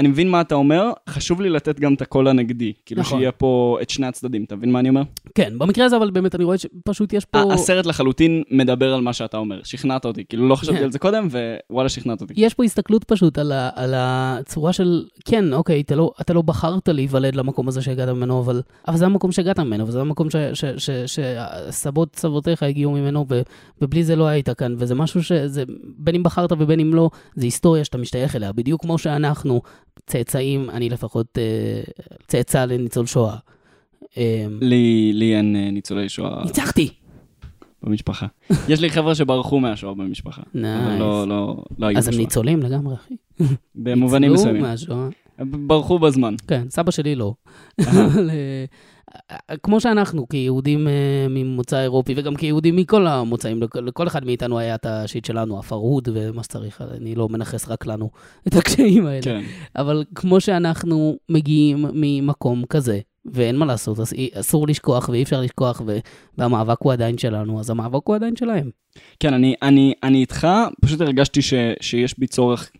אני 0.00 0.08
מבין 0.08 0.28
מה 0.28 0.40
אתה 0.40 0.54
אומר, 0.54 0.90
חשוב 1.08 1.40
לי 1.40 1.50
לתת 1.50 1.80
גם 1.80 1.94
את 1.94 2.02
הקול 2.02 2.28
הנגדי. 2.28 2.72
כאילו 2.86 3.00
נכון. 3.00 3.18
שיהיה 3.18 3.32
פה 3.32 3.78
את 3.82 3.90
שני 3.90 4.06
הצדדים, 4.06 4.44
אתה 4.44 4.56
מבין 4.56 4.72
מה 4.72 4.80
אני 4.80 4.88
אומר? 4.88 5.02
כן, 5.34 5.52
במקרה 5.58 5.84
הזה, 5.84 5.96
אבל 5.96 6.10
באמת 6.10 6.34
אני 6.34 6.44
רואה 6.44 6.58
שפשוט 6.58 7.12
יש 7.12 7.24
פה... 7.24 7.52
הסרט 7.52 7.86
לחלוטין 7.86 8.42
מדבר 8.50 8.94
על 8.94 9.00
מה 9.00 9.12
שאתה 9.12 9.36
אומר, 9.36 9.60
שכנעת 9.64 10.04
אותי. 10.04 10.24
כאילו 10.28 10.48
לא 10.48 10.54
חשבתי 10.54 10.78
כן. 10.78 10.84
על 10.84 10.92
זה 10.92 10.98
קודם, 10.98 11.28
ווואלה 11.70 11.88
שכנעת 11.88 12.20
אותי. 12.20 12.34
יש 12.36 12.54
פה 12.54 12.64
הסתכלות 12.64 13.04
פשוט 13.04 13.38
על, 13.38 13.52
ה, 13.52 13.70
על 13.74 13.94
הצורה 13.96 14.72
של, 14.72 15.04
כן, 15.24 15.52
אוקיי, 15.52 15.80
אתה 15.80 15.94
לא, 15.94 16.12
אתה 16.20 16.34
לא 16.34 16.42
בחרת 16.42 16.88
להיוולד 16.88 17.34
למקום 17.34 17.68
הזה 17.68 17.82
שהגעת 17.82 18.08
ממנו, 18.08 18.40
אבל, 18.40 18.62
אבל 18.88 18.96
זה 18.96 19.06
המקום 19.06 19.32
שהגעת 19.32 19.58
ממנו, 19.60 19.86
וזה 19.86 20.00
המקום 20.00 20.30
ש- 20.30 20.36
ש- 20.36 20.64
ש- 20.64 21.20
שסבות 21.70 22.16
סבותיך 22.16 22.62
הגיעו 22.62 22.92
ממנו, 22.92 23.26
ו, 23.28 23.42
ובלי 23.82 24.04
זה 24.04 24.16
לא 24.16 24.26
היית 24.26 24.50
כאן, 24.50 24.74
וזה 24.78 24.94
משהו 24.94 25.22
שזה, 25.22 25.64
בין 25.98 26.14
אם 26.14 26.22
בחרת 26.22 26.52
ובין 26.52 26.80
אם 26.80 26.94
לא, 26.94 27.10
זה 27.34 27.46
היסטוריה 27.46 27.84
שאתה 27.84 27.98
משתייך 27.98 28.36
אליה, 28.36 28.52
בדיוק 28.52 28.82
כמו 28.82 28.98
שאנחנו 28.98 29.62
צאצאים, 30.06 30.70
אני 30.70 30.88
לפחות 30.88 31.38
אה, 31.38 31.82
צאצא 32.26 32.64
לניצול 32.64 33.06
שואה. 33.06 33.36
אה, 34.18 34.46
לי, 34.60 35.12
לי 35.14 35.36
אין 35.36 35.56
אה, 35.56 35.70
ניצולי 35.70 36.08
שואה 36.08 36.44
ניצחתי! 36.44 36.90
במשפחה. 37.82 38.26
יש 38.68 38.80
לי 38.80 38.90
חבר'ה 38.90 39.14
שברחו 39.14 39.60
מהשואה 39.60 39.94
במשפחה. 39.94 40.42
אבל 40.54 40.60
נייס. 40.62 41.00
לא, 41.00 41.28
לא, 41.28 41.64
לא 41.78 41.86
היו 41.86 41.98
אז 41.98 42.08
הם. 42.08 42.14
ניצולים 42.14 42.60
לגמרי, 42.62 42.94
אחי. 42.94 43.14
במובנים 43.74 44.30
ניצלו 44.30 44.42
מסוימים. 44.42 44.62
מהשואה. 44.62 45.08
הם 45.38 45.68
ברחו 45.68 45.98
בזמן. 45.98 46.34
כן, 46.46 46.66
סבא 46.70 46.90
שלי 46.90 47.14
לא. 47.14 47.34
כמו 49.62 49.80
שאנחנו, 49.80 50.28
כיהודים 50.28 50.88
אה, 50.88 50.92
ממוצא 51.30 51.80
אירופי, 51.80 52.14
וגם 52.16 52.34
כיהודים 52.36 52.76
מכל 52.76 53.06
המוצאים, 53.06 53.62
לכ- 53.62 53.76
לכל 53.76 54.06
אחד 54.06 54.24
מאיתנו 54.24 54.58
היה 54.58 54.74
את 54.74 54.86
השיט 54.86 55.24
שלנו, 55.24 55.58
הפרהוד 55.58 56.08
ומה 56.12 56.42
שצריך, 56.42 56.82
אני 56.96 57.14
לא 57.14 57.28
מנכס 57.28 57.68
רק 57.68 57.86
לנו 57.86 58.10
את 58.48 58.54
הקשיים 58.56 59.06
האלה. 59.06 59.22
כן. 59.22 59.40
אבל 59.76 60.04
כמו 60.14 60.40
שאנחנו 60.40 61.16
מגיעים 61.28 61.84
ממקום 61.92 62.64
כזה, 62.68 63.00
ואין 63.32 63.56
מה 63.56 63.66
לעשות, 63.66 64.00
אז 64.00 64.12
אסור 64.32 64.68
לשכוח 64.68 65.08
ואי 65.08 65.22
אפשר 65.22 65.40
לשכוח, 65.40 65.82
והמאבק 66.38 66.76
הוא 66.80 66.92
עדיין 66.92 67.18
שלנו, 67.18 67.60
אז 67.60 67.70
המאבק 67.70 68.06
הוא 68.06 68.14
עדיין 68.16 68.36
שלהם. 68.36 68.70
כן, 69.20 69.34
אני, 69.34 69.54
אני, 69.62 69.92
אני 70.02 70.20
איתך, 70.20 70.46
פשוט 70.80 71.00
הרגשתי 71.00 71.42
ש, 71.42 71.54
שיש 71.80 72.18
בי 72.18 72.26
צורך, 72.26 72.70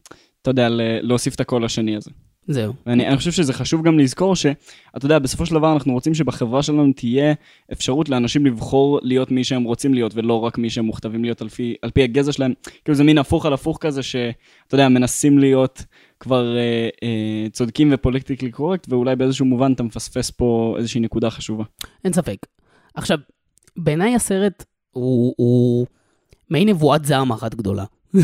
אתה 0.42 0.50
יודע, 0.50 0.68
להוסיף 1.02 1.34
את 1.34 1.40
הקול 1.40 1.64
השני 1.64 1.96
הזה. 1.96 2.10
זהו. 2.52 2.72
ואני 2.86 3.08
אני 3.08 3.16
חושב 3.16 3.30
שזה 3.30 3.52
חשוב 3.52 3.82
גם 3.82 3.98
לזכור 3.98 4.36
שאתה 4.36 5.06
יודע, 5.06 5.18
בסופו 5.18 5.46
של 5.46 5.54
דבר 5.54 5.72
אנחנו 5.72 5.92
רוצים 5.92 6.14
שבחברה 6.14 6.62
שלנו 6.62 6.92
תהיה 6.92 7.34
אפשרות 7.72 8.08
לאנשים 8.08 8.46
לבחור 8.46 9.00
להיות 9.02 9.30
מי 9.30 9.44
שהם 9.44 9.62
רוצים 9.62 9.94
להיות, 9.94 10.12
ולא 10.14 10.40
רק 10.40 10.58
מי 10.58 10.70
שהם 10.70 10.84
מוכתבים 10.84 11.24
להיות 11.24 11.42
על 11.42 11.48
פי, 11.48 11.74
על 11.82 11.90
פי 11.90 12.02
הגזע 12.02 12.32
שלהם. 12.32 12.52
כאילו 12.84 12.94
זה 12.94 13.04
מין 13.04 13.18
הפוך 13.18 13.46
על 13.46 13.52
הפוך 13.52 13.78
כזה, 13.80 14.02
שאתה 14.02 14.74
יודע, 14.74 14.88
מנסים 14.88 15.38
להיות 15.38 15.84
כבר 16.20 16.56
אה, 16.56 16.88
אה, 17.02 17.46
צודקים 17.52 17.90
ופוליטיקלי 17.94 18.50
קורקט, 18.50 18.86
ואולי 18.88 19.16
באיזשהו 19.16 19.46
מובן 19.46 19.72
אתה 19.72 19.82
מפספס 19.82 20.30
פה 20.30 20.74
איזושהי 20.78 21.00
נקודה 21.00 21.30
חשובה. 21.30 21.64
אין 22.04 22.12
ספק. 22.12 22.36
עכשיו, 22.94 23.18
בעיניי 23.76 24.14
הסרט 24.14 24.64
הוא, 24.90 25.34
הוא 25.36 25.86
מעין 26.50 26.68
נבואת 26.68 27.04
זעם 27.04 27.30
אחת 27.32 27.54
גדולה. 27.54 27.84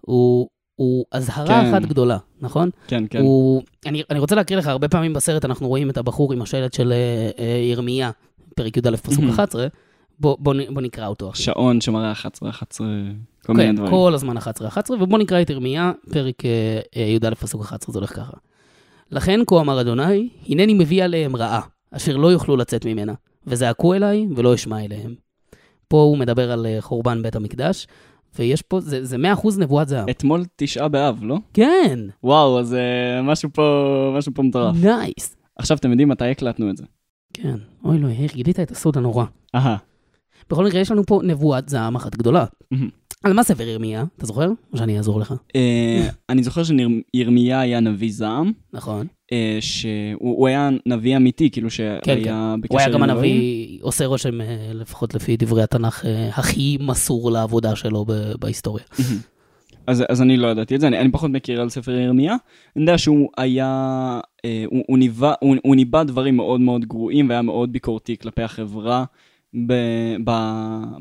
הוא, 0.00 0.48
הוא 0.76 1.04
אזהרה 1.10 1.46
כן. 1.62 1.74
אחת 1.74 1.82
גדולה, 1.82 2.18
נכון? 2.40 2.70
כן, 2.86 3.04
כן. 3.10 3.20
הוא, 3.20 3.62
אני, 3.86 4.02
אני 4.10 4.18
רוצה 4.18 4.34
להקריא 4.34 4.58
לך, 4.58 4.66
הרבה 4.66 4.88
פעמים 4.88 5.12
בסרט 5.12 5.44
אנחנו 5.44 5.68
רואים 5.68 5.90
את 5.90 5.96
הבחור 5.98 6.32
עם 6.32 6.42
השלט 6.42 6.72
של 6.72 6.92
אה, 6.92 7.30
אה, 7.44 7.60
ירמיה, 7.70 8.10
פרק 8.56 8.76
י"א 8.76 8.96
פסוק 8.96 9.24
Mhm. 9.24 9.30
11, 9.30 9.66
בוא, 10.20 10.36
בוא, 10.40 10.54
בוא 10.70 10.82
נקרא 10.82 11.06
אותו. 11.06 11.30
אחי. 11.30 11.42
שעון 11.42 11.80
שמראה 11.80 12.12
11, 12.12 12.50
11, 12.50 12.86
כל 13.46 13.52
מיני 13.52 13.68
כן, 13.68 13.76
דברים. 13.76 13.90
כל 13.90 14.14
הזמן 14.14 14.36
11, 14.36 14.68
11, 14.68 14.96
ובוא 15.00 15.18
נקרא 15.18 15.42
את 15.42 15.50
ירמיה, 15.50 15.92
פרק 16.12 16.44
אה, 16.44 16.80
אה, 16.96 17.02
י"א 17.02 17.34
פסוק 17.34 17.62
11, 17.62 17.92
זה 17.92 17.98
הולך 17.98 18.16
ככה. 18.16 18.36
לכן 19.10 19.40
כה 19.46 19.60
אמר 19.60 19.80
אדוני, 19.80 20.28
הנני 20.48 20.74
מביא 20.74 21.04
עליהם 21.04 21.36
רעה, 21.36 21.60
אשר 21.90 22.16
לא 22.16 22.32
יוכלו 22.32 22.56
לצאת 22.56 22.84
ממנה, 22.86 23.12
וזעקו 23.46 23.94
אליי 23.94 24.26
ולא 24.36 24.54
אשמע 24.54 24.84
אליהם. 24.84 25.14
פה 25.88 25.96
הוא 26.02 26.18
מדבר 26.18 26.52
על 26.52 26.66
אה, 26.66 26.76
חורבן 26.80 27.22
בית 27.22 27.36
המקדש, 27.36 27.86
ויש 28.38 28.62
פה, 28.62 28.80
זה, 28.80 29.04
זה 29.04 29.16
100% 29.16 29.48
נבואת 29.58 29.88
זעם. 29.88 30.08
אתמול 30.10 30.44
תשעה 30.56 30.88
באב, 30.88 31.18
לא? 31.22 31.38
כן, 31.52 31.98
וואו, 32.24 32.60
אז 32.60 32.74
אה, 32.74 33.22
משהו 33.22 33.48
פה, 33.52 34.14
משהו 34.18 34.34
פה 34.34 34.42
מטורף. 34.42 34.76
נייס. 34.76 35.36
עכשיו, 35.56 35.76
אתם 35.76 35.90
יודעים 35.90 36.08
מתי 36.08 36.24
הקלטנו 36.24 36.70
את 36.70 36.76
זה? 36.76 36.84
כן, 37.32 37.56
אוי 37.84 37.98
לא, 37.98 38.08
איך 38.08 38.34
גילית 38.34 38.60
את 38.60 38.70
הסוד 38.70 38.96
הנורא. 38.96 39.24
אהה. 39.54 39.76
בכל 40.50 40.64
מקרה, 40.64 40.80
יש 40.80 40.90
לנו 40.90 41.04
פה 41.06 41.20
נבואת 41.24 41.68
זעם 41.68 41.94
אחת 41.94 42.16
גדולה. 42.16 42.44
מהמם. 42.70 42.88
על 43.24 43.32
מה 43.32 43.42
ספר 43.42 43.68
ירמיה? 43.68 44.04
אתה 44.16 44.26
זוכר? 44.26 44.48
או 44.72 44.78
שאני 44.78 44.96
אעזור 44.96 45.20
לך? 45.20 45.34
אה, 45.56 46.08
אני 46.28 46.42
זוכר 46.42 46.62
שירמיה 46.64 47.60
היה 47.60 47.80
נביא 47.80 48.12
זעם, 48.12 48.52
נכון. 48.72 49.06
אה, 49.32 49.58
שהוא 49.60 50.16
הוא 50.20 50.48
היה 50.48 50.70
נביא 50.86 51.16
אמיתי, 51.16 51.50
כאילו 51.50 51.70
שהיה 51.70 51.98
כן, 52.02 52.20
בקשר 52.60 52.74
הוא 52.74 52.80
היה 52.80 52.88
גם. 52.88 53.02
הנביא, 53.02 53.78
עושה 53.82 54.06
רושם, 54.06 54.40
אה, 54.40 54.70
לפחות 54.74 55.14
לפי 55.14 55.36
דברי 55.36 55.62
התנ"ך, 55.62 56.04
הכי 56.32 56.78
מסור 56.80 57.30
לעבודה 57.30 57.76
שלו 57.76 58.06
בהיסטוריה. 58.38 58.84
אז, 59.86 60.04
אז 60.08 60.22
אני 60.22 60.36
לא 60.36 60.48
ידעתי 60.48 60.74
את 60.74 60.80
זה, 60.80 60.86
אני, 60.86 60.98
אני 60.98 61.12
פחות 61.12 61.30
מכיר 61.30 61.60
על 61.60 61.68
ספר 61.68 61.92
ירמיה. 61.92 62.36
אני 62.76 62.82
יודע 62.82 62.98
שהוא 62.98 63.28
היה, 63.36 64.20
אה, 64.44 64.64
הוא, 64.66 64.82
הוא, 64.86 64.98
ניבא, 64.98 65.34
הוא, 65.40 65.56
הוא 65.62 65.76
ניבא 65.76 66.02
דברים 66.02 66.36
מאוד 66.36 66.60
מאוד 66.60 66.84
גרועים 66.84 67.28
והיה 67.28 67.42
מאוד 67.42 67.72
ביקורתי 67.72 68.16
כלפי 68.16 68.42
החברה 68.42 69.04
ב, 69.66 69.72
ב, 70.24 70.30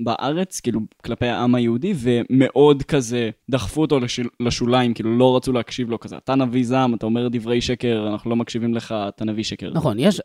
בארץ, 0.04 0.60
כאילו 0.60 0.80
כלפי 1.06 1.28
העם 1.28 1.56
היהודי, 1.56 1.94
ומאוד 1.98 2.84
כזה 2.84 3.30
דחפו 3.50 3.82
אותו 3.82 4.00
לשיל, 4.00 4.28
לשוליים, 4.40 4.94
כאילו 4.94 5.18
לא 5.18 5.36
רצו 5.36 5.52
להקשיב 5.54 5.90
לו 5.90 6.00
כזה. 6.00 6.18
אתה 6.18 6.36
נביא 6.36 6.66
זעם, 6.66 6.94
אתה 6.94 7.06
אומר 7.06 7.28
דברי 7.32 7.62
שקר, 7.62 8.08
אנחנו 8.12 8.30
לא 8.30 8.36
מקשיבים 8.36 8.74
לך, 8.74 8.96
אתה 9.08 9.26
נביא 9.26 9.44
שקר. 9.44 9.72
נכון, 9.74 10.00
יש, 10.00 10.22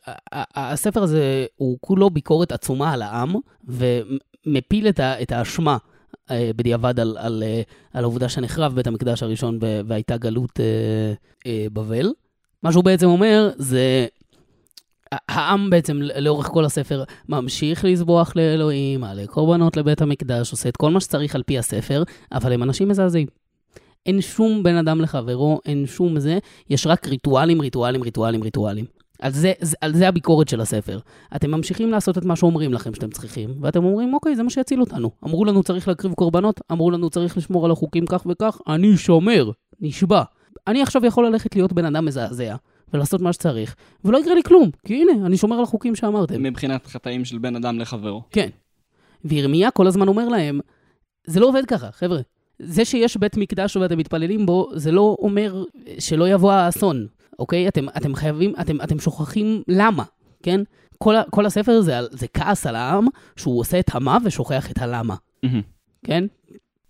הספר 0.55 1.03
הזה 1.03 1.47
הוא 1.57 1.79
כולו 1.81 2.11
ביקורת 2.11 2.53
עצומה 2.53 2.93
על 2.93 3.03
העם, 3.03 3.35
ומפיל 4.47 4.89
את 4.89 5.01
ה- 5.01 5.23
את 5.23 5.33
האשמה 5.33 5.77
אה, 6.31 6.51
בדיעבד 6.57 7.01
על, 7.01 7.17
על, 7.21 7.43
אה, 7.47 7.63
על 7.93 8.05
העובדה 8.05 8.29
שנחרב 8.29 8.75
בית 8.75 8.87
המקדש 8.87 9.23
הראשון 9.23 9.59
והייתה 9.87 10.17
גלות 10.17 10.61
אה, 10.61 11.13
אה, 11.47 11.67
בבל. 11.73 12.13
מה 12.63 12.73
שהוא 12.73 12.85
בעצם 12.85 13.07
אומר 13.07 13.51
זה, 13.57 14.07
העם 15.29 15.71
בעצם 15.71 16.01
לאורך 16.03 16.47
כל 16.47 16.65
הספר 16.65 17.05
ממשיך 17.29 17.85
לזבוח 17.85 18.33
לאלוהים, 18.37 19.01
מעלה 19.01 19.27
קורבנות 19.27 19.77
לבית 19.77 20.03
המקדש, 20.03 20.53
עושה 20.53 20.69
את 20.69 20.77
כל 20.77 20.91
מה 20.91 21.01
שצריך 21.01 21.35
על 21.35 21.43
פי 21.43 21.59
הספר, 21.59 22.03
אבל 22.33 22.53
הם 22.53 22.63
אנשים 22.63 22.89
מזעזעים. 22.89 23.27
אין 24.07 24.21
שום 24.21 24.63
בן 24.63 24.77
אדם 24.77 25.01
לחברו, 25.01 25.61
אין 25.67 25.87
שום 25.87 26.19
זה, 26.19 26.39
יש 26.71 26.87
רק 26.87 27.09
ריטואלים, 27.09 27.61
ריטואלים, 27.61 28.03
ריטואלים, 28.03 28.43
ריטואלים. 28.43 28.85
על 29.23 29.33
זה, 29.33 29.53
על 29.81 29.95
זה 29.95 30.09
הביקורת 30.09 30.49
של 30.49 30.61
הספר. 30.61 30.99
אתם 31.37 31.51
ממשיכים 31.51 31.91
לעשות 31.91 32.19
את 32.19 32.25
מה 32.25 32.37
שאומרים 32.37 32.73
לכם 32.73 32.95
שאתם 32.95 33.11
צריכים, 33.11 33.51
ואתם 33.61 33.85
אומרים, 33.85 34.15
אוקיי, 34.15 34.37
זה 34.37 34.43
מה 34.43 34.51
שיציל 34.51 34.81
אותנו. 34.81 35.11
אמרו 35.25 35.45
לנו 35.45 35.63
צריך 35.63 35.89
להקריב 35.89 36.13
קורבנות, 36.13 36.61
אמרו 36.73 36.91
לנו 36.91 37.11
צריך 37.11 37.37
לשמור 37.37 37.65
על 37.65 37.71
החוקים 37.71 38.07
כך 38.07 38.27
וכך, 38.31 38.59
אני 38.69 38.97
שומר, 38.97 39.51
נשבע. 39.81 40.23
אני 40.67 40.83
עכשיו 40.83 41.07
יכול 41.07 41.27
ללכת 41.27 41.57
להיות 41.57 41.73
בן 41.73 41.85
אדם 41.85 42.05
מזעזע, 42.05 42.57
ולעשות 42.93 43.21
מה 43.21 43.33
שצריך, 43.33 43.77
ולא 44.05 44.19
יקרה 44.19 44.35
לי 44.35 44.43
כלום, 44.43 44.71
כי 44.87 44.95
הנה, 44.95 45.27
אני 45.27 45.37
שומר 45.37 45.57
על 45.57 45.63
החוקים 45.63 45.97
שאמרתם. 45.97 46.43
מבחינת 46.43 46.87
חטאים 46.87 47.25
של 47.25 47.39
בן 47.39 47.57
אדם 47.57 47.79
לחברו. 47.79 48.23
כן. 48.31 48.49
וירמיה 49.25 49.71
כל 49.71 49.87
הזמן 49.87 50.09
אומר 50.09 50.29
להם, 50.29 50.61
זה 51.27 51.41
לא 51.41 51.47
עובד 51.47 51.67
ככה, 51.67 51.93
חבר'ה. 51.93 52.21
זה 52.59 52.85
שיש 52.85 53.17
בית 53.17 53.37
מקדש 53.37 53.77
ואתם 53.77 53.99
מתפללים 53.99 54.47
בו, 54.47 54.71
זה 54.75 54.93
לא 54.93 55.17
אומר 55.19 55.65
שלא 55.99 56.29
יבוא 56.29 56.53
האסון, 56.53 57.07
אוקיי? 57.39 57.69
אתם, 57.69 57.89
אתם 57.97 58.15
חייבים, 58.15 58.53
אתם, 58.61 58.81
אתם 58.81 58.99
שוכחים 58.99 59.63
למה, 59.69 60.05
כן? 60.43 60.61
כל, 60.99 61.15
כל 61.31 61.47
הספר 61.47 61.81
זה, 61.81 61.95
זה 62.11 62.27
כעס 62.29 62.67
על 62.67 62.77
העם, 62.77 63.07
שהוא 63.37 63.61
עושה 63.61 63.79
את 63.79 63.91
המה 63.95 64.19
ושוכח 64.25 64.71
את 64.71 64.79
הלמה, 64.79 65.15
מהמם. 65.43 65.63
כן? 66.05 66.25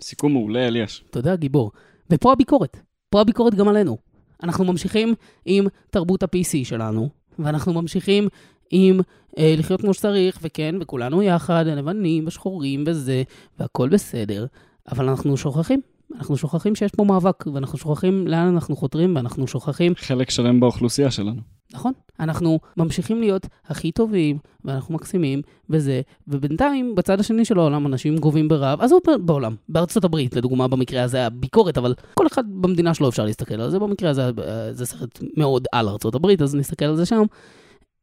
סיכום 0.00 0.32
מעולה, 0.32 0.68
אליאש. 0.68 1.04
תודה, 1.10 1.36
גיבור. 1.36 1.70
ופה 2.10 2.32
הביקורת. 2.32 2.76
פה 3.10 3.20
הביקורת 3.20 3.54
גם 3.54 3.68
עלינו. 3.68 3.98
אנחנו 4.42 4.64
ממשיכים 4.64 5.14
עם 5.44 5.66
תרבות 5.90 6.22
ה-PC 6.22 6.64
שלנו, 6.64 7.08
ואנחנו 7.38 7.72
ממשיכים 7.72 8.28
עם 8.70 9.00
אה, 9.38 9.54
לחיות 9.58 9.80
כמו 9.80 9.94
שצריך, 9.94 10.38
וכן, 10.42 10.74
וכולנו 10.80 11.22
יחד, 11.22 11.64
לבנים 11.66 12.26
ושחורים 12.26 12.84
וזה, 12.86 13.22
והכל 13.58 13.88
בסדר, 13.88 14.46
אבל 14.92 15.08
אנחנו 15.08 15.36
שוכחים 15.36 15.80
אנחנו 16.14 16.36
שוכחים 16.36 16.74
שיש 16.74 16.90
פה 16.90 17.04
מאבק, 17.04 17.44
ואנחנו 17.54 17.78
שוכחים 17.78 18.26
לאן 18.26 18.48
אנחנו 18.48 18.76
חותרים, 18.76 19.16
ואנחנו 19.16 19.46
שוכחים 19.46 19.92
חלק 19.96 20.30
שלם 20.30 20.60
באוכלוסייה 20.60 21.10
שלנו. 21.10 21.40
נכון. 21.72 21.92
אנחנו 22.20 22.60
ממשיכים 22.76 23.20
להיות 23.20 23.46
הכי 23.66 23.92
טובים, 23.92 24.38
ואנחנו 24.64 24.94
מקסימים, 24.94 25.42
וזה, 25.70 26.00
ובינתיים, 26.28 26.94
בצד 26.94 27.20
השני 27.20 27.44
של 27.44 27.58
העולם, 27.58 27.86
אנשים 27.86 28.16
גובים 28.16 28.48
ברעב, 28.48 28.80
עזוב 28.80 29.00
בעולם, 29.20 29.54
בארצות 29.68 30.04
הברית, 30.04 30.36
לדוגמה, 30.36 30.68
במקרה 30.68 31.02
הזה 31.02 31.26
הביקורת, 31.26 31.78
אבל 31.78 31.94
כל 32.14 32.26
אחד 32.26 32.44
במדינה 32.48 32.94
שלו 32.94 33.08
אפשר 33.08 33.24
להסתכל 33.24 33.60
על 33.60 33.70
זה, 33.70 33.78
במקרה 33.78 34.10
הזה 34.10 34.22
אה, 34.22 34.72
זה 34.72 34.86
סרט 34.86 35.18
מאוד 35.36 35.66
על 35.72 35.88
ארצות 35.88 36.14
הברית, 36.14 36.42
אז 36.42 36.54
נסתכל 36.54 36.84
על 36.84 36.96
זה 36.96 37.06
שם. 37.06 37.22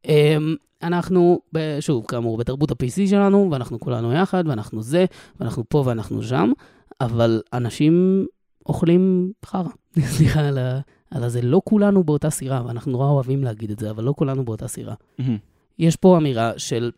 אמ, 0.04 0.54
אנחנו, 0.82 1.40
שוב, 1.80 2.04
כאמור, 2.08 2.36
בתרבות 2.36 2.70
ה-PC 2.70 3.10
שלנו, 3.10 3.48
ואנחנו 3.50 3.80
כולנו 3.80 4.12
יחד, 4.12 4.44
ואנחנו 4.46 4.82
זה, 4.82 5.04
ואנחנו 5.40 5.64
פה 5.68 5.82
ואנחנו 5.86 6.22
שם, 6.22 6.52
אבל 7.00 7.42
אנשים 7.52 8.26
אוכלים 8.66 9.32
חרא. 9.44 9.68
סליחה 10.16 10.40
על 10.48 10.58
ה... 10.58 10.80
על 11.10 11.24
הזה. 11.24 11.42
לא 11.42 11.60
כולנו 11.64 12.04
באותה 12.04 12.30
סירה, 12.30 12.62
ואנחנו 12.66 12.92
נורא 12.92 13.08
אוהבים 13.08 13.44
להגיד 13.44 13.70
את 13.70 13.78
זה, 13.78 13.90
אבל 13.90 14.04
לא 14.04 14.14
כולנו 14.16 14.44
באותה 14.44 14.68
סירה. 14.68 14.94
מהמם. 15.18 15.36
יש 15.78 15.96
פה 15.96 16.16
אמירה 16.16 16.52
של 16.56 16.90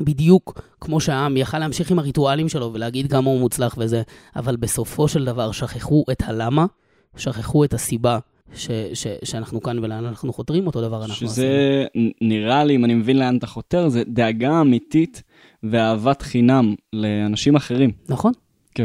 בדיוק 0.00 0.60
כמו 0.80 1.00
שהעם 1.00 1.36
יכל 1.36 1.58
להמשיך 1.58 1.90
עם 1.90 1.98
הריטואלים 1.98 2.48
שלו 2.48 2.70
ולהגיד 2.72 3.10
כמה 3.10 3.30
הוא 3.30 3.40
מוצלח 3.40 3.74
וזה, 3.78 4.02
אבל 4.36 4.56
בסופו 4.56 5.08
של 5.08 5.24
דבר 5.24 5.52
שכחו 5.52 6.04
את 6.12 6.22
הלמה, 6.26 6.66
שכחו 7.16 7.64
את 7.64 7.74
הסיבה 7.74 8.18
ש, 8.54 8.70
ש, 8.94 9.06
שאנחנו 9.24 9.62
כאן 9.62 9.78
ולאן 9.78 10.04
אנחנו 10.04 10.32
חותרים, 10.32 10.66
אותו 10.66 10.80
דבר 10.80 10.96
אנחנו 10.96 11.12
עושים. 11.12 11.28
שזה 11.28 11.86
נ- 11.96 12.28
נראה 12.28 12.64
לי, 12.64 12.76
אם 12.76 12.84
אני 12.84 12.94
מבין 12.94 13.18
לאן 13.18 13.36
אתה 13.36 13.46
חותר, 13.46 13.88
זה 13.88 14.02
דאגה 14.06 14.60
אמיתית 14.60 15.22
ואהבת 15.62 16.22
חינם 16.22 16.74
לאנשים 16.92 17.56
אחרים. 17.56 17.90
נכון? 18.08 18.32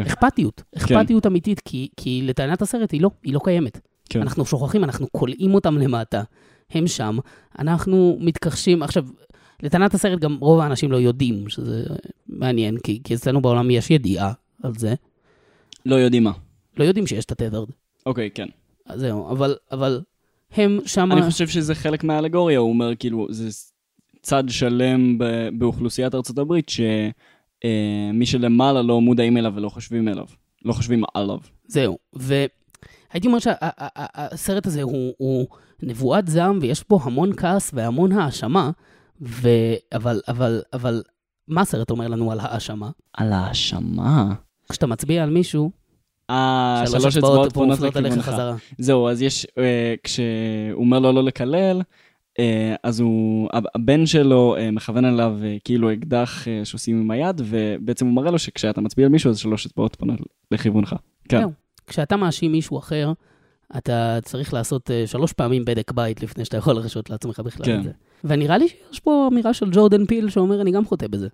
כן. 0.02 0.06
אכפתיות. 0.06 0.62
אכפתיות 0.76 1.26
אמיתית, 1.26 1.60
כי, 1.60 1.88
כי 1.96 2.22
לטענת 2.24 2.62
הסרט 2.62 2.92
היא 2.92 3.00
לא, 3.00 3.10
היא 3.22 3.34
לא 3.34 3.40
קיימת. 3.44 3.80
כן. 4.10 4.22
אנחנו 4.22 4.46
שוכחים, 4.46 4.84
אנחנו 4.84 5.06
כולאים 5.12 5.54
אותם 5.54 5.78
למטה. 5.78 6.22
הם 6.70 6.86
שם, 6.86 7.18
אנחנו 7.58 8.18
מתכחשים. 8.20 8.82
עכשיו, 8.82 9.04
לטענת 9.62 9.94
הסרט 9.94 10.20
גם 10.20 10.36
רוב 10.40 10.60
האנשים 10.60 10.92
לא 10.92 10.96
יודעים, 10.96 11.48
שזה 11.48 11.84
מעניין, 12.28 12.76
כי, 12.76 13.00
כי 13.04 13.14
אצלנו 13.14 13.42
בעולם 13.42 13.70
יש 13.70 13.90
ידיעה 13.90 14.32
על 14.62 14.72
זה. 14.78 14.94
לא 15.86 15.94
יודעים 15.94 16.24
מה. 16.24 16.32
לא 16.76 16.84
יודעים 16.84 17.06
שיש 17.06 17.24
את 17.24 17.32
התדרד. 17.32 17.68
אוקיי, 18.06 18.30
כן. 18.30 18.46
אז 18.86 19.00
זהו, 19.00 19.30
אבל, 19.30 19.56
אבל 19.72 20.00
הם 20.52 20.78
שם... 20.86 21.12
אני 21.12 21.22
חושב 21.22 21.48
שזה 21.48 21.74
חלק 21.74 22.04
מהאלגוריה, 22.04 22.58
הוא 22.58 22.68
אומר, 22.68 22.94
כאילו, 22.94 23.26
זה 23.30 23.48
צד 24.22 24.44
שלם 24.48 25.18
ב- 25.18 25.48
באוכלוסיית 25.58 26.14
ארצות 26.14 26.38
הברית, 26.38 26.68
שמי 27.64 28.26
שלמעלה 28.26 28.82
לא 28.82 29.00
מודעים 29.00 29.36
אליו 29.36 29.52
ולא 29.56 29.68
חושבים 29.68 30.08
אליו. 30.08 30.26
לא 30.64 30.72
חושבים 30.72 31.02
עליו. 31.14 31.38
זהו, 31.66 31.98
והייתי 32.12 33.26
אומר 33.26 33.38
שהסרט 33.38 34.66
הזה 34.66 34.82
הוא, 34.82 35.14
הוא 35.18 35.46
נבואת 35.82 36.28
זעם, 36.28 36.58
ויש 36.62 36.84
בו 36.88 37.00
המון 37.02 37.32
כעס 37.36 37.70
והמון 37.74 38.12
האשמה, 38.12 38.70
ו... 39.22 39.48
אבל, 39.94 40.20
אבל, 40.28 40.62
אבל, 40.72 41.02
מה 41.48 41.60
הסרט 41.60 41.90
אומר 41.90 42.08
לנו 42.08 42.32
על 42.32 42.38
האשמה? 42.42 42.90
על 43.12 43.32
האשמה? 43.32 44.34
כשאתה 44.68 44.86
מצביע 44.86 45.22
על 45.22 45.30
מישהו, 45.30 45.70
אה, 46.30 46.84
שלוש 46.86 47.16
אצבעות 47.16 47.52
פונות 47.52 47.80
לכיוונך. 47.80 48.30
זהו, 48.78 49.08
אז 49.08 49.22
יש, 49.22 49.46
אה, 49.58 49.94
כשהוא 50.02 50.80
אומר 50.84 50.98
לו 50.98 51.12
לא 51.12 51.24
לקלל, 51.24 51.78
אה, 51.78 51.82
אז 52.82 53.00
הוא, 53.00 53.48
הב- 53.52 53.64
הבן 53.74 54.06
שלו 54.06 54.56
אה, 54.58 54.70
מכוון 54.70 55.04
עליו 55.04 55.36
אה, 55.42 55.56
כאילו 55.64 55.92
אקדח 55.92 56.48
אה, 56.48 56.64
שעושים 56.64 57.00
עם 57.00 57.10
היד, 57.10 57.40
ובעצם 57.44 58.06
הוא 58.06 58.14
מראה 58.14 58.30
לו 58.30 58.38
שכשאתה 58.38 58.80
מצביע 58.80 59.06
על 59.06 59.12
מישהו, 59.12 59.30
אז 59.30 59.38
שלוש 59.38 59.66
אצבעות 59.66 59.96
פונות 59.96 60.20
לכיוונך. 60.50 60.94
כן. 61.28 61.40
זהו. 61.40 61.50
כשאתה 61.86 62.16
מאשים 62.16 62.52
מישהו 62.52 62.78
אחר, 62.78 63.12
אתה 63.76 64.18
צריך 64.22 64.54
לעשות 64.54 64.90
שלוש 65.06 65.32
פעמים 65.32 65.64
בדק 65.64 65.92
בית 65.92 66.22
לפני 66.22 66.44
שאתה 66.44 66.56
יכול 66.56 66.74
להרשות 66.74 67.10
לעצמך 67.10 67.40
בכלל 67.40 67.66
כן. 67.66 67.78
את 67.78 67.84
זה. 67.84 67.90
ונראה 68.24 68.58
לי 68.58 68.68
שיש 68.68 69.00
פה 69.00 69.28
אמירה 69.32 69.54
של 69.54 69.70
ג'ורדן 69.72 70.06
פיל 70.06 70.30
שאומר, 70.30 70.60
אני 70.60 70.70
גם 70.70 70.84
חוטא 70.84 71.06
בזה. 71.06 71.28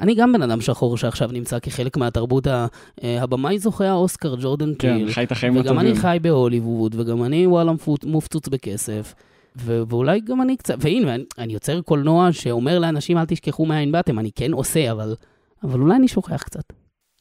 אני 0.00 0.14
גם 0.14 0.32
בן 0.32 0.42
אדם 0.42 0.60
שחור 0.60 0.96
שעכשיו 0.96 1.28
נמצא 1.32 1.58
כחלק 1.58 1.96
מהתרבות, 1.96 2.46
ה- 2.46 2.66
אה, 3.04 3.22
הבמאי 3.22 3.58
זוכה 3.58 3.88
האוסקר, 3.88 4.34
ג'ורדן 4.40 4.72
כן, 4.78 4.98
פיל. 4.98 5.12
חי 5.12 5.24
את 5.24 5.32
החיים 5.32 5.52
וגם 5.56 5.60
הטובים. 5.78 5.78
אני 5.92 5.96
חי 6.00 6.18
בהוליווד, 6.22 6.94
וגם 6.98 7.24
אני 7.24 7.46
וואלה 7.46 7.72
מופצוץ 8.04 8.48
בכסף. 8.48 9.14
ו- 9.56 9.82
ואולי 9.88 10.20
גם 10.20 10.42
אני 10.42 10.56
קצת, 10.56 10.74
והנה, 10.80 11.14
אני, 11.14 11.24
אני 11.38 11.52
יוצר 11.52 11.80
קולנוע 11.80 12.32
שאומר 12.32 12.78
לאנשים, 12.78 13.18
אל 13.18 13.24
תשכחו 13.24 13.66
מאין 13.66 13.92
באתם, 13.92 14.18
אני 14.18 14.30
כן 14.34 14.52
עושה, 14.52 14.92
אבל, 14.92 15.14
אבל 15.62 15.80
אולי 15.80 15.96
אני 15.96 16.08
שוכח 16.08 16.42
קצת. 16.42 16.72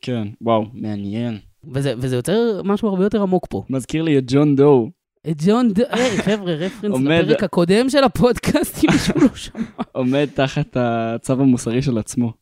כן, 0.01 0.27
וואו, 0.41 0.65
מעניין. 0.73 1.37
וזה, 1.73 1.93
וזה 1.97 2.15
יוצר 2.15 2.61
משהו 2.63 2.89
הרבה 2.89 3.03
יותר 3.03 3.21
עמוק 3.21 3.47
פה. 3.49 3.63
מזכיר 3.69 4.03
לי 4.03 4.17
את 4.17 4.23
ג'ון 4.27 4.55
דו, 4.55 4.89
את 5.29 5.41
ג'ון 5.45 5.73
ד... 5.73 5.79
היי, 5.89 6.17
חבר'ה, 6.17 6.53
רפרנס 6.53 7.01
לפרק 7.01 7.43
הקודם 7.43 7.89
של 7.89 8.03
הפודקאסט, 8.03 8.83
אם 8.83 8.89
מישהו 8.91 9.13
לא 9.21 9.35
שמע. 9.35 9.61
עומד 9.91 10.27
תחת 10.33 10.77
הצו 10.79 11.33
המוסרי 11.33 11.81
של 11.81 11.97
עצמו. 11.97 12.33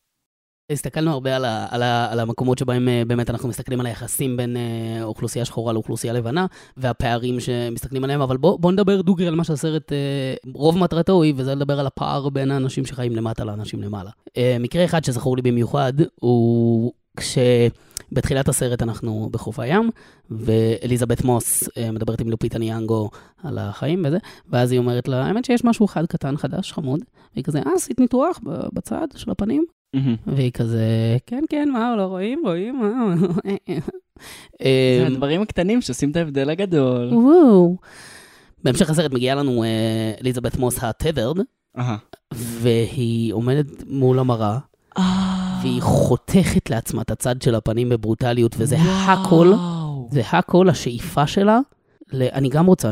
הסתכלנו 0.72 1.12
הרבה 1.12 1.36
על, 1.36 1.46
ה, 1.46 1.68
על, 1.70 1.84
ה, 1.84 2.12
על 2.12 2.20
המקומות 2.20 2.58
שבהם 2.58 2.88
אה, 2.88 3.04
באמת 3.08 3.30
אנחנו 3.30 3.50
מסתכלים 3.50 3.80
על 3.80 3.86
היחסים 3.86 4.38
בין 4.38 4.58
אה, 4.58 5.04
אוכלוסייה 5.04 5.46
שחורה 5.46 5.74
לאוכלוסייה 5.74 6.14
לבנה, 6.14 6.46
והפערים 6.78 7.40
שמסתכלים 7.40 8.04
עליהם, 8.04 8.22
אבל 8.22 8.38
בוא, 8.38 8.60
בוא 8.60 8.72
נדבר 8.72 9.02
דוגרי 9.02 9.28
על 9.28 9.36
מה 9.36 9.44
שהסרט, 9.44 9.92
אה, 9.92 10.34
רוב 10.54 10.78
מטרתו 10.78 11.22
היא, 11.22 11.34
וזה 11.38 11.56
לדבר 11.56 11.80
על 11.80 11.88
הפער 11.88 12.30
בין 12.30 12.52
האנשים 12.52 12.86
שחיים 12.86 13.16
למטה 13.16 13.44
לאנשים 13.44 13.82
למעלה. 13.82 14.10
מקרה 14.60 14.86
אחד 14.86 15.04
שזכור 15.04 15.36
לי 15.36 15.42
במיוחד, 15.42 15.94
הוא 16.16 16.92
כשבתחילת 17.18 18.50
הסרט 18.50 18.82
אנחנו 18.82 19.30
בחוף 19.32 19.60
הים, 19.60 19.90
ואליזבת 20.30 21.24
מוס 21.24 21.70
מדברת 21.94 22.22
עם 22.22 22.30
לופיטה 22.30 22.60
ניאנגו 22.60 23.10
על 23.44 23.58
החיים 23.58 24.04
וזה, 24.06 24.18
ואז 24.50 24.72
היא 24.72 24.80
אומרת 24.80 25.08
לה, 25.08 25.26
האמת 25.26 25.46
שיש 25.46 25.66
משהו 25.66 25.86
אחד 25.86 26.06
קטן, 26.06 26.38
חדש, 26.38 26.72
חמוד, 26.72 27.00
והיא 27.34 27.44
כזה, 27.44 27.60
אה, 27.60 27.72
עשית 27.76 28.00
ניתוח 28.00 28.40
בצד 28.74 29.08
של 29.16 29.32
הפנים? 29.32 29.66
מהמם. 29.96 30.16
והיא 30.28 30.52
כזה, 30.52 31.18
כן, 31.26 31.44
כן, 31.50 31.70
מה, 31.74 31.96
לא 31.98 32.04
רואים, 32.04 32.42
רואים, 32.46 32.80
מה? 32.80 33.16
זה 33.46 35.06
אמ, 35.08 35.14
הדברים 35.14 35.42
הקטנים 35.42 35.82
שעושים 35.82 36.12
את 36.12 36.16
ההבדל 36.16 36.50
הגדול. 36.50 37.14
וואו. 37.14 37.78
בהמשך 38.64 38.90
הסרט 38.90 39.12
מגיעה 39.12 39.36
לנו 39.36 39.64
אה, 39.64 40.14
אליזבת 40.22 40.58
מוס 40.58 40.84
הטברד. 40.84 41.40
והיא 42.34 43.34
עומדת 43.34 43.84
מול 43.88 44.20
המראה, 44.20 44.58
והיא 45.62 45.82
חותכת 45.82 46.70
לעצמה 46.70 47.02
את 47.02 47.12
הצד 47.12 47.42
של 47.42 47.56
הפנים 47.56 47.90
בברוטליות, 47.90 48.56
וזה 48.58 48.78
הכל. 48.80 49.54
זה 50.12 50.22
הכל 50.32 50.70
השאיפה 50.70 51.28
שלה. 51.28 51.60
אני 52.14 52.50
גם 52.50 52.66
רוצה, 52.66 52.92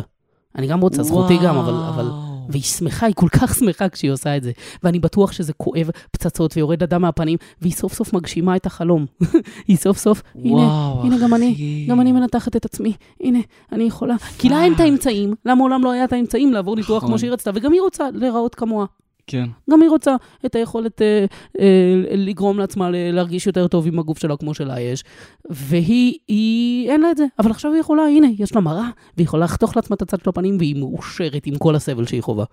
אני 0.56 0.68
גם 0.68 0.82
רוצה, 0.82 1.04
זכותי 1.04 1.38
גם, 1.44 1.58
אבל. 1.58 2.10
והיא 2.50 2.64
שמחה, 2.64 3.06
היא 3.06 3.16
כל 3.16 3.30
כך 3.30 3.56
שמחה 3.56 3.90
כשהיא 3.90 4.12
עושה 4.12 4.38
את 4.38 4.44
זה. 4.44 4.52
ואני 4.84 5.00
בטוח 5.00 5.32
שזה 5.32 5.54
כואב 5.54 5.90
פצצות 6.12 6.58
ויורד 6.58 6.84
דם 6.84 7.02
מהפנים, 7.02 7.38
והיא 7.62 7.74
סוף 7.74 7.94
סוף 7.94 8.14
מגשימה 8.14 8.56
את 8.56 8.66
החלום. 8.66 9.06
היא 9.68 9.78
סוף 9.78 9.98
סוף, 9.98 10.22
הנה, 10.36 10.54
וואו, 10.54 11.04
הנה 11.04 11.18
גם 11.24 11.34
אני, 11.34 11.54
אחי. 11.54 11.86
גם 11.90 12.02
אני 12.02 12.12
מנתחת 12.12 12.56
את 12.56 12.66
עצמי, 12.66 12.94
הנה, 13.22 13.40
אני 13.72 13.84
יכולה. 13.84 14.16
כי 14.38 14.50
לה 14.50 14.64
אין 14.64 14.74
את 14.74 14.80
האמצעים, 14.80 15.34
לה 15.46 15.56
מעולם 15.56 15.84
לא 15.84 15.92
היה 15.92 16.04
את 16.04 16.14
האמצעים 16.14 16.54
לעבור 16.54 16.76
ניתוח 16.76 16.98
נכון. 16.98 17.10
כמו 17.10 17.20
שהיא 17.20 17.32
רצתה, 17.32 17.52
וגם 17.54 17.72
היא 17.72 17.82
רוצה 17.82 18.04
להיראות 18.14 18.56
כמוה. 18.56 18.86
כן. 19.28 19.46
גם 19.70 19.82
היא 19.82 19.90
רוצה 19.90 20.16
את 20.46 20.56
היכולת 20.56 21.02
אה, 21.02 21.26
אה, 21.60 21.96
לגרום 22.16 22.60
לעצמה 22.60 22.90
להרגיש 22.92 23.48
יותר 23.48 23.68
טוב 23.68 23.88
עם 23.88 24.00
הגוף 24.00 24.20
שלה 24.20 24.38
כמו 24.38 24.54
שלה 24.54 24.80
יש. 24.80 25.04
והיא, 25.50 26.18
היא, 26.28 26.90
אין 26.90 27.02
לה 27.02 27.12
את 27.12 27.18
זה. 27.18 27.26
אבל 27.40 27.52
עכשיו 27.52 27.72
היא 27.72 27.80
יכולה, 27.80 28.04
הנה, 28.04 28.28
יש 28.40 28.56
לה 28.56 28.62
מראה, 28.62 28.90
והיא 29.18 29.26
יכולה 29.26 29.46
לחתוך 29.46 29.76
לעצמה 29.76 29.96
את 29.96 30.02
הצד 30.02 30.20
של 30.24 30.30
הפנים, 30.30 30.58
והיא 30.58 30.76
מאושרת 30.76 31.46
עם 31.46 31.58
כל 31.58 31.76
הסבל 31.76 32.06
שהיא 32.06 32.22
חווה. 32.22 32.46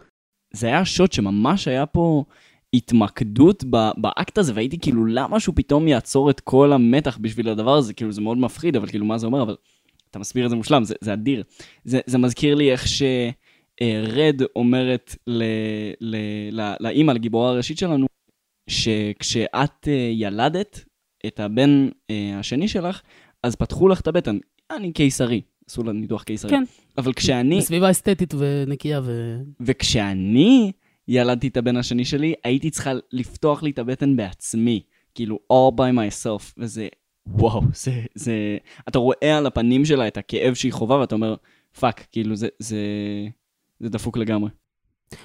זה 0.52 0.66
היה 0.66 0.84
שוט 0.84 1.12
שממש 1.12 1.68
היה 1.68 1.86
פה 1.86 2.24
התמקדות 2.74 3.64
ב- 3.70 3.90
באקט 3.96 4.38
הזה, 4.38 4.52
והייתי 4.54 4.78
כאילו, 4.78 5.06
למה 5.06 5.40
שהוא 5.40 5.54
פתאום 5.56 5.88
יעצור 5.88 6.30
את 6.30 6.40
כל 6.40 6.72
המתח 6.72 7.18
בשביל 7.20 7.48
הדבר 7.48 7.76
הזה? 7.76 7.94
כאילו, 7.94 8.12
זה 8.12 8.20
מאוד 8.20 8.38
מפחיד, 8.38 8.76
אבל 8.76 8.86
כאילו, 8.86 9.04
מה 9.04 9.18
זה 9.18 9.26
אומר? 9.26 9.42
אבל 9.42 9.56
אתה 10.10 10.18
מסביר 10.18 10.44
את 10.44 10.50
זה 10.50 10.56
מושלם, 10.56 10.84
זה, 10.84 10.94
זה 11.00 11.12
אדיר. 11.12 11.42
זה, 11.84 12.00
זה 12.06 12.18
מזכיר 12.18 12.54
לי 12.54 12.72
איך 12.72 12.86
שרד 13.82 14.40
אומרת 14.56 15.16
ל, 15.26 15.42
ל, 16.00 16.16
ל, 16.52 16.74
לאימא, 16.80 17.12
לגיבורה 17.12 17.50
הראשית 17.50 17.78
שלנו, 17.78 18.06
שכשאת 18.70 19.88
אה, 19.88 20.10
ילדת 20.12 20.84
את 21.26 21.40
הבן 21.40 21.88
אה, 22.10 22.38
השני 22.38 22.68
שלך, 22.68 23.00
אז 23.42 23.56
פתחו 23.56 23.88
לך 23.88 24.00
את 24.00 24.08
הבטן. 24.08 24.38
אני 24.70 24.92
קיסרי, 24.92 25.40
עשו 25.68 25.82
לה 25.82 25.92
ניתוח 25.92 26.22
קיסרי. 26.22 26.50
כן. 26.50 26.62
אבל 26.98 27.12
כשאני... 27.12 27.58
בסביבה 27.58 27.90
אסתטית 27.90 28.34
ונקייה 28.38 29.00
ו... 29.04 29.36
וכשאני 29.60 30.72
ילדתי 31.08 31.48
את 31.48 31.56
הבן 31.56 31.76
השני 31.76 32.04
שלי, 32.04 32.34
הייתי 32.44 32.70
צריכה 32.70 32.92
לפתוח 33.12 33.62
לי 33.62 33.70
את 33.70 33.78
הבטן 33.78 34.16
בעצמי. 34.16 34.82
כאילו, 35.14 35.38
all 35.52 35.74
by 35.76 35.94
myself. 35.94 36.52
וזה, 36.58 36.88
וואו, 37.26 37.60
זה, 37.74 37.92
זה... 38.14 38.58
אתה 38.88 38.98
רואה 38.98 39.38
על 39.38 39.46
הפנים 39.46 39.84
שלה 39.84 40.08
את 40.08 40.16
הכאב 40.16 40.54
שהיא 40.54 40.72
חווה, 40.72 41.00
ואתה 41.00 41.14
אומר, 41.14 41.34
fuck, 41.80 42.06
כאילו, 42.12 42.36
זה, 42.36 42.48
זה, 42.58 42.78
זה 43.80 43.88
דפוק 43.88 44.16
לגמרי. 44.16 44.50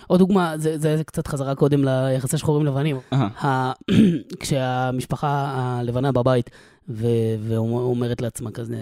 עוד 0.07 0.19
דוגמה, 0.19 0.57
זה, 0.57 0.77
זה, 0.77 1.01
קצת 1.05 1.27
חזרה 1.27 1.55
קודם 1.55 1.83
ליחסי 1.85 2.37
שחורים 2.37 2.65
לבנים. 2.65 2.97
כשהמשפחה 4.39 5.53
הלבנה 5.55 6.11
בבית 6.11 6.49
ו... 6.89 7.07
ואומרת 7.39 8.21
לעצמה 8.21 8.51
כזה, 8.51 8.77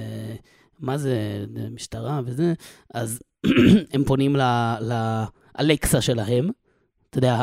מה 0.80 0.98
זה, 0.98 1.46
משטרה 1.72 2.22
וזה, 2.26 2.54
אז 2.94 3.20
הם 3.94 4.04
פונים 4.04 4.36
לאלקסה 5.56 6.02
שלהם, 6.02 6.50
אתה 7.10 7.18
יודע, 7.18 7.38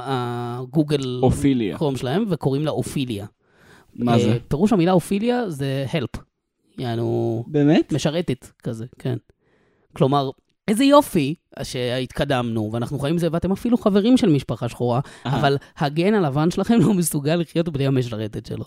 הגוגל 0.00 1.20
כרום 1.22 1.96
שלהם, 1.96 2.24
וקוראים 2.28 2.64
לה 2.64 2.70
אופיליה. 2.70 3.26
מה 3.94 4.18
זה? 4.18 4.32
אה, 4.32 4.38
פירוש 4.48 4.72
המילה 4.72 4.92
אופיליה 4.92 5.50
זה 5.50 5.86
help, 5.92 6.20
יענו 6.78 7.44
באמת? 7.46 7.92
משרתת 7.92 8.46
כזה, 8.62 8.86
כן. 8.98 9.16
כלומר, 9.92 10.30
איזה 10.70 10.84
יופי 10.84 11.34
שהתקדמנו, 11.62 12.70
ואנחנו 12.72 12.98
חיים 12.98 13.14
עם 13.14 13.18
זה, 13.18 13.28
ואתם 13.32 13.52
אפילו 13.52 13.78
חברים 13.78 14.16
של 14.16 14.28
משפחה 14.28 14.68
שחורה. 14.68 15.00
אבל 15.24 15.56
הגן 15.78 16.14
הלבן 16.14 16.50
שלכם 16.50 16.78
לא 16.80 16.94
מסוגל 16.94 17.36
לחיות 17.36 17.68
בלי 17.68 17.86
המשרתת 17.86 18.46
שלו. 18.46 18.64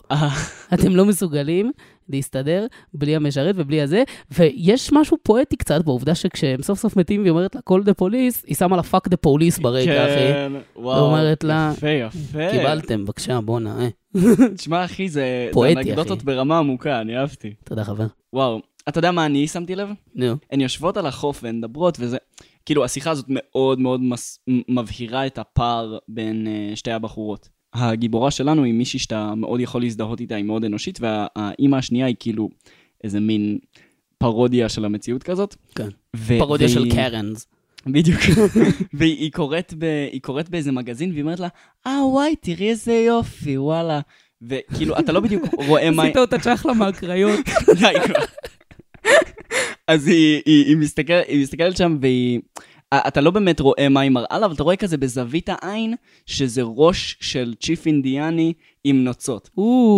אתם 0.74 0.96
לא 0.96 1.04
מסוגלים 1.04 1.72
להסתדר 2.08 2.66
בלי 2.94 3.16
המשרת 3.16 3.54
ובלי 3.58 3.80
הזה, 3.80 4.02
ויש 4.30 4.92
משהו 4.92 5.16
פואטי 5.22 5.56
קצת 5.56 5.84
בעובדה 5.84 6.14
שכשהם 6.14 6.62
סוף 6.62 6.78
סוף 6.78 6.96
מתים 6.96 7.20
והיא 7.20 7.30
אומרת 7.30 7.54
לה 7.54 7.60
call 7.70 7.82
the 7.82 8.02
police, 8.02 8.44
היא 8.46 8.56
שמה 8.56 8.76
לה 8.76 8.82
fuck 8.82 9.08
the 9.08 9.16
police 9.26 9.62
ברקע, 9.62 10.04
אחי. 10.04 10.32
כן, 10.32 10.52
וואו. 10.76 11.02
ואומרת 11.02 11.44
לה, 11.44 11.72
יפה, 11.76 11.88
יפה. 11.88 12.50
קיבלתם, 12.50 13.04
בבקשה, 13.04 13.40
בואנה, 13.40 13.76
אה. 13.80 13.88
תשמע, 14.56 14.84
אחי, 14.84 15.08
זה 15.08 15.50
אנקדוטות. 15.56 16.22
ברמה 16.22 16.58
עמוקה, 16.58 17.00
אני 17.00 17.18
אהבתי. 17.18 17.54
תודה, 17.64 17.84
חבר. 17.84 18.06
וואו. 18.32 18.73
אתה 18.88 18.98
יודע 18.98 19.10
מה 19.12 19.26
אני 19.26 19.46
שמתי 19.48 19.74
לב? 19.76 19.88
נו. 20.14 20.36
הן 20.50 20.60
יושבות 20.60 20.96
על 20.96 21.06
החוף 21.06 21.40
והן 21.42 21.58
מדברות, 21.58 21.96
וזה... 22.00 22.16
כאילו, 22.66 22.84
השיחה 22.84 23.10
הזאת 23.10 23.24
מאוד 23.28 23.80
מאוד 23.80 24.00
מס... 24.02 24.38
מבהירה 24.68 25.26
את 25.26 25.38
הפער 25.38 25.98
בין 26.08 26.46
uh, 26.72 26.76
שתי 26.76 26.90
הבחורות. 26.90 27.48
הגיבורה 27.74 28.30
שלנו 28.30 28.64
היא 28.64 28.74
מישהי 28.74 28.98
שאתה 28.98 29.34
מאוד 29.34 29.60
יכול 29.60 29.80
להזדהות 29.82 30.20
איתה, 30.20 30.34
היא 30.34 30.44
מאוד 30.44 30.64
אנושית, 30.64 30.98
והאימא 31.00 31.76
השנייה 31.76 32.06
היא 32.06 32.16
כאילו 32.18 32.48
איזה 33.04 33.20
מין 33.20 33.58
פרודיה 34.18 34.68
של 34.68 34.84
המציאות 34.84 35.22
כזאת. 35.22 35.54
כן. 35.74 35.88
ו- 36.16 36.38
פרודיה 36.38 36.68
של 36.68 36.80
והיא- 36.80 36.92
קרנס. 36.92 37.46
בדיוק. 37.86 38.20
והיא 38.94 39.16
היא 39.18 39.32
קוראת, 39.32 39.74
ב, 39.78 39.86
קוראת 40.22 40.48
באיזה 40.48 40.72
מגזין, 40.72 41.10
והיא 41.10 41.22
אומרת 41.22 41.40
לה, 41.40 41.48
אה, 41.86 42.06
וואי, 42.06 42.36
תראי 42.36 42.68
איזה 42.70 42.92
יופי, 42.92 43.58
וואלה. 43.58 44.00
וכאילו, 44.42 44.98
אתה 44.98 45.12
לא 45.12 45.20
בדיוק 45.20 45.44
רואה 45.66 45.90
מה... 45.96 46.02
עשית 46.02 46.16
אותה 46.16 46.38
צ'חלה 46.38 46.72
מהקריות. 46.74 47.40
די 47.80 47.94
כבר. 48.04 48.24
אז 49.88 50.08
היא, 50.08 50.42
היא, 50.46 50.64
היא, 50.64 50.76
מסתכל, 50.76 51.20
היא 51.28 51.42
מסתכלת 51.42 51.76
שם 51.76 51.98
והיא... 52.00 52.40
אתה 52.94 53.20
לא 53.20 53.30
באמת 53.30 53.60
רואה 53.60 53.88
מה 53.88 54.00
היא 54.00 54.10
מראה 54.10 54.38
לה, 54.38 54.46
אבל 54.46 54.54
אתה 54.54 54.62
רואה 54.62 54.76
כזה 54.76 54.96
בזווית 54.96 55.48
העין, 55.48 55.94
שזה 56.26 56.62
ראש 56.64 57.16
של 57.20 57.54
צ'יף 57.60 57.86
אינדיאני 57.86 58.52
עם 58.84 59.04
נוצות. 59.04 59.50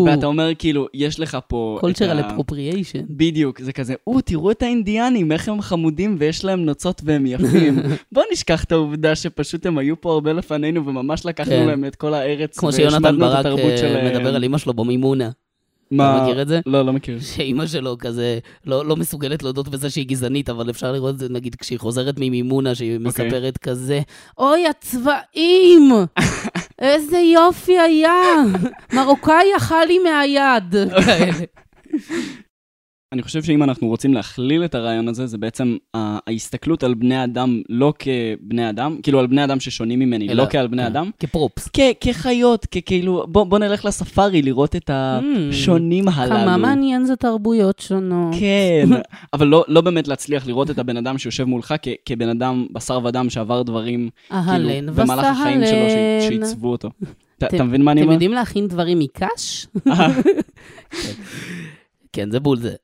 ואתה 0.07 0.27
אומר 0.27 0.49
כאילו, 0.59 0.87
יש 0.95 1.21
לך 1.21 1.39
פה... 1.49 1.81
cultural 1.83 2.21
appropriation. 2.21 3.03
בדיוק, 3.11 3.61
זה 3.61 3.73
כזה, 3.73 3.95
או, 4.07 4.21
תראו 4.21 4.51
את 4.51 4.63
האינדיאנים, 4.63 5.33
איך 5.33 5.49
הם 5.49 5.61
חמודים 5.61 6.17
ויש 6.19 6.45
להם 6.45 6.65
נוצות 6.65 7.03
והם 7.05 7.27
יפים. 7.27 7.79
בוא 8.13 8.23
נשכח 8.33 8.65
את 8.65 8.73
העובדה 8.73 9.15
שפשוט 9.15 9.67
הם 9.67 9.79
היו 9.79 10.01
פה 10.01 10.13
הרבה 10.13 10.33
לפנינו 10.33 10.87
וממש 10.87 11.27
לקחנו 11.27 11.53
כן. 11.53 11.67
להם 11.67 11.85
את 11.85 11.97
כל 11.97 12.15
הארץ 12.15 12.59
כמו 12.59 12.73
שיונתן 12.73 13.19
ברק 13.19 13.47
אה. 13.47 14.11
מדבר 14.11 14.35
על 14.35 14.43
אימא 14.43 14.59
שלו 14.59 14.75
במימונה. 14.75 15.31
מה? 15.91 16.17
אתה 16.17 16.25
מכיר 16.25 16.43
את 16.43 16.49
זה? 16.49 16.61
לא, 16.67 16.87
לא 16.87 16.93
מכיר. 16.93 17.21
שאימא 17.21 17.67
שלו 17.67 17.97
כזה 17.99 18.39
לא, 18.67 18.87
לא 18.87 18.97
מסוגלת 18.97 19.43
להודות 19.43 19.69
בזה 19.69 19.91
שהיא 19.91 20.07
גזענית, 20.07 20.49
אבל 20.49 20.71
אפשר 20.71 20.93
לראות 20.93 21.15
את 21.15 21.19
זה 21.19 21.29
נגיד 21.29 21.55
כשהיא 21.55 21.79
חוזרת 21.79 22.15
ממימונה, 22.19 22.75
שהיא 22.75 22.99
אוקיי. 23.07 23.27
מספרת 23.27 23.59
כזה, 23.59 24.01
אוי, 24.39 24.67
הצבעים! 24.67 25.91
איזה 26.79 27.19
יופי 27.19 27.79
היה! 27.79 28.35
מרוקאי 28.93 29.47
אכל 29.57 29.85
לי 29.87 29.99
מהיד! 29.99 30.75
אני 33.13 33.23
חושב 33.23 33.43
שאם 33.43 33.63
אנחנו 33.63 33.89
רוצים 33.89 34.15
להכליל 34.15 34.65
את 34.65 34.75
הרעיון 34.75 35.09
הזה, 35.09 35.27
זה 35.27 35.39
בעצם 35.39 35.77
ההסתכלות 35.95 36.83
על 36.83 36.95
בני 36.95 37.25
אדם 37.25 37.63
לא 37.69 37.93
כבני 37.99 38.69
אדם, 38.71 38.99
כאילו 39.03 39.19
על 39.21 39.27
בני 39.27 39.45
אדם 39.45 39.61
ששונים 39.61 39.99
ממני, 39.99 40.29
אלא- 40.29 40.43
לא 40.43 40.49
כעל 40.51 40.67
בני 40.67 40.83
כן, 40.83 40.87
אדם, 40.87 41.11
כפרופס. 41.21 41.69
כחיות, 42.01 42.67
ככאילו, 42.67 43.25
בוא, 43.29 43.45
בוא 43.45 43.59
נלך 43.59 43.85
לספארי 43.85 44.43
לראות 44.43 44.77
את 44.77 44.91
השונים 44.95 46.09
הללו. 46.09 46.35
Mm. 46.37 46.39
כמה 46.45 46.57
מעניין 46.57 47.05
זה 47.05 47.17
תרבויות 47.17 47.79
שונות. 47.79 48.35
כן, 48.41 48.89
אבל 49.35 49.47
לא, 49.47 49.65
לא 49.69 49.81
באמת 49.81 50.09
להצליח 50.09 50.47
לראות 50.47 50.71
את 50.71 50.79
הבן 50.79 50.97
אדם 50.97 51.19
שיושב 51.19 51.45
מולך 51.45 51.75
כ- 51.83 51.89
כבן 52.05 52.29
אדם 52.29 52.67
בשר 52.73 53.01
ודם 53.05 53.31
שעבר 53.31 53.63
דברים, 53.63 54.09
כאילו, 54.29 54.93
במהלך 54.95 55.27
החיים 55.27 55.61
שלו. 55.67 55.91
שעיצבו 56.29 56.69
אותו. 56.73 56.89
אתה- 57.39 57.47
אתם- 57.47 57.67
מבין 57.69 57.83
מה 57.83 57.93
אני 57.93 58.01
אתם 58.01 58.05
אומר? 58.07 58.13
יודעים 58.15 58.33
להכין 58.33 58.69
דברים 58.69 58.99
מקש? 58.99 59.67
כן, 62.13 62.31
זה 62.31 62.41
בול 62.41 62.57
זה. 62.57 62.75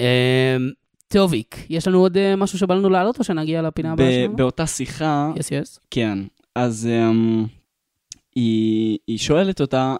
אמ, 0.00 0.70
טוביק, 1.08 1.56
יש 1.70 1.88
לנו 1.88 1.98
עוד 1.98 2.16
אה, 2.16 2.36
משהו 2.36 2.58
שבא 2.58 2.74
לנו 2.74 2.90
להעלות 2.90 3.18
או 3.18 3.24
שנגיע 3.24 3.62
לפינה 3.62 3.92
הבאה 3.92 4.12
שלנו? 4.12 4.36
באותה 4.36 4.66
שיחה, 4.66 5.30
יס, 5.36 5.50
יס. 5.50 5.80
כן, 5.90 6.18
אז 6.54 6.88
um, 7.10 7.48
היא, 8.34 8.98
שואלת 9.18 9.60
אותה, 9.60 9.96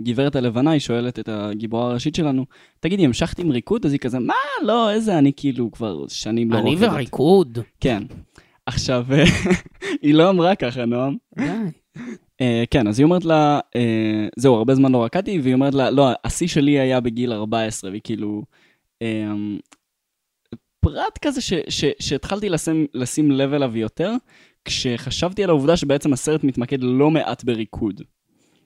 הגברת 0.00 0.36
הלבנה, 0.36 0.70
היא 0.70 0.80
שואלת 0.80 1.18
את 1.18 1.28
הגיבורה 1.28 1.90
הראשית 1.90 2.14
שלנו, 2.14 2.44
תגידי, 2.80 3.04
המשכת 3.04 3.38
עם 3.38 3.50
ריקוד? 3.50 3.86
אז 3.86 3.92
היא 3.92 4.00
כזה, 4.00 4.18
מה, 4.18 4.34
לא, 4.62 4.90
איזה, 4.90 5.18
אני 5.18 5.32
כאילו 5.36 5.70
כבר 5.72 6.04
שנים 6.08 6.50
לא 6.50 6.58
אני. 6.58 6.76
וריקוד. 6.78 7.58
כן. 7.80 8.02
עכשיו, 8.66 9.06
היא 10.02 10.14
לא 10.14 10.30
אמרה 10.30 10.54
ככה, 10.54 10.84
נועם. 10.84 11.16
Uh, 11.38 12.66
כן, 12.70 12.88
אז 12.88 12.98
היא 12.98 13.04
אומרת 13.04 13.24
לה, 13.24 13.60
uh, 13.60 14.30
זהו, 14.36 14.54
הרבה 14.54 14.74
זמן 14.74 14.92
לא 14.92 15.04
רקדתי, 15.04 15.40
והיא 15.40 15.54
אומרת 15.54 15.74
לה, 15.74 15.90
לא, 15.90 16.08
השיא 16.24 16.48
שלי 16.48 16.78
היה 16.78 17.00
בגיל 17.00 17.32
14, 17.32 17.90
והיא 17.90 18.02
כאילו... 18.04 18.42
Um, 19.04 19.60
פרט 20.80 21.18
כזה 21.22 21.40
ש, 21.40 21.52
ש, 21.68 21.84
שהתחלתי 22.00 22.48
לשים, 22.48 22.86
לשים 22.94 23.30
לב 23.30 23.52
אליו 23.52 23.76
יותר, 23.76 24.12
כשחשבתי 24.64 25.44
על 25.44 25.50
העובדה 25.50 25.76
שבעצם 25.76 26.12
הסרט 26.12 26.44
מתמקד 26.44 26.82
לא 26.82 27.10
מעט 27.10 27.44
בריקוד. 27.44 28.02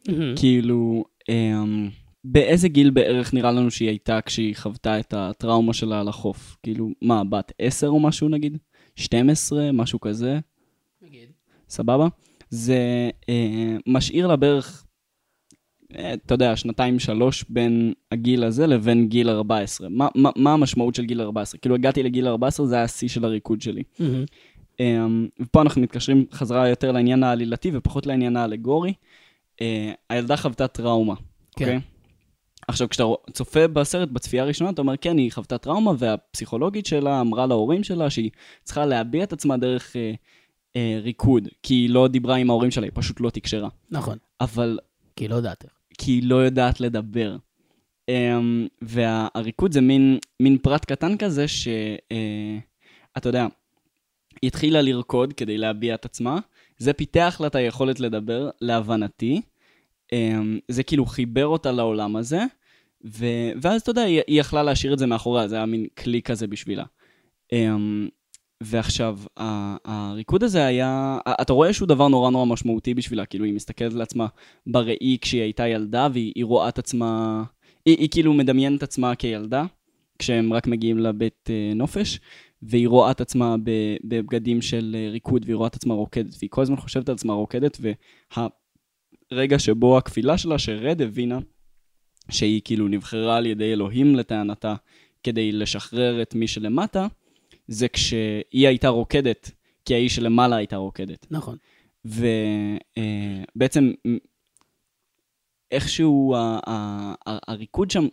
מהמם. 0.08 0.34
כאילו, 0.36 1.04
um, 1.30 1.90
באיזה 2.24 2.68
גיל 2.68 2.90
בערך 2.90 3.34
נראה 3.34 3.52
לנו 3.52 3.70
שהיא 3.70 3.88
הייתה 3.88 4.20
כשהיא 4.20 4.56
חוותה 4.56 5.00
את 5.00 5.14
הטראומה 5.16 5.72
שלה 5.72 6.00
על 6.00 6.08
החוף? 6.08 6.56
כאילו, 6.62 6.88
מה, 7.02 7.24
בת 7.24 7.52
10 7.58 7.88
או 7.88 8.00
משהו 8.00 8.28
נגיד? 8.28 8.58
12, 8.96 9.72
משהו 9.72 10.00
כזה? 10.00 10.38
סבבה? 11.68 12.08
זה 12.50 13.10
אה, 13.28 13.76
משאיר 13.86 14.26
לה 14.26 14.36
בערך, 14.36 14.81
אתה 16.14 16.34
יודע, 16.34 16.56
שנתיים-שלוש 16.56 17.44
בין 17.48 17.92
הגיל 18.12 18.44
הזה 18.44 18.66
לבין 18.66 19.08
גיל 19.08 19.30
14. 19.30 19.88
מה, 19.88 20.08
מה, 20.14 20.30
מה 20.36 20.52
המשמעות 20.52 20.94
של 20.94 21.04
גיל 21.04 21.20
14? 21.20 21.58
כאילו, 21.58 21.74
הגעתי 21.74 22.02
לגיל 22.02 22.28
14, 22.28 22.66
זה 22.66 22.74
היה 22.74 22.84
השיא 22.84 23.08
של 23.08 23.24
הריקוד 23.24 23.62
שלי. 23.62 23.82
מהמם. 23.98 24.24
אה, 24.80 25.06
ופה 25.40 25.62
אנחנו 25.62 25.82
מתקשרים 25.82 26.24
חזרה 26.32 26.68
יותר 26.68 26.92
לעניין 26.92 27.22
העלילתי 27.22 27.70
ופחות 27.74 28.06
לעניין 28.06 28.36
האלגורי. 28.36 28.92
אה, 29.60 29.92
הילדה 30.10 30.36
חוותה 30.36 30.68
טראומה, 30.68 31.14
כן. 31.56 31.64
אוקיי? 31.64 31.80
עכשיו, 32.68 32.88
כשאתה 32.88 33.04
צופה 33.32 33.68
בסרט 33.68 34.08
בצפייה 34.08 34.42
הראשונה, 34.42 34.70
אתה 34.70 34.82
אומר, 34.82 34.96
כן, 34.96 35.18
היא 35.18 35.32
חוותה 35.32 35.58
טראומה, 35.58 35.92
והפסיכולוגית 35.98 36.86
שלה 36.86 37.20
אמרה 37.20 37.46
להורים 37.46 37.84
שלה 37.84 38.10
שהיא 38.10 38.30
צריכה 38.64 38.86
להביע 38.86 39.24
את 39.24 39.32
עצמה 39.32 39.56
דרך 39.56 39.96
אה, 39.96 40.12
אה, 40.76 40.98
ריקוד, 41.02 41.48
כי 41.62 41.74
היא 41.74 41.90
לא 41.90 42.08
דיברה 42.08 42.36
עם 42.36 42.50
ההורים 42.50 42.70
שלה, 42.70 42.84
היא 42.84 42.92
פשוט 42.94 43.20
לא 43.20 43.30
תקשרה. 43.30 43.68
נכון, 43.90 44.18
אבל 44.40 44.78
כי 45.16 45.28
לא 45.28 45.34
יודעת. 45.34 45.64
כי 46.04 46.10
היא 46.10 46.22
לא 46.24 46.36
יודעת 46.36 46.80
לדבר. 46.80 47.36
Um, 48.10 48.68
והריקוד 48.82 49.72
זה 49.72 49.80
מין, 49.80 50.18
מין 50.40 50.58
פרט 50.58 50.84
קטן 50.84 51.16
כזה 51.16 51.48
שאתה 51.48 51.78
uh, 53.18 53.28
יודע, 53.28 53.46
היא 54.42 54.48
התחילה 54.48 54.82
לרקוד 54.82 55.32
כדי 55.32 55.58
להביע 55.58 55.94
את 55.94 56.04
עצמה, 56.04 56.38
זה 56.78 56.92
פיתח 56.92 57.38
לה 57.40 57.46
את 57.46 57.54
היכולת 57.54 58.00
לדבר, 58.00 58.50
להבנתי. 58.60 59.40
Um, 60.14 60.16
זה 60.68 60.82
כאילו 60.82 61.06
חיבר 61.06 61.46
אותה 61.46 61.72
לעולם 61.72 62.16
הזה, 62.16 62.40
ו... 63.04 63.26
ואז 63.62 63.80
אתה 63.80 63.90
יודע, 63.90 64.02
היא, 64.02 64.20
היא 64.26 64.40
יכלה 64.40 64.62
להשאיר 64.62 64.92
את 64.92 64.98
זה 64.98 65.06
מאחוריה, 65.06 65.48
זה 65.48 65.56
היה 65.56 65.66
מין 65.66 65.86
כלי 65.98 66.22
כזה 66.22 66.46
בשבילה. 66.46 66.84
ועכשיו, 68.64 69.18
הריקוד 69.84 70.42
הזה 70.42 70.66
היה, 70.66 71.18
אתה 71.40 71.52
רואה 71.52 71.72
שהוא 71.72 71.88
דבר 71.88 72.08
נורא 72.08 72.30
נורא 72.30 72.46
משמעותי 72.46 72.94
בשבילה, 72.94 73.26
כאילו 73.26 73.44
היא 73.44 73.54
מסתכלת 73.54 73.92
על 73.92 74.02
עצמה 74.02 74.26
בראי 74.66 75.18
כשהיא 75.20 75.42
הייתה 75.42 75.68
ילדה, 75.68 76.08
והיא 76.12 76.32
היא 76.36 76.44
רואה 76.44 76.68
את 76.68 76.78
עצמה, 76.78 77.42
היא, 77.86 77.96
היא 77.98 78.08
כאילו 78.10 78.32
מדמיינת 78.32 78.78
את 78.78 78.82
עצמה 78.82 79.14
כילדה, 79.14 79.64
כשהם 80.18 80.52
רק 80.52 80.66
מגיעים 80.66 80.98
לבית 80.98 81.50
אה, 81.50 81.72
נופש, 81.74 82.20
והיא 82.62 82.88
רואה 82.88 83.10
את 83.10 83.20
עצמה 83.20 83.56
בבגדים 84.04 84.62
של 84.62 84.96
אה, 84.98 85.10
ריקוד, 85.10 85.42
והיא 85.44 85.56
רואה 85.56 85.68
את 85.68 85.74
עצמה 85.74 85.94
רוקדת, 85.94 86.34
והיא 86.38 86.50
כל 86.50 86.62
הזמן 86.62 86.76
חושבת 86.76 87.08
על 87.08 87.14
עצמה 87.14 87.32
רוקדת, 87.32 87.78
והרגע 89.30 89.58
שבו 89.58 89.98
הקבילה 89.98 90.38
שלה, 90.38 90.58
שרד 90.58 91.02
הבינה 91.02 91.38
שהיא 92.30 92.60
כאילו 92.64 92.88
נבחרה 92.88 93.36
על 93.36 93.46
ידי 93.46 93.72
אלוהים 93.72 94.16
לטענתה, 94.16 94.74
כדי 95.22 95.52
לשחרר 95.52 96.22
את 96.22 96.34
מי 96.34 96.46
שלמטה, 96.46 97.06
זה 97.68 97.88
כשהיא 97.88 98.68
הייתה 98.68 98.88
רוקדת 98.88 99.50
כי 99.84 99.94
האיש 99.94 100.16
שלמעלה 100.16 100.56
הייתה 100.56 100.76
רוקדת. 100.76 101.26
נכון. 101.30 101.56
ובעצם 103.54 103.92
איכשהו 105.70 106.34
ה- 106.36 106.58
ה- 106.66 107.14
ה- 107.26 107.50
הריקוד 107.52 107.90
שם 107.90 108.06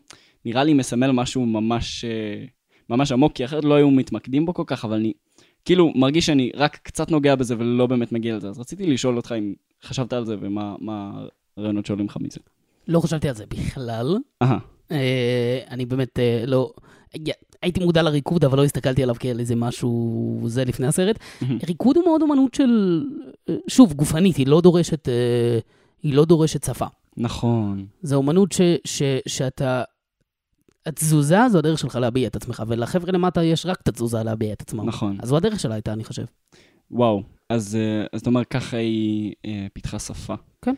נראה 0.46 0.64
לי 0.64 0.74
מסמל 0.74 1.12
משהו 1.12 1.46
ממש, 1.46 2.06
אה, 2.06 2.46
ממש 2.90 3.12
עמוק, 3.12 3.34
כי 3.34 3.46
אחרת 3.46 3.64
לא 3.64 3.74
היו 3.74 3.92
מתמקדים 3.92 4.46
בו 4.46 4.54
כל 4.54 4.64
כך, 4.68 4.86
אבל 4.86 4.96
אני 4.98 5.14
כאילו 5.66 5.92
מרגיש 5.96 6.26
שאני 6.26 6.52
רק 6.56 6.78
קצת 6.84 7.12
נוגע 7.12 7.36
בזה 7.36 7.56
ולא 7.58 7.88
באמת 7.88 8.12
מגיע 8.12 8.36
לזה. 8.36 8.50
אז 8.50 8.60
רציתי 8.60 8.88
לשאול 8.88 9.18
אותך 9.18 9.34
אם 9.38 9.54
חשבת 9.84 10.14
על 10.14 10.26
זה 10.26 10.36
ומה 10.40 10.76
מה 10.80 11.26
הרעיונות 11.58 11.86
שעולים 11.86 12.06
לך 12.06 12.18
מזה. 12.22 12.40
לא 12.88 13.00
חשבתי 13.00 13.30
על 13.30 13.36
זה 13.36 13.46
בכלל. 13.46 14.18
אהה, 14.42 14.58
אה, 14.92 15.60
אני 15.70 15.86
באמת 15.86 16.20
אה, 16.20 16.44
לא... 16.48 16.74
הייתי 17.62 17.80
מודע 17.80 18.02
לריקוד, 18.02 18.46
אבל 18.46 18.58
לא 18.58 18.64
הסתכלתי 18.64 19.04
עליו 19.04 19.16
כאל 19.20 19.40
איזה 19.40 19.56
משהו 19.56 20.40
זה 20.48 20.66
לפני 20.66 20.88
הסרט. 20.88 21.20
ריקוד 21.68 21.98
הוא 21.98 22.06
מאוד 22.06 22.22
אומנות 22.22 22.54
של... 22.54 23.04
אה, 23.50 23.56
שוב, 23.68 23.94
גופנית, 23.94 24.36
היא 24.36 24.48
לא 24.48 24.62
דורשת, 24.62 25.10
אה, 25.10 25.60
היא 26.04 26.14
לא 26.14 26.26
דורשת 26.26 26.64
שפה. 26.64 26.86
נכון. 27.18 27.86
זו 28.02 28.16
אומנות 28.16 28.52
ש, 28.52 28.62
ש, 28.86 29.04
שאתה... 29.28 29.84
התזוזה 30.86 31.38
זו 31.50 31.58
הדרך 31.58 31.80
שלך 31.80 31.96
להביע 31.96 32.28
את 32.28 32.36
עצמך, 32.36 32.64
ולחבר'ה 32.68 33.12
למטה 33.12 33.44
יש 33.44 33.66
רק 33.66 33.82
את 33.82 33.88
התזוזה 33.88 34.24
להביע 34.24 34.54
את 34.54 34.62
עצמם. 34.62 34.86
נכון. 34.86 35.18
אז 35.22 35.30
זו 35.30 35.38
הדרך 35.38 35.60
שלה 35.60 35.76
הייתה, 35.76 35.94
אני 35.94 36.04
חושב. 36.04 36.26
וואו, 36.92 37.24
אז, 37.50 37.76
אה, 37.76 38.06
אז 38.14 38.22
אתה 38.22 38.30
אומר, 38.30 38.44
ככה 38.44 38.78
היא 38.78 39.34
אה, 39.46 39.68
פיתחה 39.74 40.00
שפה. 40.00 40.36
כן. 40.62 40.76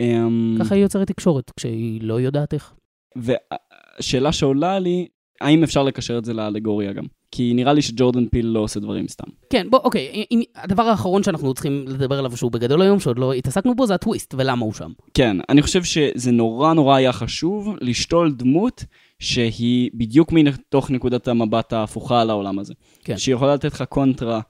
אמ, 0.00 0.56
ככה 0.60 0.74
היא 0.74 0.82
יוצרת 0.82 1.08
תקשורת, 1.08 1.50
כשהיא 1.56 2.02
לא 2.02 2.20
יודעת 2.20 2.54
איך. 2.54 2.74
והשאלה 3.16 4.32
שעולה 4.32 4.78
לי, 4.78 5.08
האם 5.40 5.62
אפשר 5.62 5.82
לקשר 5.82 6.18
את 6.18 6.24
זה 6.24 6.32
לאלגוריה 6.32 6.92
גם? 6.92 7.04
כי 7.30 7.52
נראה 7.54 7.72
לי 7.72 7.82
שג'ורדן 7.82 8.26
פיל 8.26 8.46
לא 8.46 8.60
עושה 8.60 8.80
דברים 8.80 9.08
סתם. 9.08 9.24
כן, 9.50 9.66
בוא, 9.70 9.78
אוקיי, 9.78 10.24
אם, 10.30 10.42
הדבר 10.56 10.82
האחרון 10.82 11.22
שאנחנו 11.22 11.54
צריכים 11.54 11.84
לדבר 11.88 12.18
עליו, 12.18 12.36
שהוא 12.36 12.52
בגדול 12.52 12.82
היום, 12.82 13.00
שעוד 13.00 13.18
לא 13.18 13.32
התעסקנו 13.32 13.74
בו, 13.74 13.86
זה 13.86 13.94
הטוויסט, 13.94 14.34
ולמה 14.38 14.64
הוא 14.64 14.72
שם. 14.72 14.90
כן, 15.14 15.36
אני 15.48 15.62
חושב 15.62 15.84
שזה 15.84 16.30
נורא 16.30 16.74
נורא 16.74 16.96
היה 16.96 17.12
חשוב 17.12 17.76
לשתול 17.80 18.32
דמות 18.32 18.84
שהיא 19.18 19.90
בדיוק 19.94 20.32
מתוך 20.32 20.90
נקודת 20.90 21.28
המבט 21.28 21.72
ההפוכה 21.72 22.20
על 22.20 22.30
העולם 22.30 22.58
הזה. 22.58 22.74
כן. 23.04 23.18
שהיא 23.18 23.34
יכולה 23.34 23.54
לתת 23.54 23.72
לך 23.72 23.82
קונטרה. 23.82 24.40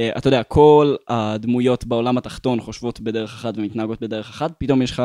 אה, 0.00 0.10
אתה 0.18 0.28
יודע, 0.28 0.42
כל 0.42 0.94
הדמויות 1.08 1.84
בעולם 1.84 2.18
התחתון 2.18 2.60
חושבות 2.60 3.00
בדרך 3.00 3.34
אחת 3.34 3.54
ומתנהגות 3.56 4.00
בדרך 4.00 4.28
אחת, 4.28 4.52
פתאום 4.58 4.82
יש 4.82 4.90
לך 4.90 5.02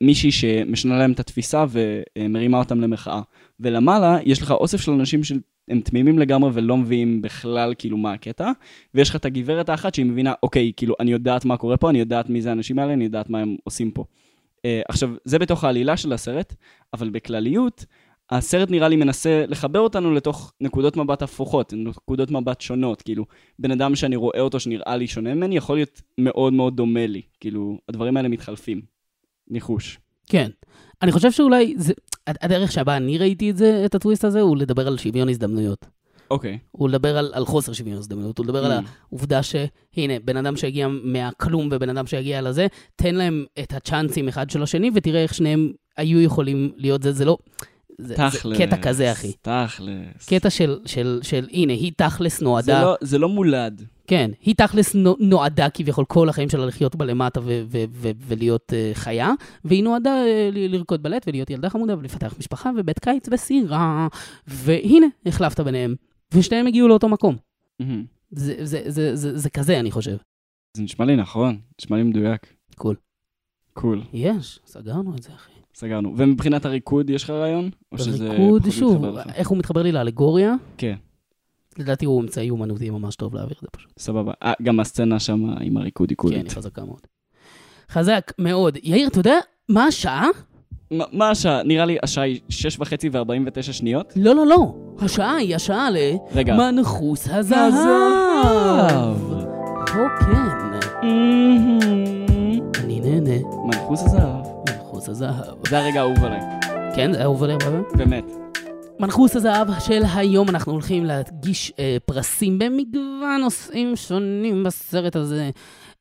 מישהי 0.00 0.32
שמשנה 0.32 0.98
להם 0.98 1.12
את 1.12 1.20
התפיסה 1.20 1.64
ומרימה 1.68 2.58
אותם 2.58 2.80
למחאה. 2.80 3.20
ולמעלה 3.60 4.18
יש 4.24 4.42
לך 4.42 4.50
אוסף 4.50 4.80
של 4.80 4.92
אנשים 4.92 5.24
שהם 5.24 5.80
תמימים 5.84 6.18
לגמרי 6.18 6.50
ולא 6.54 6.76
מביאים 6.76 7.22
בכלל 7.22 7.74
כאילו 7.78 7.96
מה 7.96 8.12
הקטע, 8.12 8.50
ויש 8.94 9.10
לך 9.10 9.16
את 9.16 9.24
הגברת 9.24 9.68
האחת 9.68 9.94
שהיא 9.94 10.06
מבינה, 10.06 10.32
אוקיי, 10.42 10.72
כאילו, 10.76 10.94
אני 11.00 11.12
יודעת 11.12 11.44
מה 11.44 11.56
קורה 11.56 11.76
פה, 11.76 11.90
אני 11.90 11.98
יודעת 11.98 12.30
מי 12.30 12.42
זה 12.42 12.48
האנשים 12.48 12.78
האלה, 12.78 12.92
אני 12.92 13.04
יודעת 13.04 13.30
מה 13.30 13.38
הם 13.38 13.56
עושים 13.64 13.90
פה. 13.90 14.04
Uh, 14.56 14.60
עכשיו, 14.88 15.10
זה 15.24 15.38
בתוך 15.38 15.64
העלילה 15.64 15.96
של 15.96 16.12
הסרט, 16.12 16.54
אבל 16.94 17.10
בכלליות, 17.10 17.84
הסרט 18.30 18.70
נראה 18.70 18.88
לי 18.88 18.96
מנסה 18.96 19.44
לחבר 19.48 19.80
אותנו 19.80 20.14
לתוך 20.14 20.52
נקודות 20.60 20.96
מבט 20.96 21.22
הפוכות, 21.22 21.72
נקודות 21.76 22.30
מבט 22.30 22.60
שונות, 22.60 23.02
כאילו, 23.02 23.24
בן 23.58 23.70
אדם 23.70 23.94
שאני 23.94 24.16
רואה 24.16 24.40
אותו 24.40 24.60
שנראה 24.60 24.96
לי 24.96 25.06
שונה 25.06 25.34
ממני, 25.34 25.56
יכול 25.56 25.76
להיות 25.76 26.02
מאוד 26.18 26.52
מאוד 26.52 26.76
דומה 26.76 27.06
לי, 27.06 27.22
כאילו, 27.40 27.78
הדברים 27.88 28.16
האלה 28.16 28.28
מתחלפים. 28.28 28.96
ניחוש. 29.48 29.98
כן. 30.26 30.50
אני 31.02 31.12
חושב 31.12 31.30
שאולי, 31.30 31.74
זה, 31.76 31.92
הדרך 32.26 32.72
שבה 32.72 32.96
אני 32.96 33.18
ראיתי 33.18 33.50
את 33.50 33.56
זה, 33.56 33.82
את 33.84 33.94
הטוויסט 33.94 34.24
הזה, 34.24 34.40
הוא 34.40 34.56
לדבר 34.56 34.86
על 34.86 34.98
שוויון 34.98 35.28
הזדמנויות. 35.28 35.86
אוקיי. 36.30 36.54
Okay. 36.54 36.68
הוא 36.70 36.88
לדבר 36.88 37.18
על, 37.18 37.30
על 37.34 37.44
חוסר 37.44 37.72
שוויון 37.72 37.98
הזדמנויות, 37.98 38.38
הוא 38.38 38.46
לדבר 38.46 38.62
mm. 38.62 38.66
על 38.66 38.72
העובדה 39.08 39.42
שהנה, 39.42 40.14
בן 40.24 40.36
אדם 40.36 40.56
שהגיע 40.56 40.88
מהכלום 40.88 41.68
ובן 41.72 41.88
אדם 41.88 42.06
שהגיע 42.06 42.42
לזה, 42.42 42.66
תן 42.96 43.14
להם 43.14 43.44
את 43.58 43.72
הצ'אנסים 43.72 44.28
אחד 44.28 44.50
של 44.50 44.62
השני, 44.62 44.90
ותראה 44.94 45.22
איך 45.22 45.34
שניהם 45.34 45.72
היו 45.96 46.20
יכולים 46.20 46.72
להיות 46.76 47.02
זה, 47.02 47.12
זה 47.12 47.24
לא... 47.24 47.38
זה, 47.98 48.14
תכלס. 48.14 48.58
זה 48.58 48.66
קטע 48.66 48.76
כזה, 48.76 49.12
אחי. 49.12 49.32
תכלס. 49.42 50.28
קטע 50.28 50.50
של, 50.50 50.78
של, 50.86 51.20
של, 51.22 51.46
הנה, 51.52 51.72
היא 51.72 51.92
תכלס 51.96 52.42
נועדה... 52.42 52.78
זה 52.78 52.84
לא, 52.84 52.96
זה 53.00 53.18
לא 53.18 53.28
מולד. 53.28 53.82
כן, 54.06 54.30
היא 54.40 54.54
תכלס 54.54 54.96
נועדה 55.18 55.70
כביכול 55.70 56.04
כל 56.04 56.28
החיים 56.28 56.48
שלה 56.48 56.66
לחיות 56.66 56.96
בלמטה 56.96 57.40
ולהיות 58.28 58.72
uh, 58.72 58.94
חיה, 58.94 59.32
והיא 59.64 59.84
נועדה 59.84 60.22
uh, 60.24 60.54
לרקוד 60.54 61.02
בלט 61.02 61.24
ולהיות 61.28 61.50
ילדה 61.50 61.70
חמודה 61.70 61.98
ולפתח 61.98 62.34
משפחה 62.38 62.70
ובית 62.76 62.98
קיץ 62.98 63.28
וסירה, 63.32 64.08
והנה, 64.46 65.06
החלפת 65.26 65.60
ביניהם, 65.60 65.94
ושניהם 66.34 66.66
הגיעו 66.66 66.88
לאותו 66.88 67.08
מקום. 67.08 67.36
זה, 68.30 68.54
זה, 68.58 68.82
זה, 68.86 69.16
זה, 69.16 69.38
זה 69.38 69.50
כזה, 69.50 69.80
אני 69.80 69.90
חושב. 69.90 70.16
זה 70.76 70.82
נשמע 70.82 71.04
לי 71.04 71.16
נכון, 71.16 71.58
נשמע 71.80 71.96
לי 71.96 72.02
מדויק. 72.02 72.46
קול. 72.74 72.96
קול. 73.72 74.02
יש, 74.12 74.60
סגרנו 74.66 75.14
את 75.16 75.22
זה, 75.22 75.30
אחי. 75.34 75.50
סגרנו. 75.74 76.14
ומבחינת 76.16 76.64
הריקוד, 76.64 77.10
יש 77.10 77.24
לך 77.24 77.30
רעיון? 77.30 77.70
או 77.92 77.98
שזה 77.98 78.30
ריקוד, 78.30 78.62
פחות 78.62 78.74
שוב? 78.74 79.04
איך 79.34 79.48
הוא 79.48 79.58
מתחבר 79.58 79.82
לי 79.82 79.92
לאלגוריה? 79.92 80.54
כן, 80.78 80.96
לדעתי 81.78 82.04
הוא 82.06 82.22
אמצעי 82.22 82.50
אומנותי 82.50 82.90
ממש 82.90 83.16
טוב 83.16 83.34
להעביר 83.34 83.54
את 83.56 83.62
זה 83.62 83.68
פשוט. 83.76 83.90
סבבה. 83.98 84.32
אה, 84.42 84.52
גם 84.62 84.80
הסצנה 84.80 85.18
שם 85.20 85.44
עם 85.60 85.76
הריקוד 85.76 86.10
היא 86.10 86.16
כן, 86.16 86.22
קולית. 86.22 86.42
היא 86.48 86.56
חזקה 86.56 86.84
מאוד. 86.84 87.00
חזק 87.90 88.32
מאוד. 88.38 88.78
יאיר, 88.82 89.08
אתה 89.08 89.18
יודע 89.18 89.34
מה 89.68 89.84
השעה? 89.84 90.26
מה- 91.12 91.30
השעה? 91.30 91.62
נראה 91.62 91.84
לי 91.84 91.96
השעה 92.02 92.24
היא 92.24 92.40
6 92.48 92.80
וחצי 92.80 93.08
ו-49 93.12 93.62
שניות. 93.72 94.12
לא, 94.16 94.34
לא, 94.34 94.46
לא. 94.46 94.74
השעה 95.00 95.36
היא 95.36 95.56
השעה 95.56 95.88
רגע. 96.34 96.54
למנחוס 96.56 97.28
הזהב. 97.30 97.72
או 99.88 100.04
כן. 100.20 100.46
אני 102.84 103.00
נהנה. 103.00 103.48
מנחוס 103.66 104.02
הזהב. 104.02 104.44
מנחוס 104.70 105.08
הזהב. 105.08 105.34
זה 105.68 105.78
הרגע 105.78 106.00
האהוב 106.00 106.24
עליי, 106.24 106.40
כן, 106.96 107.12
זה 107.12 107.22
אהוב 107.22 107.42
הרבה. 107.44 107.80
באמת. 107.96 108.24
מנחוס 109.00 109.36
הזהב 109.36 109.68
של 109.80 110.02
היום, 110.14 110.48
אנחנו 110.48 110.72
הולכים 110.72 111.04
להגיש 111.04 111.72
אה, 111.78 111.96
פרסים 112.04 112.58
במגוון 112.58 113.40
נושאים 113.40 113.96
שונים 113.96 114.64
בסרט 114.64 115.16
הזה. 115.16 115.50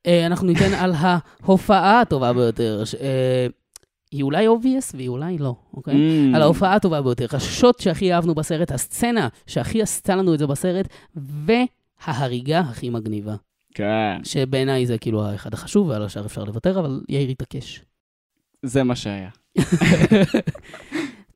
אה, 0.05 0.25
אנחנו 0.25 0.47
ניתן 0.47 0.73
על 0.73 0.93
ההופעה 0.97 2.01
הטובה 2.01 2.33
ביותר. 2.33 2.83
אה, 3.01 3.47
היא 4.11 4.23
אולי 4.23 4.47
obvious 4.47 4.95
והיא 4.95 5.09
אולי 5.09 5.37
לא, 5.37 5.55
אוקיי? 5.73 5.93
Mm. 5.93 6.35
על 6.35 6.41
ההופעה 6.41 6.75
הטובה 6.75 7.01
ביותר, 7.01 7.25
השוט 7.31 7.79
שהכי 7.79 8.13
אהבנו 8.13 8.35
בסרט, 8.35 8.71
הסצנה 8.71 9.27
שהכי 9.47 9.81
עשתה 9.81 10.15
לנו 10.15 10.33
את 10.33 10.39
זה 10.39 10.47
בסרט, 10.47 10.87
וההריגה 11.15 12.59
הכי 12.59 12.89
מגניבה. 12.89 13.35
כן, 13.73 14.17
שבעיניי 14.23 14.85
זה 14.85 14.97
כאילו 14.97 15.25
האחד 15.25 15.53
החשוב, 15.53 15.87
ועל 15.87 16.03
השאר 16.03 16.25
אפשר 16.25 16.43
לוותר, 16.43 16.79
אבל 16.79 17.01
יאיר 17.09 17.29
יתעקש. 17.29 17.81
זה 18.63 18.83
מה 18.83 18.95
שהיה. 18.95 19.29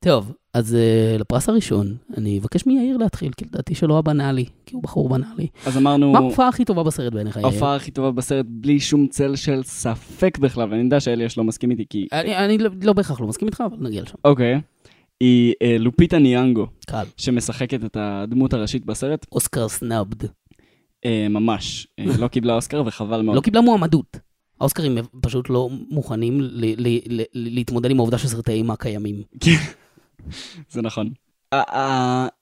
טוב, 0.06 0.34
אז 0.54 0.74
uh, 0.76 1.22
לפרס 1.22 1.50
הראשון, 1.50 1.96
אני 2.18 2.40
אבקש 2.40 2.66
מיאיר 2.66 2.98
להתחיל, 2.98 3.32
כי 3.38 3.46
לדעתי 3.46 3.76
שלא 3.76 3.98
הבנאלי, 3.98 4.46
כי 4.66 4.76
הוא 4.76 4.84
בחור 4.84 5.10
בנאלי. 5.10 5.48
אז 5.66 5.78
אמרנו, 5.78 6.12
מה 6.12 6.20
ההופעה 6.20 6.48
הכי 6.48 6.66
טובה 6.66 6.84
בסרט 6.84 7.14
בעיניך, 7.14 7.36
יאיר? 7.36 7.48
ההופעה 7.48 7.76
הכי 7.76 7.92
טובה 7.92 8.12
בסרט 8.12 8.46
בלי 8.50 8.80
שום 8.80 9.08
צל 9.08 9.36
של 9.36 9.64
ספק 9.64 10.38
בכלל, 10.38 10.70
ואני 10.72 10.84
יודע 10.84 11.00
שאליאש 11.00 11.38
לא 11.38 11.44
מסכים 11.44 11.72
איתי, 11.72 11.86
כי... 11.90 12.08
אני, 12.14 12.38
אני 12.38 12.58
לא, 12.58 12.70
לא 12.84 12.94
בהכרח 12.94 13.22
לא 13.22 13.28
מסכים 13.28 13.48
איתך, 13.48 13.64
אבל 13.66 13.78
נגיע 13.88 14.02
לשם. 14.02 14.16
אוקיי. 14.26 14.62
היא 15.20 15.54
אה, 15.62 15.78
לופיטה 15.80 16.20
ניאנגו, 16.20 16.68
קל. 16.88 17.06
שמשחקת 17.18 17.86
את 17.86 17.98
הדמות 18.00 18.54
הראשית 18.54 18.86
בסרט, 18.86 19.26
אוסקר 19.32 19.68
סנאבד. 19.68 20.24
אה, 21.06 21.28
ממש. 21.30 21.88
לא 22.20 22.28
קיבלה 22.28 22.54
אוסקר 22.54 22.84
וחבל 22.86 23.22
מאוד. 23.22 23.36
לא 23.36 23.42
קיבלה 23.42 23.62
מועמדות. 23.62 24.18
האוסקרים 24.62 24.98
פשוט 25.22 25.50
לא 25.50 25.70
מוכנים 25.90 26.42
ל- 26.42 26.74
ל- 26.78 27.00
ל- 27.08 27.24
להתמודד 27.34 27.92
עם 27.92 28.00
העובדה 28.00 28.18
שסרטי 28.18 28.52
אימה 28.52 28.76
קיימים. 28.76 29.22
זה 30.72 30.82
נכון. 30.82 31.10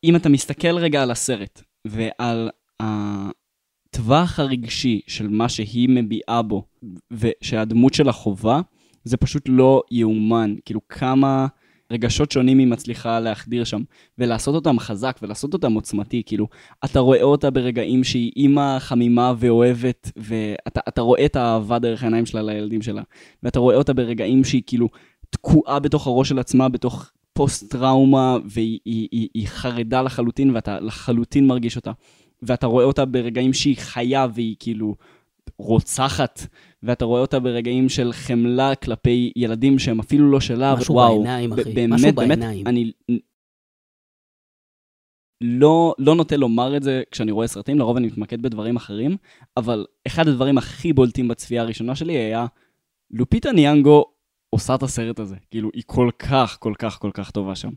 אם 0.03 0.15
אתה 0.15 0.29
מסתכל 0.29 0.77
רגע 0.77 1.03
על 1.03 1.11
הסרט 1.11 1.61
ועל 1.87 2.49
הטווח 2.79 4.39
הרגשי 4.39 5.01
של 5.07 5.27
מה 5.27 5.49
שהיא 5.49 5.89
מביעה 5.89 6.41
בו, 6.41 6.63
ושהדמות 7.11 7.93
שלה 7.93 8.11
חובה, 8.11 8.61
זה 9.03 9.17
פשוט 9.17 9.43
לא 9.47 9.81
יאומן. 9.91 10.55
כאילו, 10.65 10.81
כמה 10.89 11.47
רגשות 11.91 12.31
שונים 12.31 12.59
היא 12.59 12.67
מצליחה 12.67 13.19
להחדיר 13.19 13.63
שם, 13.63 13.81
ולעשות 14.17 14.55
אותם 14.55 14.79
חזק 14.79 15.19
ולעשות 15.21 15.53
אותם 15.53 15.73
עוצמתי. 15.73 16.23
כאילו, 16.25 16.47
אתה 16.85 16.99
רואה 16.99 17.23
אותה 17.23 17.49
ברגעים 17.49 18.03
שהיא 18.03 18.31
אימא 18.35 18.79
חמימה 18.79 19.33
ואוהבת, 19.37 20.11
ואתה 20.17 20.79
אתה 20.87 21.01
רואה 21.01 21.25
את 21.25 21.35
האהבה 21.35 21.79
דרך 21.79 22.03
העיניים 22.03 22.25
שלה 22.25 22.41
לילדים 22.41 22.81
שלה, 22.81 23.01
ואתה 23.43 23.59
רואה 23.59 23.75
אותה 23.75 23.93
ברגעים 23.93 24.43
שהיא 24.43 24.61
כאילו 24.65 24.89
תקועה 25.29 25.79
בתוך 25.79 26.07
הראש 26.07 26.29
של 26.29 26.39
עצמה, 26.39 26.69
בתוך 26.69 27.11
פוסט-טראומה, 27.37 28.37
והיא 28.45 28.79
היא, 28.85 29.07
היא, 29.11 29.29
היא 29.33 29.47
חרדה 29.47 30.01
לחלוטין, 30.01 30.55
ואתה 30.55 30.79
לחלוטין 30.79 31.47
מרגיש 31.47 31.75
אותה. 31.75 31.91
ואתה 32.41 32.67
רואה 32.67 32.85
אותה 32.85 33.05
ברגעים 33.05 33.53
שהיא 33.53 33.77
חיה 33.77 34.27
והיא 34.33 34.55
כאילו 34.59 34.95
רוצחת, 35.57 36.41
ואתה 36.83 37.05
רואה 37.05 37.21
אותה 37.21 37.39
ברגעים 37.39 37.89
של 37.89 38.13
חמלה 38.13 38.75
כלפי 38.75 39.31
ילדים 39.35 39.79
שהם 39.79 39.99
אפילו 39.99 40.31
לא 40.31 40.39
שלה, 40.39 40.75
משהו 40.75 40.95
וואו, 40.95 41.15
בעיניים, 41.15 41.53
אחי. 41.53 41.73
באמת, 41.73 41.93
משהו 41.93 42.13
באמת, 42.13 42.39
בעיניים. 42.39 42.67
אני 42.67 42.91
לא, 45.41 45.93
לא 45.97 46.15
נוטה 46.15 46.37
לומר 46.37 46.77
את 46.77 46.83
זה 46.83 47.03
כשאני 47.11 47.31
רואה 47.31 47.47
סרטים, 47.47 47.79
לרוב 47.79 47.97
אני 47.97 48.07
מתמקד 48.07 48.41
בדברים 48.41 48.75
אחרים, 48.75 49.17
אבל 49.57 49.85
אחד 50.07 50.27
הדברים 50.27 50.57
הכי 50.57 50.93
בולטים 50.93 51.27
בצפייה 51.27 51.61
הראשונה 51.61 51.95
שלי 51.95 52.13
היה, 52.13 52.45
לופיטה 53.11 53.51
ניאנגו 53.51 54.05
עושה 54.57 54.75
את 54.75 54.83
הסרט 54.83 55.19
הזה. 55.19 55.35
כאילו, 55.51 55.69
היא 55.73 55.83
כל 55.85 56.09
כך, 56.19 56.57
כל 56.59 56.73
כך, 56.79 56.97
כל 56.99 57.11
כך 57.13 57.31
טובה 57.31 57.55
שם. 57.55 57.69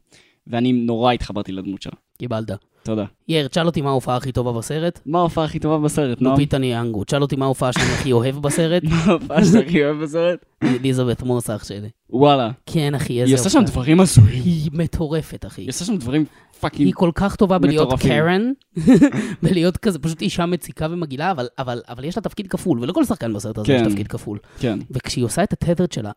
ואני 0.47 0.73
נורא 0.73 1.13
התחברתי 1.13 1.53
לדמות 1.53 1.83
שלה. 1.83 1.93
קיבלת. 2.19 2.51
תודה. 2.83 3.05
יאיר, 3.29 3.49
תשאל 3.49 3.67
אותי 3.67 3.81
מה 3.81 3.91
ההופעה 3.91 4.17
הכי 4.17 4.33
טובה 4.33 4.53
בסרט? 4.53 5.01
מה 5.07 5.19
ההופעה 5.19 5.45
הכי 5.45 5.59
טובה 5.59 5.79
בסרט, 5.79 6.21
נועם? 6.21 6.33
לופיטה 6.33 6.59
ניאנגו. 6.59 7.05
תשאל 7.05 7.23
אותי 7.23 7.37
מה 7.37 7.45
ההופעה 7.45 7.73
שאני 7.73 7.93
הכי 7.93 8.13
אוהב 8.13 8.37
בסרט? 8.37 8.83
מה 8.91 8.97
ההופעה 9.05 9.45
שאתה 9.45 9.59
הכי 9.59 9.85
אוהב 9.85 10.03
בסרט? 10.03 10.45
אליזבת 10.65 11.23
מוס, 11.23 11.51
אח 11.51 11.65
שלי. 11.65 11.89
וואלה. 12.11 12.51
כן, 12.67 12.95
אחי, 12.95 13.21
איזה 13.23 13.33
היא 13.35 13.41
עושה 13.41 13.51
שם 13.51 13.63
דברים 13.67 14.01
הזויים. 14.01 14.43
היא 14.43 14.71
מטורפת, 14.73 15.47
אחי. 15.47 15.63
היא 15.63 15.69
עושה 15.69 15.85
שם 15.85 15.97
דברים 15.97 16.25
fucking... 16.61 16.87
היא 16.87 16.95
כל 16.95 17.11
כך 17.15 17.37
טובה 17.37 17.59
בלהיות. 17.59 18.01
קרן, 18.01 18.53
בלהיות 19.43 19.77
כזה 19.77 19.99
פשוט 19.99 20.23
אישה 20.23 20.47
מציקה 20.47 20.87
ומגעילה, 20.91 21.31
אבל, 21.31 21.49
אבל, 21.59 21.83
אבל 21.89 22.05
יש 22.05 22.17
לה 22.17 22.23
תפקיד 22.23 22.47
כפול, 22.47 22.81
ולכל 22.81 23.05
שחקן 23.05 23.33
בסרט 23.33 23.59
הזה 23.59 23.73
יש 23.73 23.83
כן. 23.83 23.89
תפקיד 23.89 24.09
כפול. 24.09 24.39
כן. 24.59 24.79
וכשהיא 24.91 25.25
עושה 25.25 25.43
את 25.43 25.53
ה 25.53 25.57
tethered 25.57 25.93
שלה, 25.93 26.11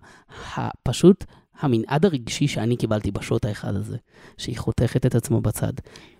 פשוט 0.84 1.26
המנעד 1.60 2.06
הרגשי 2.06 2.48
שאני 2.48 2.78
קיבלתי 2.78 3.12
בשוט 3.12 3.46
האחד 3.46 3.76
הזה, 3.76 3.98
שהיא 4.38 4.58
חותכת 4.58 5.06
את 5.06 5.16
עצמה 5.16 5.39
בצד, 5.39 5.74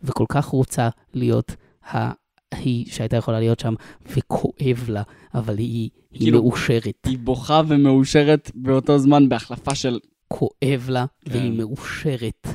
וכל 0.04 0.26
כך 0.30 0.46
רוצה 0.46 0.90
להיות 1.14 1.56
ה... 1.94 2.12
היא 2.52 2.86
שהייתה 2.92 3.18
יכולה 3.18 3.40
להיות 3.40 3.60
שם, 3.60 3.74
וכואב 4.12 4.86
לה, 4.88 5.04
אבל 5.34 5.58
היא, 5.58 5.90
היא 6.12 6.20
כאילו- 6.20 6.44
מאושרת. 6.44 7.06
היא 7.06 7.18
בוכה 7.18 7.62
ומאושרת 7.68 8.52
באותו 8.56 8.98
זמן 8.98 9.30
בהחלפה 9.30 9.76
של... 9.76 10.00
כואב 10.28 10.86
לה, 10.90 11.06
כן. 11.26 11.32
והיא 11.32 11.52
מאושרת 11.52 12.48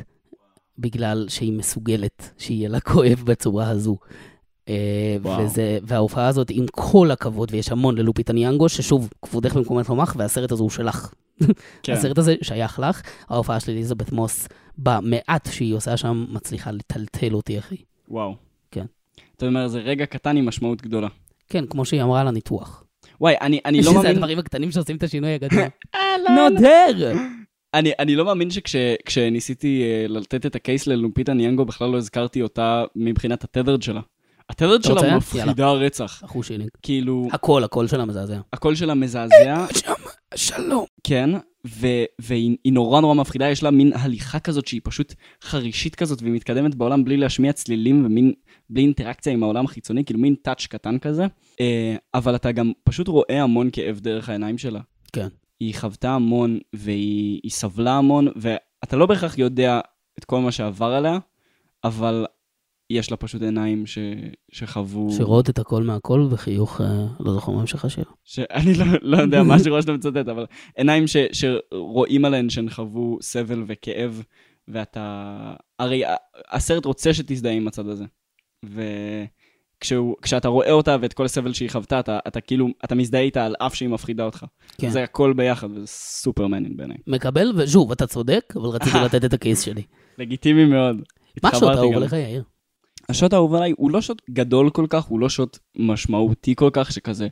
בגלל 0.79 1.27
שהיא 1.29 1.53
מסוגלת 1.53 2.31
שיהיה 2.39 2.69
לה 2.69 2.81
כואב 2.81 3.23
בצורה 3.25 3.69
הזו. 3.71 3.97
אה, 4.69 5.17
וואו. 5.23 5.45
וזה, 5.45 5.79
וההופעה 5.83 6.29
הזאת, 6.29 6.51
עם 6.51 6.67
כל 6.73 7.11
הכבוד, 7.11 7.49
ויש 7.53 7.73
המון 7.73 7.99
ללופיטה 7.99 8.33
ניאנגו, 8.33 8.69
ששוב, 8.69 9.11
כבודך 9.23 9.55
במקומך 9.55 9.91
לומך, 9.91 10.15
והסרט 10.19 10.53
הזה 10.53 10.63
הוא 10.63 10.71
שלך. 10.71 11.13
כן. 11.83 11.93
הסרט 11.93 12.19
הזה 12.19 12.35
שייך 12.43 12.79
לך, 12.79 13.03
ההופעה 13.29 13.61
של 13.61 13.73
אליזבת 13.73 14.13
מוס, 14.13 14.49
במעט 14.79 15.49
שהיא 15.53 15.75
עושה 15.75 15.97
שם, 15.97 16.27
מצליחה 16.29 16.71
לטלטל 16.71 17.35
אותי, 17.35 17.59
אחי. 17.59 17.77
וואו. 18.09 18.35
כן. 18.71 18.85
אתה 19.37 19.47
אומר, 19.47 19.69
זה 19.69 19.79
רגע 19.79 20.07
קטן 20.07 20.37
עם 20.37 20.47
משמעות 20.47 20.83
גדולה. 20.83 21.09
כן, 21.49 21.67
כמו 21.67 21.85
שהיא 21.85 22.03
אמרה 22.03 22.21
על 22.21 22.29
הניתוח. 22.29 22.85
וואי, 23.21 23.35
אני, 23.41 23.61
אני 23.65 23.79
לא 23.79 23.85
שזה 23.85 23.95
מאמין... 23.95 24.11
הדברים 24.11 24.39
הקטנים 24.39 24.71
שעושים 24.71 24.97
את 24.97 25.03
השינוי 25.03 25.35
הגדול. 25.35 25.59
אה, 25.95 26.01
לא, 26.29 26.37
לא. 26.37 26.49
נודר! 26.49 27.13
אני, 27.75 27.93
אני 27.99 28.17
לא 28.17 28.25
מאמין 28.25 28.49
שכשניסיתי 28.51 29.83
uh, 30.07 30.13
לתת 30.13 30.47
את 30.47 30.55
הקייס 30.55 30.87
ללומפיטה 30.87 31.33
ניאנגו, 31.33 31.65
בכלל 31.65 31.91
לא 31.91 31.97
הזכרתי 31.97 32.43
אותה 32.43 32.85
מבחינת 32.97 33.45
התדרד 33.45 33.83
שלה. 33.83 34.01
רוצה? 34.87 35.01
שלה 35.01 35.17
מפחידה 35.17 35.71
רצח. 35.71 36.23
אחו 36.25 36.43
שלי. 36.43 36.67
כאילו, 36.83 37.29
הכל, 37.33 37.65
הקול 37.65 37.87
שלה 37.87 38.05
מזעזע. 38.05 38.41
הקול 38.53 38.75
שלה 38.75 38.95
מזעזע, 38.95 39.67
שם, 39.77 39.93
שלום. 40.35 40.85
כן, 41.05 41.31
ו- 41.67 42.05
והיא 42.19 42.57
היא 42.65 42.73
נורא 42.73 43.01
נורא 43.01 43.15
מפחידה, 43.15 43.51
יש 43.51 43.63
לה 43.63 43.71
מין 43.71 43.93
הליכה 43.93 44.41
כזאת 44.41 44.67
שהיא 44.67 44.81
פשוט 44.85 45.15
חרישית 45.43 45.95
כזאת, 45.95 46.23
והיא 46.23 46.33
מתקדמת 46.33 46.75
בעולם 46.75 47.05
בלי 47.05 47.17
להשמיע 47.17 47.53
צלילים 47.53 48.07
ומין, 48.07 48.33
בלי 48.71 48.83
אינטראקציה 48.83 49.33
עם 49.33 49.43
העולם 49.43 49.65
החיצוני, 49.65 50.05
כאילו 50.05 50.21
מין 50.21 50.35
טאץ' 50.43 50.67
קטן 50.67 50.99
כזה. 50.99 51.27
אה, 51.61 51.97
אבל 52.15 52.35
אתה 52.35 52.53
גם 52.53 52.73
פשוט 52.85 53.09
רואה 53.09 53.43
המון 53.43 53.69
כאב 53.73 54.01
דרך 54.01 54.29
העיניים 54.29 54.59
שלה. 54.59 54.81
כן. 55.13 55.29
היא 55.61 55.75
חוותה 55.75 56.11
המון, 56.11 56.59
והיא 56.73 57.41
היא 57.43 57.51
סבלה 57.51 57.93
המון, 57.93 58.29
ואתה 58.37 58.97
לא 58.97 59.07
בהכרח 59.07 59.39
יודע 59.39 59.81
את 60.19 60.25
כל 60.25 60.41
מה 60.41 60.53
שעבר 60.53 60.87
עליה, 60.87 61.19
אבל 61.85 62.27
יש 62.91 63.11
לה 63.11 63.17
פשוט 63.17 63.43
עיניים 63.43 63.87
ש... 63.87 63.99
שחוו... 64.53 65.11
שרואות 65.17 65.51
את 65.51 65.59
הכל 65.59 65.83
מהכל 65.83 66.29
וחיוך, 66.31 66.81
אה, 66.81 67.07
לא 67.21 67.33
זוכר 67.33 67.53
מה 67.53 67.61
המשך 67.61 67.85
השיר. 67.85 68.05
שאני 68.25 68.75
לא, 68.75 68.85
לא 69.03 69.17
יודע 69.17 69.43
מה 69.49 69.59
שראש 69.59 69.85
שאתה 69.85 69.93
מצטט, 69.93 70.29
אבל 70.29 70.47
עיניים 70.77 71.07
ש, 71.07 71.17
שרואים 71.33 72.25
עליהן 72.25 72.51
שהן 72.51 72.71
חוו 72.71 73.19
סבל 73.23 73.65
וכאב, 73.67 74.23
ואתה... 74.69 75.55
הרי 75.79 76.03
הסרט 76.51 76.85
רוצה 76.85 77.15
שתזדהה 77.15 77.53
עם 77.53 77.69
הצד 77.69 77.89
הזה. 77.89 78.05
וכשאתה 79.85 80.49
רואה 80.49 80.73
אותה 80.73 80.97
ואת 81.01 81.13
כל 81.13 81.25
הסבל 81.25 81.53
שהיא 81.53 81.71
חוותה, 81.71 82.01
אתה, 82.01 82.19
אתה 82.29 82.41
כאילו, 82.41 82.69
אתה 82.85 82.95
מזדהה 82.95 83.21
איתה 83.21 83.45
על 83.45 83.55
אף 83.59 83.75
שהיא 83.75 83.89
מפחידה 83.89 84.25
אותך. 84.25 84.45
כן. 84.79 84.91
זה 84.91 85.03
הכל 85.03 85.33
ביחד, 85.33 85.71
וזה 85.71 85.87
סופר 85.87 86.47
מעניין 86.47 86.77
בעיניי. 86.77 86.97
מקבל, 87.07 87.53
ושוב, 87.57 87.93
אתה 87.93 88.07
צודק, 88.07 88.55
אבל 88.57 88.69
רציתי 88.69 88.99
לתת 89.05 89.25
את 89.25 89.33
הקייס 89.33 89.61
שלי. 89.63 89.83
לגיטימי 90.19 90.65
מאוד. 90.65 90.97
מה 91.43 91.51
שוט 91.51 91.63
התחברתי 91.63 91.79
האהוב. 91.79 91.97
עליך, 91.97 92.13
יאיר? 92.13 92.43
השוט 93.09 93.33
האהוב 93.33 93.55
עליי 93.55 93.75
הוא 93.77 93.91
לא 93.91 94.01
שוט 94.01 94.23
גדול 94.31 94.71
כל 94.71 94.87
כך, 94.91 95.05
הוא 95.05 95.21
לא 95.21 95.29
שוט 95.29 95.59
משמעותי 95.77 96.55
כל 96.55 96.71
כך, 96.73 96.93
שכזה 96.93 97.29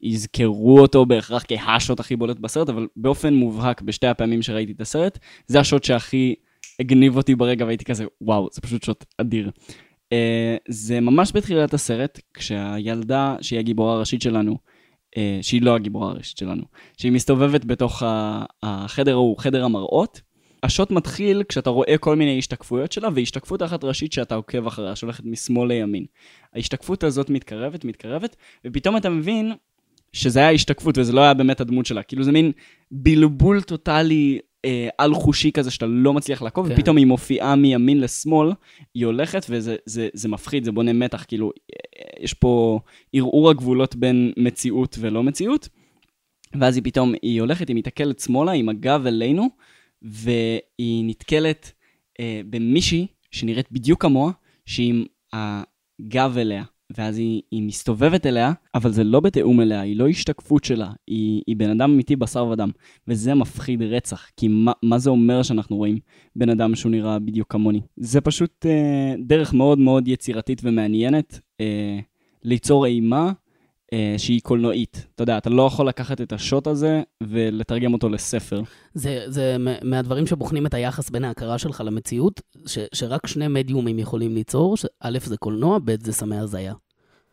יזכרו 0.00 0.80
אותו 0.80 1.06
בהכרח 1.06 1.44
כהשוט 1.48 2.00
הכי 2.00 2.16
בולט 2.16 2.38
בסרט, 2.38 2.68
אבל 2.68 2.86
באופן 2.96 3.34
מובהק, 3.34 3.82
בשתי 3.82 4.06
הפעמים 4.06 4.42
שראיתי 4.42 4.72
את 4.72 4.80
הסרט, 4.80 5.18
זה 5.46 5.60
השוט 5.60 5.84
שהכי 5.84 6.34
הגניב 6.80 7.16
אותי 7.16 7.34
ברגע, 7.34 7.64
והייתי 7.64 7.84
כזה, 7.84 8.04
וואו, 8.20 8.48
זה 8.52 8.60
פשוט 8.60 8.82
שוט 8.82 9.04
אדיר. 9.18 9.50
Uh, 10.14 10.58
זה 10.68 11.00
ממש 11.00 11.32
בתחילת 11.34 11.74
הסרט, 11.74 12.20
כשהילדה, 12.34 13.36
שהיא 13.40 13.58
הגיבורה 13.58 13.94
הראשית 13.94 14.22
שלנו, 14.22 14.56
uh, 15.14 15.18
שהיא 15.42 15.62
לא 15.62 15.74
הגיבורה 15.74 16.10
הראשית 16.10 16.38
שלנו, 16.38 16.62
שהיא 16.96 17.12
מסתובבת 17.12 17.64
בתוך 17.64 18.02
ה- 18.02 18.44
החדר 18.62 19.12
ההוא, 19.12 19.38
חדר 19.38 19.64
המראות, 19.64 20.20
השוט 20.62 20.90
מתחיל 20.90 21.42
כשאתה 21.48 21.70
רואה 21.70 21.98
כל 21.98 22.16
מיני 22.16 22.38
השתקפויות 22.38 22.92
שלה, 22.92 23.08
והשתקפות 23.14 23.62
אחת 23.62 23.84
ראשית 23.84 24.12
שאתה 24.12 24.34
עוקב 24.34 24.66
אחריה, 24.66 24.96
שהולכת 24.96 25.24
משמאל 25.24 25.68
לימין. 25.68 26.04
ההשתקפות 26.54 27.04
הזאת 27.04 27.30
מתקרבת, 27.30 27.84
מתקרבת, 27.84 28.36
ופתאום 28.66 28.96
אתה 28.96 29.10
מבין 29.10 29.52
שזה 30.12 30.40
היה 30.40 30.50
השתקפות 30.50 30.98
וזה 30.98 31.12
לא 31.12 31.20
היה 31.20 31.34
באמת 31.34 31.60
הדמות 31.60 31.86
שלה. 31.86 32.02
כאילו 32.02 32.24
זה 32.24 32.32
מין 32.32 32.52
בלבול 32.90 33.62
טוטאלי 33.62 34.38
אה, 34.64 34.88
על-חושי 34.98 35.52
כזה 35.52 35.70
שאתה 35.70 35.86
לא 35.86 36.12
מצליח 36.12 36.42
לעקוב, 36.42 36.68
כן. 36.68 36.74
ופתאום 36.74 36.96
היא 36.96 37.06
מופיעה 37.06 37.56
מימין 37.56 38.00
לשמאל, 38.00 38.52
היא 38.94 39.06
הולכת 39.06 39.46
וזה 39.48 39.76
זה, 39.86 40.08
זה 40.12 40.28
מפחיד, 40.28 40.64
זה 40.64 40.72
בונה 40.72 40.92
מתח, 40.92 41.24
כאילו, 41.28 41.52
אה, 41.72 42.24
יש 42.24 42.34
פה 42.34 42.80
ערעור 43.12 43.50
הגבולות 43.50 43.96
בין 43.96 44.32
מציאות 44.36 44.96
ולא 45.00 45.22
מציאות. 45.22 45.68
ואז 46.60 46.76
היא 46.76 46.84
פתאום, 46.84 47.12
היא 47.22 47.40
הולכת, 47.40 47.68
היא 47.68 47.76
מתעכלת 47.76 48.20
שמאלה 48.20 48.52
עם 48.52 48.68
הגב 48.68 49.06
אלינו, 49.06 49.48
והיא 50.02 51.04
נתקלת 51.04 51.72
אה, 52.20 52.40
במישהי 52.50 53.06
שנראית 53.30 53.72
בדיוק 53.72 54.02
כמוה, 54.02 54.32
שהיא 54.66 54.88
עם 54.88 55.04
הגב 55.32 56.38
אליה. 56.38 56.64
ואז 56.98 57.18
היא, 57.18 57.42
היא 57.50 57.62
מסתובבת 57.62 58.26
אליה, 58.26 58.52
אבל 58.74 58.92
זה 58.92 59.04
לא 59.04 59.20
בתיאום 59.20 59.60
אליה, 59.60 59.80
היא 59.80 59.96
לא 59.96 60.08
השתקפות 60.08 60.64
שלה, 60.64 60.90
היא, 61.06 61.42
היא 61.46 61.56
בן 61.56 61.70
אדם 61.70 61.90
אמיתי 61.90 62.16
בשר 62.16 62.46
ודם. 62.46 62.70
וזה 63.08 63.34
מפחיד 63.34 63.82
רצח, 63.82 64.26
כי 64.36 64.48
מה, 64.48 64.72
מה 64.82 64.98
זה 64.98 65.10
אומר 65.10 65.42
שאנחנו 65.42 65.76
רואים 65.76 65.98
בן 66.36 66.48
אדם 66.48 66.74
שהוא 66.74 66.90
נראה 66.92 67.18
בדיוק 67.18 67.52
כמוני? 67.52 67.80
זה 67.96 68.20
פשוט 68.20 68.66
אה, 68.66 69.14
דרך 69.18 69.54
מאוד 69.54 69.78
מאוד 69.78 70.08
יצירתית 70.08 70.60
ומעניינת 70.64 71.40
אה, 71.60 71.98
ליצור 72.42 72.86
אימה 72.86 73.32
שהיא 74.18 74.40
קולנועית. 74.40 75.06
אתה 75.14 75.22
יודע, 75.22 75.38
אתה 75.38 75.50
לא 75.50 75.62
יכול 75.62 75.88
לקחת 75.88 76.20
את 76.20 76.32
השוט 76.32 76.66
הזה 76.66 77.02
ולתרגם 77.22 77.92
אותו 77.92 78.08
לספר. 78.08 78.62
זה, 78.94 79.24
זה 79.26 79.56
מהדברים 79.82 80.26
שבוחנים 80.26 80.66
את 80.66 80.74
היחס 80.74 81.10
בין 81.10 81.24
ההכרה 81.24 81.58
שלך 81.58 81.82
למציאות, 81.86 82.40
ש, 82.66 82.78
שרק 82.94 83.26
שני 83.26 83.48
מדיומים 83.48 83.98
יכולים 83.98 84.34
ליצור, 84.34 84.76
א' 85.00 85.18
זה 85.22 85.36
קולנוע, 85.36 85.78
ב' 85.84 86.04
זה 86.04 86.12
סמי 86.12 86.36
הזיה. 86.36 86.74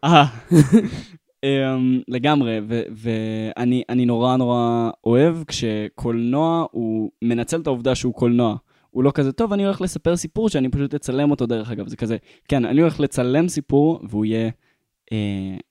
אה, 0.04 0.26
אמ, 1.44 2.02
לגמרי, 2.08 2.60
ואני 2.96 3.84
אני 3.90 4.06
נורא 4.06 4.38
נורא 4.38 4.90
אוהב 5.06 5.44
כשקולנוע 5.44 6.66
הוא 6.72 7.12
מנצל 7.24 7.62
את 7.62 7.68
העובדה 7.68 7.96
שהוא 7.96 8.14
קולנוע. 8.14 8.56
הוא 8.90 9.04
לא 9.04 9.12
כזה, 9.12 9.32
טוב, 9.32 9.54
אני 9.54 9.66
הולך 9.66 9.82
לספר 9.82 10.16
סיפור 10.16 10.50
שאני 10.50 10.70
פשוט 10.70 10.94
אצלם 10.94 11.32
אותו 11.32 11.46
דרך 11.46 11.72
אגב. 11.72 11.88
זה 11.88 11.96
כזה, 11.96 12.18
כן, 12.48 12.66
אני 12.66 12.82
הולך 12.82 13.00
לצלם 13.00 13.48
סיפור 13.48 14.00
והוא 14.10 14.26
יהיה, 14.26 14.46
אה, 14.46 14.50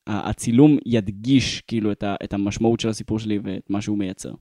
הצילום 0.07 0.78
ידגיש 0.86 1.61
כאילו 1.61 1.93
את, 1.93 2.03
ה- 2.03 2.14
את 2.24 2.32
המשמעות 2.32 2.80
של 2.80 2.88
הסיפור 2.88 3.18
שלי 3.18 3.38
ואת 3.45 3.70
מה 3.70 3.80
שהוא 3.82 3.99
מייצר. 3.99 4.32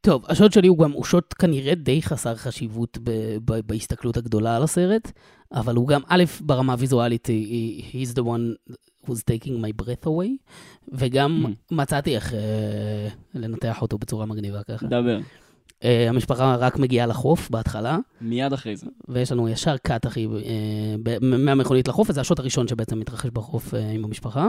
טוב, 0.00 0.24
השוט 0.28 0.52
שלי 0.52 0.68
הוא 0.68 0.78
גם, 0.78 0.92
הוא 0.92 1.04
שוט 1.04 1.34
כנראה 1.38 1.74
די 1.74 2.02
חסר 2.02 2.34
חשיבות 2.34 2.98
ב, 3.02 3.10
ב, 3.44 3.60
בהסתכלות 3.66 4.16
הגדולה 4.16 4.56
על 4.56 4.62
הסרט, 4.62 5.12
אבל 5.52 5.76
הוא 5.76 5.88
גם, 5.88 6.00
א', 6.08 6.24
ברמה 6.40 6.72
הוויזואלית, 6.72 7.28
he- 7.28 7.82
he's 7.94 8.14
the 8.14 8.22
one 8.22 8.74
who's 9.06 9.22
taking 9.30 9.48
my 9.64 9.82
breath 9.84 10.06
away, 10.06 10.52
וגם 10.92 11.46
Mm. 11.46 11.74
מצאתי 11.74 12.14
איך 12.14 12.34
אה, 12.34 13.08
לנתח 13.34 13.82
אותו 13.82 13.98
בצורה 13.98 14.26
מגניבה 14.26 14.62
ככה. 14.62 14.86
דבר, 14.86 15.18
אה, 15.84 16.08
המשפחה 16.08 16.54
רק 16.54 16.76
מגיעה 16.76 17.06
לחוף 17.06 17.50
בהתחלה, 17.50 17.98
מיד 18.20 18.52
אחרי 18.52 18.76
זה. 18.76 18.86
ויש 19.08 19.32
לנו 19.32 19.48
ישר 19.48 19.76
קאט, 19.76 20.06
אחי, 20.06 20.26
אה, 20.26 20.30
ב- 21.02 21.24
מהמכונית 21.24 21.88
לחוף, 21.88 22.10
וזה 22.10 22.20
השוט 22.20 22.38
הראשון 22.38 22.68
שבעצם 22.68 22.98
מתרחש 23.00 23.30
בחוף 23.32 23.74
אה, 23.74 23.90
עם 23.90 24.04
המשפחה, 24.04 24.48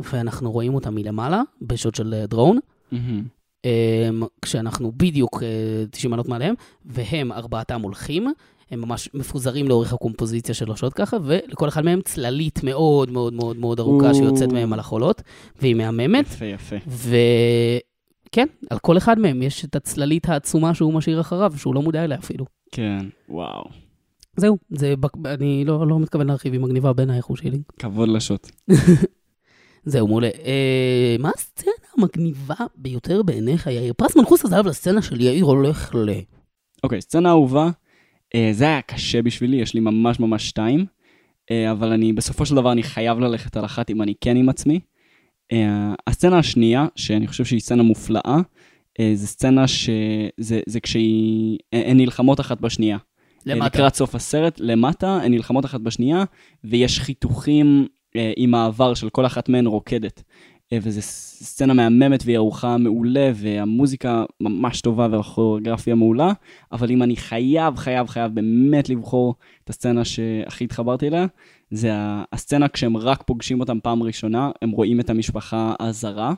ואנחנו 0.00 0.52
רואים 0.52 0.74
אותה 0.74 0.90
מלמעלה, 0.90 1.42
בשוט 1.62 1.94
של 1.94 2.14
אה, 2.14 2.26
דרון. 2.26 2.58
מהמם. 2.92 3.22
um, 3.66 4.26
כשאנחנו 4.42 4.92
בדיוק 4.96 5.36
uh, 5.36 5.40
90 5.90 6.10
מעלות 6.10 6.28
מעליהם, 6.28 6.54
והם 6.84 7.32
ארבעתם 7.32 7.80
הולכים. 7.82 8.32
הם 8.70 8.80
ממש 8.80 9.08
מפוזרים 9.14 9.68
לאורך 9.68 9.92
הקומפוזיציה 9.92 10.54
של 10.54 10.72
השוט 10.72 10.92
ככה, 10.96 11.16
ולכל 11.24 11.68
אחד 11.68 11.84
מהם 11.84 12.00
צללית 12.04 12.64
מאוד 12.64 13.10
מאוד 13.10 13.32
מאוד 13.32 13.56
מאוד 13.56 13.80
ארוכה. 13.80 14.14
שיוצאת 14.14 14.52
מהם 14.52 14.72
על 14.72 14.78
החולות, 14.80 15.22
והיא 15.60 15.74
מהממת. 15.74 16.26
יפה, 16.26 16.44
יפה. 16.44 16.76
וכן, 18.36 18.46
על 18.70 18.78
כל 18.78 18.96
אחד 18.96 19.18
מהם 19.18 19.42
יש 19.42 19.64
את 19.64 19.76
הצללית 19.76 20.28
העצומה 20.28 20.74
שהוא 20.74 20.94
משאיר 20.94 21.20
אחריו, 21.20 21.52
שהוא 21.56 21.74
לא 21.74 21.82
מודע 21.82 22.04
אליה 22.04 22.18
אפילו. 22.18 22.44
כן, 22.72 22.98
וואו. 23.28 23.64
זהו, 24.36 24.58
זה, 24.70 24.94
אני 25.24 25.64
לא, 25.64 25.86
לא 25.86 26.00
מתכוון 26.00 26.26
להרחיב, 26.26 26.52
היא 26.52 26.60
מגניבה 26.60 26.92
בעיניי 26.92 27.16
איך 27.16 27.26
הוא 27.26 27.36
שלי. 27.36 27.62
כבוד 27.78 28.08
לשוט. 28.08 28.50
זהו, 29.84 30.08
מעולה. 30.08 30.30
אה, 30.44 31.16
מה 31.18 31.30
הסצנה 31.36 31.72
המגניבה 31.96 32.54
ביותר 32.76 33.22
בעיניך, 33.22 33.66
יאיר? 33.66 33.92
פרס 33.92 34.16
מנחוס 34.16 34.44
הזהב 34.44 34.66
לסצנה 34.66 35.02
של 35.02 35.20
יאיר 35.20 35.44
הולך 35.44 35.94
ל... 35.94 36.10
אוקיי, 36.84 37.00
סצנה 37.00 37.30
אהובה. 37.30 37.70
אה, 38.34 38.48
זה 38.52 38.64
היה 38.64 38.82
קשה 38.82 39.22
בשבילי, 39.22 39.56
יש 39.56 39.74
לי 39.74 39.80
ממש 39.80 40.20
ממש 40.20 40.48
שתיים. 40.48 40.86
אה, 41.50 41.70
אבל 41.70 41.92
אני, 41.92 42.12
בסופו 42.12 42.46
של 42.46 42.54
דבר, 42.54 42.72
אני 42.72 42.82
חייב 42.82 43.18
ללכת 43.18 43.56
על 43.56 43.64
אחת 43.64 43.90
אם 43.90 44.02
אני 44.02 44.14
כן 44.20 44.36
עם 44.36 44.48
עצמי. 44.48 44.80
אה, 45.52 45.94
הסצנה 46.06 46.38
השנייה, 46.38 46.86
שאני 46.96 47.26
חושב 47.26 47.44
שהיא 47.44 47.60
סצנה 47.60 47.82
מופלאה, 47.82 48.38
אה, 49.00 49.12
זה 49.14 49.26
סצנה 49.26 49.66
שזה 49.68 50.60
זה 50.66 50.80
כשהיא... 50.80 51.58
אה, 51.74 51.90
הן 51.90 51.96
נלחמות 51.96 52.40
אחת 52.40 52.60
בשנייה. 52.60 52.98
למטה. 53.46 53.66
לקראת 53.66 53.94
סוף 53.94 54.14
הסרט, 54.14 54.60
למטה, 54.60 55.18
הן 55.22 55.32
נלחמות 55.32 55.64
אחת 55.64 55.80
בשנייה, 55.80 56.24
ויש 56.64 57.00
חיתוכים 57.00 57.86
אה, 58.16 58.32
עם 58.36 58.54
העבר 58.54 58.94
של 58.94 59.10
כל 59.10 59.26
אחת 59.26 59.48
מהן 59.48 59.66
רוקדת. 59.66 60.22
אה, 60.72 60.78
וזו 60.82 61.02
סצנה 61.02 61.74
מהממת 61.74 62.22
והיא 62.24 62.36
ערוכה 62.36 62.76
מעולה, 62.76 63.30
והמוזיקה 63.34 64.24
ממש 64.40 64.80
טובה 64.80 65.08
והכוריאוגרפיה 65.10 65.94
מעולה, 65.94 66.32
אבל 66.72 66.90
אם 66.90 67.02
אני 67.02 67.16
חייב, 67.16 67.76
חייב, 67.76 68.06
חייב 68.06 68.34
באמת 68.34 68.88
לבחור 68.88 69.34
את 69.64 69.70
הסצנה 69.70 70.04
שהכי 70.04 70.64
התחברתי 70.64 71.08
אליה, 71.08 71.26
זה 71.70 71.92
הסצנה 72.32 72.68
כשהם 72.68 72.96
רק 72.96 73.22
פוגשים 73.22 73.60
אותם 73.60 73.78
פעם 73.82 74.02
ראשונה, 74.02 74.50
הם 74.62 74.70
רואים 74.70 75.00
את 75.00 75.10
המשפחה 75.10 75.74
הזרה. 75.80 76.34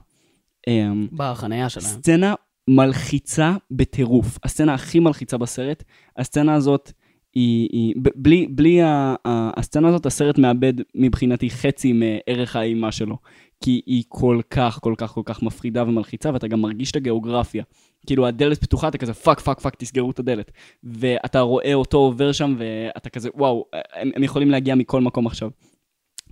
אה, 0.69 0.91
בחנייה 1.13 1.69
שלהם. 1.69 1.87
סצנה 1.87 2.35
מלחיצה 2.69 3.57
בטירוף. 3.71 4.39
הסצנה 4.45 4.75
הכי 4.75 4.99
מלחיצה 4.99 5.39
בסרט. 5.39 5.83
הסצנה 6.17 6.55
הזאת 6.55 6.93
היא... 7.35 7.69
היא 7.73 7.95
בלי, 8.15 8.47
בלי 8.51 8.83
ה, 8.83 9.15
הסצנה 9.27 9.89
הזאת, 9.89 10.07
הסרט 10.07 10.39
מאבד 10.39 10.73
מבחינתי 10.95 11.51
חצי 11.51 11.93
מערך 11.93 12.57
האימה 12.57 12.93
שלו. 12.93 13.17
כי 13.61 13.81
היא 13.87 14.05
כל 14.09 14.41
כך, 14.51 14.79
כל 14.83 14.95
כך, 14.97 15.11
כל 15.11 15.23
כך 15.25 15.43
מפחידה 15.43 15.83
ומלחיצה, 15.83 16.31
ואתה 16.33 16.49
גם 16.49 16.61
מרגיש 16.61 16.91
את 16.91 16.97
הגיאוגרפיה. 16.97 17.65
כאילו, 18.07 18.27
הדלת 18.27 18.61
פתוחה, 18.61 18.89
אתה 18.89 18.99
כזה 18.99 19.15
fuck, 19.15 19.41
fuck, 19.41 19.61
fuck, 19.61 19.75
תסגרו 19.75 20.11
את 20.11 20.19
הדלת. 20.19 20.51
ואתה 20.85 21.41
רואה 21.41 21.75
אותו 21.75 21.99
עובר 21.99 22.33
שם, 22.33 22.57
ואתה 22.59 23.11
כזה, 23.11 23.29
וואו, 23.35 23.65
הם, 23.93 24.11
הם 24.17 24.23
יכולים 24.23 24.51
להגיע 24.51 24.75
מכל 24.75 25.01
מקום 25.01 25.27
עכשיו. 25.27 25.51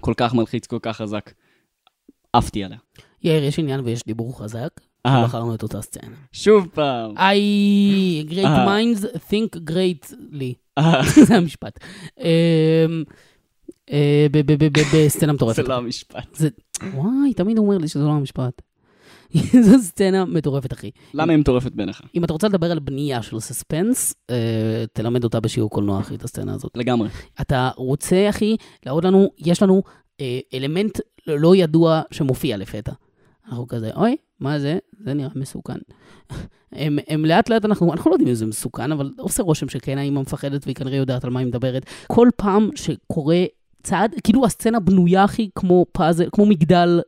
כל 0.01 0.14
כך 0.16 0.35
מלחיץ, 0.35 0.66
כל 0.66 0.79
כך 0.83 0.97
חזק. 0.97 1.33
עפתי 2.33 2.64
עליה. 2.64 2.79
יאיר, 3.24 3.45
יש 3.45 3.59
עניין 3.59 3.81
ויש 3.81 4.05
דיבור 4.07 4.39
חזק. 4.39 4.81
אה. 5.07 5.24
בחרנו 5.24 5.55
את 5.55 5.62
אותה 5.62 5.83
סצנה. 5.83 6.16
שוב 6.33 6.66
פעם. 6.74 7.16
I, 7.16 8.31
great 8.31 8.45
אה. 8.45 8.66
minds 8.66 9.05
think 9.05 9.70
greatly. 9.70 10.55
אה, 10.79 11.01
זה 11.27 11.37
המשפט. 11.37 11.79
אה, 13.93 14.26
בסצנה 14.95 15.32
מטורפת. 15.32 15.62
זה 15.62 15.68
לא 15.68 15.76
המשפט. 15.76 16.39
וואי, 16.95 17.34
תמיד 17.37 17.59
הוא 17.59 17.66
אומר 17.66 17.78
לי 17.78 17.89
שזה 17.89 18.05
לא 18.05 18.11
המשפט. 18.11 18.62
זו 19.66 19.78
סצנה 19.82 20.24
מטורפת, 20.24 20.72
אחי. 20.72 20.91
למה 21.14 21.32
היא 21.32 21.41
מטורפת 21.41 21.72
בעיניך? 21.72 22.03
אם 22.14 22.24
אתה 22.24 22.32
רוצה 22.32 22.49
לדבר 22.49 22.70
על 22.70 22.78
בנייה 22.78 23.22
של 23.22 23.41
סספנס, 23.41 24.14
אה, 24.30 24.84
תלמד 24.93 25.24
אותה 25.24 25.41
בשיעור 25.41 25.70
קולנוע, 25.70 26.01
אחי, 26.01 26.14
את 26.14 26.24
הסצנה 26.24 26.55
הזאת. 26.55 26.76
לגמרי. 26.76 27.09
אתה 27.41 27.70
רוצה, 27.76 28.26
אחי, 28.28 28.57
להראות 28.87 29.05
לנו, 29.05 29.28
יש 29.39 29.62
לנו 29.62 29.82
אה, 30.20 30.39
אלמנט 30.55 31.01
לא 31.26 31.57
ידוע 31.57 32.03
שמופיע 32.11 32.57
לפתע. 32.57 32.93
אנחנו 33.49 33.66
כזה, 33.66 33.91
אוי, 33.97 34.16
מה 34.41 34.59
זה? 34.59 34.78
זה 35.05 35.14
נראה 35.14 35.28
מסוכן. 35.34 35.78
הם, 36.72 36.99
הם 37.09 37.24
לאט 37.24 37.49
לאט, 37.49 37.64
אנחנו, 37.64 37.93
אנחנו 37.93 38.11
לא 38.11 38.14
יודעים 38.14 38.28
אם 38.28 38.34
זה 38.34 38.47
מסוכן, 38.47 38.93
אבל 38.93 39.12
עושה 39.18 39.43
רושם 39.43 39.68
שכן, 39.68 39.99
האמא 39.99 40.20
מפחדת 40.20 40.64
והיא 40.64 40.76
כנראה 40.76 40.97
יודעת 40.97 41.24
על 41.24 41.30
מה 41.30 41.41
היא 41.41 41.49
מדברת. 41.49 41.87
כל 42.07 42.28
פעם 42.37 42.70
שקורה 42.74 43.45
צעד, 43.83 44.14
כאילו 44.24 44.47
הסצנה 44.47 44.81
בנויה, 44.81 45.24
אחי, 45.24 45.49
כמו 45.55 45.87
פאזל, 45.93 46.29
כמו 46.33 46.47
מגדל 46.47 47.01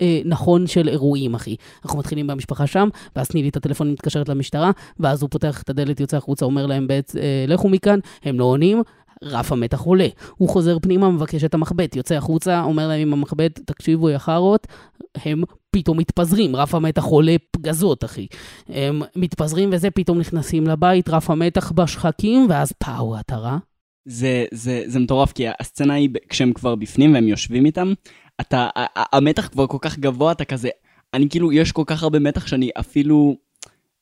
אה, 0.00 0.20
נכון 0.24 0.66
של 0.66 0.88
אירועים, 0.88 1.34
אחי. 1.34 1.56
אנחנו 1.84 1.98
מתחילים 1.98 2.26
במשפחה 2.26 2.66
שם, 2.66 2.88
ואז 3.16 3.28
תני 3.28 3.42
לי 3.42 3.48
את 3.48 3.56
הטלפון, 3.56 3.92
מתקשרת 3.92 4.28
למשטרה, 4.28 4.70
ואז 5.00 5.22
הוא 5.22 5.30
פותח 5.30 5.62
את 5.62 5.70
הדלת, 5.70 6.00
יוצא 6.00 6.16
החוצה, 6.16 6.44
אומר 6.44 6.66
להם, 6.66 6.86
בעת, 6.86 7.16
אה, 7.16 7.44
לכו 7.48 7.68
מכאן, 7.68 7.98
הם 8.22 8.38
לא 8.38 8.44
עונים, 8.44 8.82
רף 9.24 9.52
המתח 9.52 9.80
עולה. 9.80 10.08
הוא 10.36 10.48
חוזר 10.48 10.78
פנימה, 10.78 11.10
מבקש 11.10 11.44
את 11.44 11.54
המחבט, 11.54 11.96
יוצא 11.96 12.14
החוצה, 12.14 12.62
אומר 12.62 12.88
להם 12.88 13.00
עם 13.00 13.12
המחבט, 13.12 13.60
תקשיבו, 13.66 14.10
יא 14.10 14.18
חארות, 14.18 14.66
הם 15.14 15.42
פתאום 15.70 15.98
מתפזרים, 15.98 16.56
רף 16.56 16.74
המתח 16.74 17.04
עולה 17.04 17.36
פגזות, 17.50 18.04
אחי. 18.04 18.26
הם 18.68 19.02
מתפזרים 19.16 19.70
וזה, 19.72 19.90
פתאום 19.90 20.18
נכנסים 20.18 20.66
לבית, 20.66 21.08
רף 21.08 21.30
המתח 21.30 21.72
בשחקים, 21.72 22.46
ואז 22.48 22.72
פאו, 22.72 23.20
אתה 23.20 23.36
רע? 23.36 23.58
זה, 24.08 24.44
זה, 24.50 24.82
זה 24.86 24.98
מטורף, 24.98 25.32
כי 25.32 25.44
הסצנה 25.60 25.94
היא, 25.94 26.10
כשהם 26.28 26.52
כבר 26.52 26.74
בפנים 26.74 27.14
והם 27.14 27.28
יושבים 27.28 27.66
איתם, 27.66 27.92
אתה, 28.40 28.68
המתח 29.12 29.48
כבר 29.52 29.66
כל 29.66 29.78
כך 29.80 29.98
גבוה, 29.98 30.32
אתה 30.32 30.44
כזה, 30.44 30.68
אני 31.14 31.28
כאילו, 31.28 31.52
יש 31.52 31.72
כל 31.72 31.82
כך 31.86 32.02
הרבה 32.02 32.18
מתח 32.18 32.46
שאני 32.46 32.70
אפילו, 32.80 33.36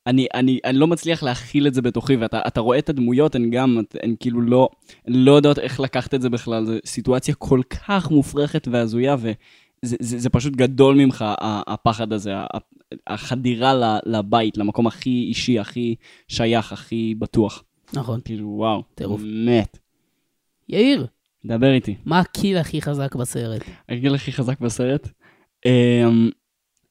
אני, 0.07 0.27
אני, 0.33 0.59
אני 0.65 0.77
לא 0.77 0.87
מצליח 0.87 1.23
להכיל 1.23 1.67
את 1.67 1.73
זה 1.73 1.81
בתוכי, 1.81 2.15
ואתה 2.15 2.41
אתה 2.47 2.61
רואה 2.61 2.79
את 2.79 2.89
הדמויות, 2.89 3.35
הן 3.35 3.49
גם, 3.49 3.81
הן 4.03 4.15
כאילו 4.19 4.41
לא, 4.41 4.69
לא 5.07 5.31
יודעות 5.31 5.59
איך 5.59 5.79
לקחת 5.79 6.13
את 6.13 6.21
זה 6.21 6.29
בכלל, 6.29 6.65
זו 6.65 6.73
סיטואציה 6.85 7.35
כל 7.35 7.61
כך 7.69 8.11
מופרכת 8.11 8.67
והזויה, 8.71 9.15
וזה 9.19 9.33
זה, 9.83 10.19
זה 10.19 10.29
פשוט 10.29 10.55
גדול 10.55 10.95
ממך, 10.95 11.25
הפחד 11.41 12.13
הזה, 12.13 12.33
החדירה 13.07 13.99
לבית, 14.05 14.57
למקום 14.57 14.87
הכי 14.87 15.25
אישי, 15.27 15.59
הכי 15.59 15.95
שייך, 16.27 16.73
הכי 16.73 17.15
בטוח. 17.19 17.63
נכון. 17.93 18.19
כאילו, 18.25 18.47
וואו, 18.47 18.83
טירוף. 18.95 19.21
מת. 19.23 19.86
יאיר, 20.69 21.07
דבר 21.45 21.73
איתי. 21.73 21.95
מה 22.05 22.19
הקיל 22.19 22.57
הכי 22.57 22.81
חזק 22.81 23.15
בסרט? 23.15 23.61
הגיל 23.89 24.15
הכי 24.15 24.31
חזק 24.31 24.59
בסרט? 24.59 25.07
אמ, 25.65 26.29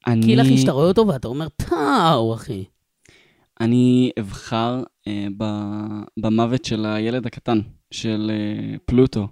אני... 0.07 0.27
קיל 0.27 0.41
הכי 0.41 0.59
שאתה 0.59 0.73
רואה 0.73 0.89
אותו 0.89 1.07
ואתה 1.07 1.29
אומר, 1.29 1.49
פאו, 1.49 2.35
אחי. 2.35 2.65
אני 3.61 4.11
אבחר 4.21 4.83
אה, 5.09 5.27
ב- 5.37 6.03
במוות 6.21 6.65
של 6.65 6.87
הילד 6.87 7.27
הקטן, 7.27 7.61
של 7.91 8.31
אה, 8.35 8.79
פלוטו. 8.85 9.29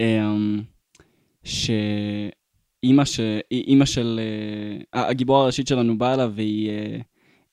אמ, 0.00 0.62
שאימא 1.44 3.04
ש... 3.04 3.20
אימא 3.50 3.84
של... 3.84 4.20
אה, 4.94 5.08
הגיבורה 5.08 5.42
הראשית 5.42 5.66
שלנו 5.66 5.98
באה 5.98 6.14
אליו 6.14 6.32
והיא... 6.34 6.70
אה, 6.70 6.98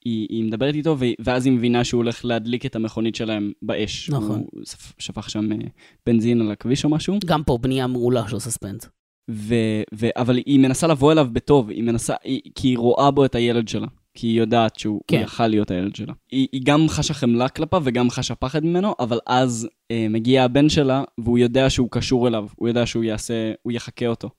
היא, 0.05 0.27
היא 0.29 0.43
מדברת 0.43 0.75
איתו, 0.75 0.97
ואז 1.19 1.45
היא 1.45 1.53
מבינה 1.53 1.83
שהוא 1.83 1.99
הולך 1.99 2.25
להדליק 2.25 2.65
את 2.65 2.75
המכונית 2.75 3.15
שלהם 3.15 3.51
באש. 3.61 4.09
נכון. 4.09 4.43
הוא 4.51 4.61
שפ- 4.65 4.93
שפך 4.99 5.29
שם 5.29 5.51
אה, 5.51 5.57
בנזין 6.05 6.41
על 6.41 6.51
הכביש 6.51 6.85
או 6.85 6.89
משהו. 6.89 7.19
גם 7.25 7.43
פה 7.43 7.57
בנייה 7.61 7.87
מעולה 7.87 8.27
של 8.29 8.39
סספנס. 8.39 8.89
ו, 9.31 9.55
ו, 9.93 10.07
אבל 10.17 10.37
היא 10.37 10.59
מנסה 10.59 10.87
לבוא 10.87 11.11
אליו 11.11 11.27
בטוב, 11.31 11.69
היא 11.69 11.83
מנסה, 11.83 12.13
היא, 12.23 12.41
כי 12.55 12.67
היא 12.67 12.77
רואה 12.77 13.11
בו 13.11 13.25
את 13.25 13.35
הילד 13.35 13.67
שלה. 13.67 13.87
כי 14.13 14.27
היא 14.27 14.39
יודעת 14.39 14.79
שהוא. 14.79 15.01
כן. 15.07 15.21
יכל 15.23 15.47
להיות 15.47 15.71
הילד 15.71 15.95
שלה. 15.95 16.13
היא, 16.31 16.47
היא 16.51 16.61
גם 16.65 16.85
חשה 16.89 17.13
חמלה 17.13 17.49
כלפיו 17.49 17.81
וגם 17.85 18.09
חשה 18.09 18.35
פחד 18.35 18.65
ממנו, 18.65 18.93
אבל 18.99 19.19
אז 19.25 19.67
אה, 19.91 20.07
מגיע 20.09 20.43
הבן 20.43 20.69
שלה, 20.69 21.03
והוא 21.17 21.37
יודע 21.37 21.69
שהוא 21.69 21.87
קשור 21.91 22.27
אליו, 22.27 22.47
הוא 22.55 22.67
יודע 22.67 22.85
שהוא 22.85 23.03
יעשה, 23.03 23.51
הוא 23.63 23.71
יחקה 23.71 24.07
אותו. 24.07 24.29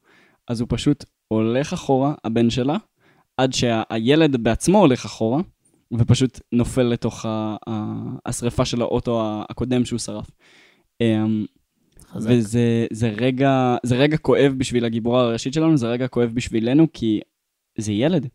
אז 0.49 0.61
הוא 0.61 0.67
פשוט 0.71 1.05
הולך 1.29 1.73
אחורה, 1.73 2.15
הבן 2.25 2.51
שלה, 2.51 2.77
עד 3.39 3.53
שהילד 3.53 4.37
בעצמו 4.37 4.79
הולך 4.79 5.05
אחורה, 5.05 5.41
ופשוט 5.99 6.41
נופל 6.53 6.83
לתוך 6.83 7.27
ה, 7.27 7.57
ה, 7.69 7.95
השריפה 8.27 8.65
של 8.65 8.83
האוטו 8.83 9.43
הקודם 9.51 9.85
שהוא 9.85 9.99
שרף. 9.99 10.31
אה, 11.01 11.25
חזק. 12.13 12.31
וזה 12.33 12.87
זה 12.93 13.09
רגע, 13.09 13.77
זה 13.83 13.97
רגע 13.97 14.17
כואב 14.17 14.55
בשביל 14.59 14.85
הגיבורה 14.85 15.23
הראשית 15.23 15.55
שלנו, 15.55 15.77
זה 15.77 15.89
רגע 15.89 16.09
כואב 16.09 16.31
בשבילנו, 16.35 16.87
כי 16.93 17.21
זה 17.79 17.93
ילד. 17.93 18.29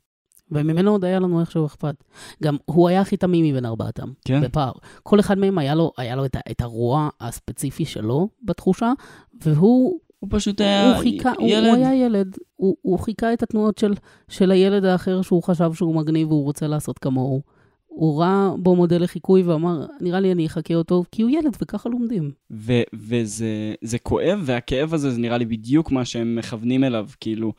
וממנו 0.51 0.91
עוד 0.91 1.05
היה 1.05 1.19
לנו 1.19 1.41
איכשהו 1.41 1.65
אכפת. 1.65 2.03
גם 2.43 2.57
הוא 2.65 2.89
היה 2.89 3.01
הכי 3.01 3.17
תמים 3.17 3.45
מבין 3.45 3.65
ארבעתם, 3.65 4.11
כן. 4.25 4.41
בפער. 4.41 4.71
כל 5.03 5.19
אחד 5.19 5.37
מהם 5.37 5.57
היה 5.57 5.75
לו, 5.75 5.91
היה 5.97 6.15
לו 6.15 6.25
את, 6.25 6.35
את 6.51 6.61
הרוע 6.61 7.09
הספציפי 7.19 7.85
שלו 7.85 8.29
בתחושה, 8.43 8.93
והוא 9.41 9.99
הוא 10.23 10.29
פשוט 10.31 10.61
הוא 10.61 11.01
חיכה, 11.01 11.31
הוא, 11.37 11.55
הוא 11.55 11.75
היה 11.75 12.05
ילד, 12.05 12.37
הוא, 12.55 12.75
הוא 12.81 12.99
חיכה 12.99 13.33
את 13.33 13.43
התנועות 13.43 13.77
של, 13.77 13.93
של 14.29 14.51
הילד 14.51 14.85
האחר 14.85 15.21
שהוא 15.21 15.43
חשב 15.43 15.73
שהוא 15.73 15.95
מגניב 15.95 16.31
והוא 16.31 16.43
רוצה 16.43 16.67
לעשות 16.67 16.99
כמוהו. 16.99 17.41
הוא 17.85 18.21
ראה 18.21 18.49
בו 18.57 18.75
מודל 18.75 19.03
לחיקוי 19.03 19.43
ואמר, 19.43 19.85
נראה 20.01 20.19
לי 20.19 20.31
אני 20.31 20.45
אחקה 20.45 20.73
אותו, 20.73 21.03
כי 21.11 21.21
הוא 21.21 21.31
ילד 21.31 21.57
וככה 21.61 21.89
לומדים. 21.89 22.31
ו- 22.51 22.81
וזה 22.93 23.73
זה 23.81 23.99
כואב, 23.99 24.41
והכאב 24.43 24.93
הזה 24.93 25.11
זה 25.11 25.19
נראה 25.19 25.37
לי 25.37 25.45
בדיוק 25.45 25.91
מה 25.91 26.05
שהם 26.05 26.35
מכוונים 26.35 26.83
אליו. 26.83 27.07
כאילו, 27.19 27.53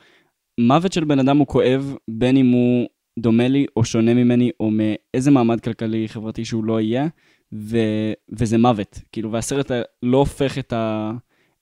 מוות 0.60 0.92
של 0.92 1.04
בן 1.04 1.18
אדם 1.18 1.36
הוא 1.36 1.46
כואב, 1.46 1.96
בין 2.08 2.36
אם 2.36 2.50
הוא 2.50 2.86
דומה 3.18 3.48
לי 3.48 3.66
או 3.76 3.84
שונה 3.84 4.14
ממני, 4.14 4.50
או 4.60 4.70
מאיזה 4.70 5.30
מעמד 5.30 5.60
כלכלי 5.60 6.08
חברתי 6.08 6.44
שהוא 6.44 6.64
לא 6.64 6.80
יהיה, 6.80 7.06
ו, 7.54 7.78
וזה 8.32 8.58
מוות. 8.58 9.00
כאילו, 9.12 9.32
והסרט 9.32 9.70
לא 10.02 10.16
הופך 10.18 10.58
את, 10.58 10.72
ה, 10.72 11.12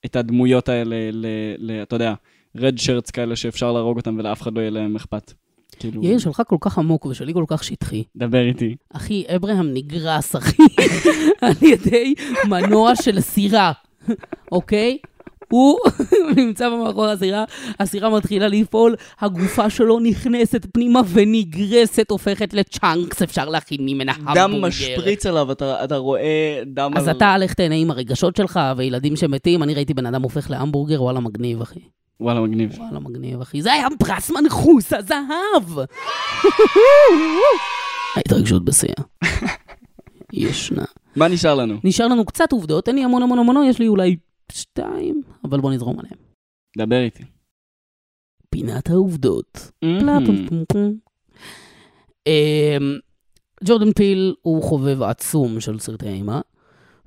את 0.05 0.15
הדמויות 0.15 0.69
האלה 0.69 0.95
ל, 1.11 1.25
ל... 1.57 1.71
אתה 1.71 1.95
יודע, 1.95 2.13
רד 2.57 2.77
שרץ 2.77 3.11
כאלה 3.11 3.35
שאפשר 3.35 3.71
להרוג 3.71 3.97
אותם 3.97 4.15
ולאף 4.19 4.41
אחד 4.41 4.53
לא 4.53 4.59
יהיה 4.59 4.69
להם 4.69 4.95
אכפת. 4.95 5.33
כאילו... 5.79 6.03
יאיר 6.03 6.17
שלך 6.17 6.41
כל 6.47 6.57
כך 6.61 6.77
עמוק 6.77 7.05
ושלי 7.05 7.33
כל 7.33 7.45
כך 7.47 7.63
שטחי. 7.63 8.03
דבר 8.15 8.41
איתי. 8.47 8.75
אחי, 8.93 9.23
אברהם 9.35 9.73
נגרס, 9.73 10.35
אחי, 10.35 10.63
על 11.41 11.53
ידי 11.61 12.13
מנוע 12.49 12.95
של 12.95 13.21
סירה, 13.21 13.71
אוקיי? 14.51 14.97
הוא 15.53 15.77
נמצא 16.37 16.69
במאחורי 16.69 17.11
הסירה, 17.11 17.43
הסירה 17.79 18.09
מתחילה 18.09 18.47
לפעול, 18.47 18.95
הגופה 19.19 19.69
שלו 19.69 19.99
נכנסת 19.99 20.65
פנימה 20.73 21.01
ונגרסת, 21.13 22.11
הופכת 22.11 22.53
לצ'אנקס, 22.53 23.21
אפשר 23.21 23.49
להכין 23.49 23.85
ממנה 23.85 24.11
המבורגר. 24.11 24.47
דם 24.47 24.65
משפריץ 24.65 25.25
עליו, 25.25 25.51
אתה, 25.51 25.83
אתה 25.83 25.97
רואה 25.97 26.61
דם 26.65 26.91
אז 26.95 27.07
על... 27.07 27.17
אתה, 27.17 27.37
לך 27.37 27.53
תהנה 27.53 27.75
עם 27.75 27.91
הרגשות 27.91 28.35
שלך 28.35 28.59
וילדים 28.77 29.15
שמתים, 29.15 29.63
אני 29.63 29.73
ראיתי 29.73 29.93
בן 29.93 30.05
אדם 30.05 30.21
הופך 30.21 30.49
להמבורגר, 30.51 31.03
וואלה 31.03 31.19
מגניב, 31.19 31.61
אחי. 31.61 31.79
וואלה, 32.19 32.39
מגניב. 32.39 32.71
וואלה 32.77 32.99
מגניב, 32.99 33.41
אחי. 33.41 33.61
זה 33.61 33.73
היה 33.73 33.87
פרס 33.99 34.31
מנחוס 34.31 34.93
הזהב! 34.93 35.85
ההתרגשות 38.15 38.65
בשיאה. 38.65 39.03
ישנה. 40.33 40.85
מה 41.15 41.27
נשאר 41.27 41.55
לנו? 41.55 41.75
נשאר 41.83 42.07
לנו 42.07 42.25
קצת 42.25 42.51
עובדות, 42.51 42.87
אין 42.87 42.95
לי 42.95 43.03
המון 43.03 43.23
המון 43.23 43.39
המון, 43.39 43.65
יש 43.65 43.79
לי 43.79 43.87
אולי 43.87 44.15
שתיים, 44.51 45.21
אבל 45.43 45.61
בוא 45.61 45.73
נזרום 45.73 45.99
עליהם. 45.99 46.17
דבר 46.77 47.01
איתי. 47.01 47.23
פינת 48.49 48.89
העובדות. 48.89 49.71
Mm-hmm. 49.85 49.87
אמ, 52.27 52.97
ג'ורדן 53.63 53.91
פיל 53.91 54.35
הוא 54.41 54.63
חובב 54.63 55.01
עצום 55.01 55.59
של 55.59 55.79
סרטי 55.79 56.07
אימה, 56.07 56.41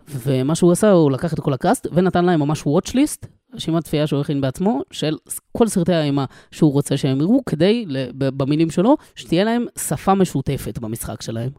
ומה 0.08 0.54
שהוא 0.54 0.72
עשה, 0.72 0.90
הוא 0.90 1.10
לקח 1.10 1.34
את 1.34 1.40
כל 1.40 1.52
הקאסט 1.52 1.86
ונתן 1.92 2.24
להם 2.24 2.40
ממש 2.40 2.62
watch 2.62 2.90
list, 2.90 3.26
רשימת 3.54 3.84
צפייה 3.84 4.06
שהוא 4.06 4.20
הכין 4.20 4.40
בעצמו, 4.40 4.80
של 4.90 5.16
כל 5.52 5.68
סרטי 5.68 5.92
האימה 5.92 6.24
שהוא 6.50 6.72
רוצה 6.72 6.96
שהם 6.96 7.20
יראו, 7.20 7.44
כדי, 7.44 7.86
במילים 8.14 8.70
שלו, 8.70 8.96
שתהיה 9.14 9.44
להם 9.44 9.66
שפה 9.78 10.14
משותפת 10.14 10.78
במשחק 10.78 11.22
שלהם. 11.22 11.50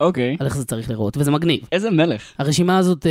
אוקיי. 0.00 0.36
על 0.40 0.46
איך 0.46 0.56
זה 0.56 0.64
צריך 0.64 0.90
לראות, 0.90 1.16
וזה 1.16 1.30
מגניב. 1.30 1.60
איזה 1.72 1.90
מלך. 1.90 2.22
הרשימה 2.38 2.78
הזאת, 2.78 3.06
אה, 3.06 3.10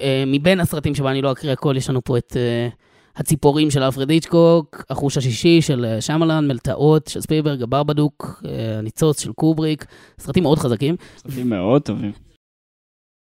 אה, 0.00 0.24
מבין 0.26 0.60
הסרטים 0.60 0.94
שבה 0.94 1.10
אני 1.10 1.22
לא 1.22 1.32
אקריא 1.32 1.52
הכל, 1.52 1.74
יש 1.76 1.90
לנו 1.90 2.04
פה 2.04 2.18
את 2.18 2.36
אה, 2.36 2.68
הציפורים 3.16 3.70
של 3.70 3.82
אלפרד 3.82 4.10
היצ'קוק, 4.10 4.84
החוש 4.90 5.16
השישי 5.18 5.62
של 5.62 5.84
אה, 5.84 6.00
שמלן, 6.00 6.48
מלטעות 6.48 7.06
של 7.06 7.20
ספילברג, 7.20 7.62
הברבדוק, 7.62 8.42
אה, 8.48 8.78
הניצוץ 8.78 9.20
של 9.22 9.32
קובריק, 9.32 9.84
סרטים 10.18 10.42
מאוד 10.42 10.58
חזקים. 10.58 10.96
סרטים 11.16 11.48
מאוד 11.50 11.82
טובים. 11.82 12.12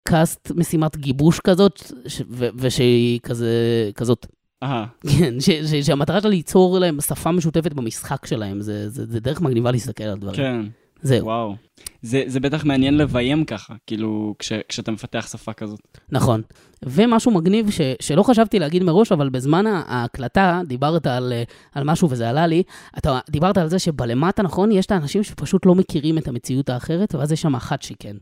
קאסט 0.07 0.51
משימת 0.55 0.97
גיבוש 0.97 1.39
כזאת, 1.39 1.81
ש- 2.07 2.21
ו- 2.29 2.47
ושהיא 2.55 3.19
כזה, 3.19 3.49
כזאת, 3.95 4.25
אהה. 4.63 4.85
כן, 5.19 5.39
ש- 5.39 5.49
ש- 5.49 5.85
שהמטרה 5.87 6.21
שלה 6.21 6.29
ליצור 6.29 6.79
להם 6.79 7.01
שפה 7.01 7.31
משותפת 7.31 7.73
במשחק 7.73 8.25
שלהם, 8.25 8.61
זה, 8.61 8.89
זה, 8.89 9.05
זה 9.05 9.19
דרך 9.19 9.41
מגניבה 9.41 9.71
להסתכל 9.71 10.03
על 10.03 10.17
דברים. 10.17 10.35
כן. 10.35 10.61
זהו, 11.05 11.25
וואו. 11.25 11.55
זה, 12.01 12.23
זה 12.27 12.39
בטח 12.39 12.65
מעניין 12.65 12.97
לביים 12.97 13.45
ככה, 13.45 13.73
כאילו, 13.87 14.35
כש, 14.39 14.51
כשאתה 14.69 14.91
מפתח 14.91 15.27
שפה 15.31 15.53
כזאת. 15.53 15.79
נכון. 16.11 16.41
ומשהו 16.83 17.31
מגניב 17.31 17.71
ש, 17.71 17.81
שלא 17.99 18.23
חשבתי 18.23 18.59
להגיד 18.59 18.83
מראש, 18.83 19.11
אבל 19.11 19.29
בזמן 19.29 19.65
ההקלטה 19.67 20.61
דיברת 20.67 21.07
על, 21.07 21.33
אה, 21.33 21.43
על 21.73 21.83
משהו 21.83 22.09
וזה 22.09 22.29
עלה 22.29 22.47
לי. 22.47 22.63
אתה 22.97 23.19
דיברת 23.29 23.57
על 23.57 23.67
זה 23.67 23.79
שבלמטה, 23.79 24.43
נכון, 24.43 24.71
יש 24.71 24.85
את 24.85 24.91
האנשים 24.91 25.23
שפשוט 25.23 25.65
לא 25.65 25.75
מכירים 25.75 26.17
את 26.17 26.27
המציאות 26.27 26.69
האחרת, 26.69 27.15
ואז 27.15 27.31
יש 27.31 27.41
שם 27.41 27.55
אחת 27.55 27.81
שכן. 27.81 28.15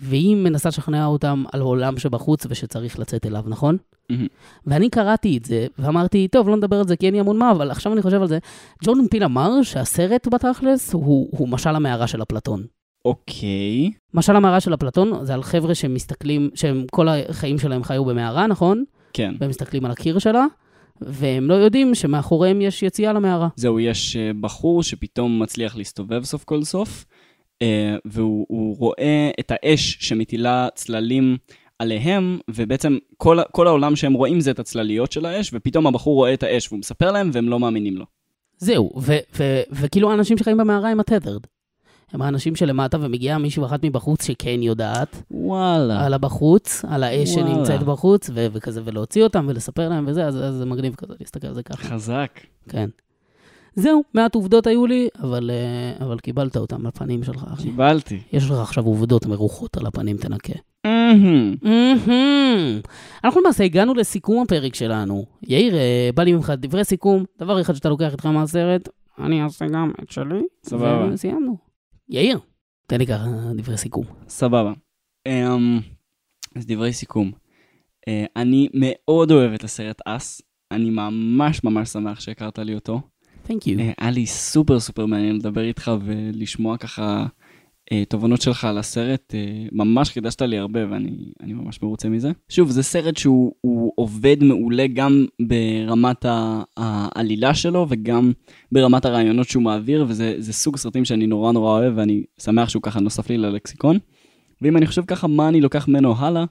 והיא 0.00 0.36
מנסה 0.36 0.68
לשכנע 0.68 1.06
אותם 1.06 1.44
על 1.52 1.60
עולם 1.60 1.98
שבחוץ 1.98 2.46
ושצריך 2.48 2.98
לצאת 2.98 3.26
אליו, 3.26 3.44
נכון? 3.46 3.76
מהמם. 4.10 4.26
ואני 4.66 4.90
קראתי 4.90 5.36
את 5.36 5.44
זה, 5.44 5.66
ואמרתי, 5.78 6.28
טוב, 6.28 6.48
לא 6.48 6.56
נדבר 6.56 6.78
על 6.78 6.88
זה 6.88 6.96
כי 6.96 7.06
אין 7.06 7.14
לי 7.14 7.20
המון 7.20 7.38
מה, 7.38 7.50
אבל 7.50 7.70
עכשיו 7.70 7.92
אני 7.92 8.02
חושב 8.02 8.22
על 8.22 8.28
זה. 8.28 8.38
ג'ורדן 8.84 9.08
פיל 9.08 9.24
אמר 9.24 9.62
שהסרט 9.62 10.28
בתכלס 10.28 10.92
הוא, 10.92 11.28
הוא 11.30 11.48
משל 11.48 11.76
המערה 11.76 12.06
של 12.06 12.22
אפלטון. 12.22 12.64
אוקיי. 13.04 13.90
משל 14.14 14.36
המערה 14.36 14.60
של 14.60 14.74
אפלטון 14.74 15.24
זה 15.24 15.34
על 15.34 15.42
חבר'ה 15.42 15.74
שמסתכלים, 15.74 16.50
שהם 16.54 16.84
כל 16.90 17.08
החיים 17.08 17.58
שלהם 17.58 17.84
חיו 17.84 18.04
במערה, 18.04 18.46
נכון? 18.46 18.84
כן. 19.12 19.34
והם 19.40 19.50
מסתכלים 19.50 19.84
על 19.84 19.90
הקיר 19.90 20.18
שלה, 20.18 20.46
והם 21.00 21.48
לא 21.48 21.54
יודעים 21.54 21.94
שמאחוריהם 21.94 22.60
יש 22.60 22.82
יציאה 22.82 23.12
למערה. 23.12 23.48
זהו, 23.56 23.80
יש 23.80 24.16
אה, 24.16 24.30
בחור 24.40 24.82
שפתאום 24.82 25.42
מצליח 25.42 25.76
להסתובב 25.76 26.24
סוף 26.24 26.44
כל 26.44 26.62
סוף, 26.62 27.04
והוא 28.04 28.46
הוא 28.48 28.76
רואה 28.78 29.30
את 29.40 29.52
האש 29.54 29.96
שמטילה 30.00 30.68
צללים 30.74 31.36
עליהם, 31.78 32.38
ובעצם 32.50 32.98
כל, 33.16 33.38
כל 33.52 33.66
העולם 33.66 33.96
שהם 33.96 34.12
רואים 34.12 34.40
זה 34.40 34.50
את 34.50 34.58
הצלליות 34.58 35.12
של 35.12 35.26
האש, 35.26 35.50
ופתאום 35.54 35.86
הבחור 35.86 36.14
רואה 36.14 36.34
את 36.34 36.42
האש 36.42 36.68
והוא 36.68 36.78
מספר 36.78 37.12
להם 37.12 37.30
והם 37.32 37.48
לא 37.48 37.60
מאמינים 37.60 37.96
לו. 37.96 38.04
זהו, 38.58 38.92
וכאילו 39.72 40.10
האנשים 40.10 40.38
שחיים 40.38 40.56
במערה 40.56 40.88
הם 40.88 41.00
הטתרד. 41.00 41.40
הם 42.12 42.22
האנשים 42.22 42.56
שלמטה, 42.56 42.98
ומגיעה 43.00 43.38
מישהו 43.38 43.64
אחת 43.64 43.84
מבחוץ 43.84 44.26
שכן 44.26 44.62
יודעת 44.62 45.22
וואלה. 45.30 46.04
על 46.06 46.14
הבחוץ, 46.14 46.84
על 46.88 47.02
האש 47.02 47.30
וואלה. 47.30 47.54
שנמצאת 47.54 47.82
בחוץ, 47.82 48.30
ו- 48.34 48.46
וכזה, 48.52 48.80
ולהוציא 48.84 49.22
אותם 49.22 49.46
ולספר 49.48 49.88
להם 49.88 50.04
וזה, 50.08 50.26
אז, 50.26 50.36
אז 50.36 50.54
זה 50.54 50.64
מגניב 50.64 50.94
כזה 50.94 51.14
להסתכל 51.20 51.46
על 51.46 51.54
זה 51.54 51.62
ככה. 51.62 51.88
חזק. 51.88 52.40
כן. 52.68 52.88
זהו, 53.76 54.02
מעט 54.14 54.34
עובדות 54.34 54.66
היו 54.66 54.86
לי, 54.86 55.08
אבל, 55.22 55.50
אה, 55.50 56.06
אבל 56.06 56.18
קיבלת 56.18 56.56
אותם 56.56 56.86
לפנים 56.86 57.24
שלך, 57.24 57.44
אחי. 57.52 57.62
קיבלתי. 57.62 58.20
יש 58.32 58.44
לך 58.44 58.58
עכשיו 58.58 58.84
עובדות 58.84 59.26
מרוחות 59.26 59.76
על 59.76 59.86
הפנים, 59.86 60.16
תנקה. 60.16 60.52
אנחנו 63.24 63.40
למעשה 63.40 63.64
הגענו 63.64 63.94
לסיכום 63.94 64.42
הפרק 64.42 64.74
שלנו. 64.74 65.24
יאיר, 65.42 65.76
אה, 65.76 66.10
בא 66.14 66.22
לי 66.22 66.32
ממך 66.32 66.52
דברי 66.56 66.84
סיכום, 66.84 67.24
דבר 67.38 67.60
אחד 67.60 67.74
שאתה 67.74 67.88
לוקח 67.88 68.12
איתך 68.12 68.26
מהסרט, 68.26 68.88
אני 69.18 69.42
אעשה 69.42 69.66
גם 69.66 69.90
את 70.02 70.10
שלי. 70.10 70.42
סבבה. 70.62 71.08
וסיימנו. 71.12 71.56
יאיר, 72.08 72.38
תן 72.86 72.98
לי 72.98 73.06
ככה 73.06 73.26
דברי 73.56 73.76
סיכום. 73.76 74.04
סבבה. 74.28 74.72
אמ, 75.26 75.80
אז 76.56 76.66
דברי 76.66 76.92
סיכום. 76.92 77.32
אה, 78.08 78.24
אני 78.36 78.68
מאוד 78.74 79.30
אוהב 79.30 79.52
את 79.52 79.64
הסרט 79.64 80.00
אס. 80.04 80.42
אני 80.70 80.90
ממש 80.90 81.64
ממש 81.64 81.88
שמח 81.88 82.20
שהכרת 82.20 82.58
לי 82.58 82.74
אותו. 82.74 83.00
Thank 83.46 83.66
you. 83.66 83.80
אה, 83.80 83.92
היה 83.98 84.10
לי 84.10 84.26
סופר 84.26 84.80
סופר 84.80 85.06
מעניין 85.06 85.36
לדבר 85.36 85.64
איתך 85.64 85.90
ולשמוע 86.04 86.76
ככה 86.76 87.26
אה, 87.92 88.02
תובנות 88.08 88.42
שלך 88.42 88.64
על 88.64 88.78
הסרט. 88.78 89.34
אה, 89.34 89.66
ממש 89.72 90.10
חידשת 90.10 90.42
לי 90.42 90.58
הרבה 90.58 90.80
ואני 90.90 91.32
אני 91.42 91.52
ממש 91.52 91.82
מרוצה 91.82 92.08
מזה. 92.08 92.30
שוב, 92.48 92.70
זה 92.70 92.82
סרט 92.82 93.16
שהוא 93.16 93.52
הוא 93.60 93.92
עובד 93.94 94.36
מעולה 94.44 94.86
גם 94.86 95.26
ברמת 95.40 96.26
העלילה 96.76 97.54
שלו 97.54 97.86
וגם 97.88 98.32
ברמת 98.72 99.04
הרעיונות 99.04 99.48
שהוא 99.48 99.62
מעביר, 99.62 100.04
וזה 100.08 100.34
זה 100.38 100.52
סוג 100.52 100.76
סרטים 100.76 101.04
שאני 101.04 101.26
נורא 101.26 101.52
נורא 101.52 101.70
אוהב 101.70 101.92
ואני 101.96 102.24
שמח 102.40 102.68
שהוא 102.68 102.82
ככה 102.82 103.00
נוסף 103.00 103.30
לי 103.30 103.38
ללקסיקון. 103.38 103.98
ואם 104.62 104.76
אני 104.76 104.86
חושב 104.86 105.02
ככה 105.06 105.26
מה 105.26 105.48
אני 105.48 105.60
לוקח 105.60 105.88
ממנו 105.88 106.14
הלאה, 106.18 106.40
אה, 106.40 106.46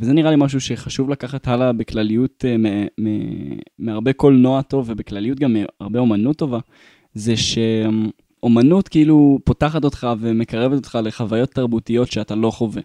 וזה 0.00 0.12
נראה 0.12 0.30
לי 0.30 0.36
משהו 0.38 0.60
שחשוב 0.60 1.10
לקחת 1.10 1.48
הלאה 1.48 1.72
בכלליות 1.72 2.44
אה, 2.44 2.56
מהרבה 3.78 4.12
קולנוע 4.12 4.62
טוב 4.62 4.90
ובכלליות 4.90 5.38
גם 5.38 5.56
מהרבה 5.80 6.00
אומנות 6.00 6.36
טובה, 6.36 6.58
זה 7.14 7.34
שאומנות 7.36 8.88
כאילו 8.88 9.38
פותחת 9.44 9.84
אותך 9.84 10.06
ומקרבת 10.20 10.76
אותך 10.76 10.98
לחוויות 11.02 11.50
תרבותיות 11.50 12.10
שאתה 12.10 12.34
לא 12.34 12.50
חווה. 12.50 12.82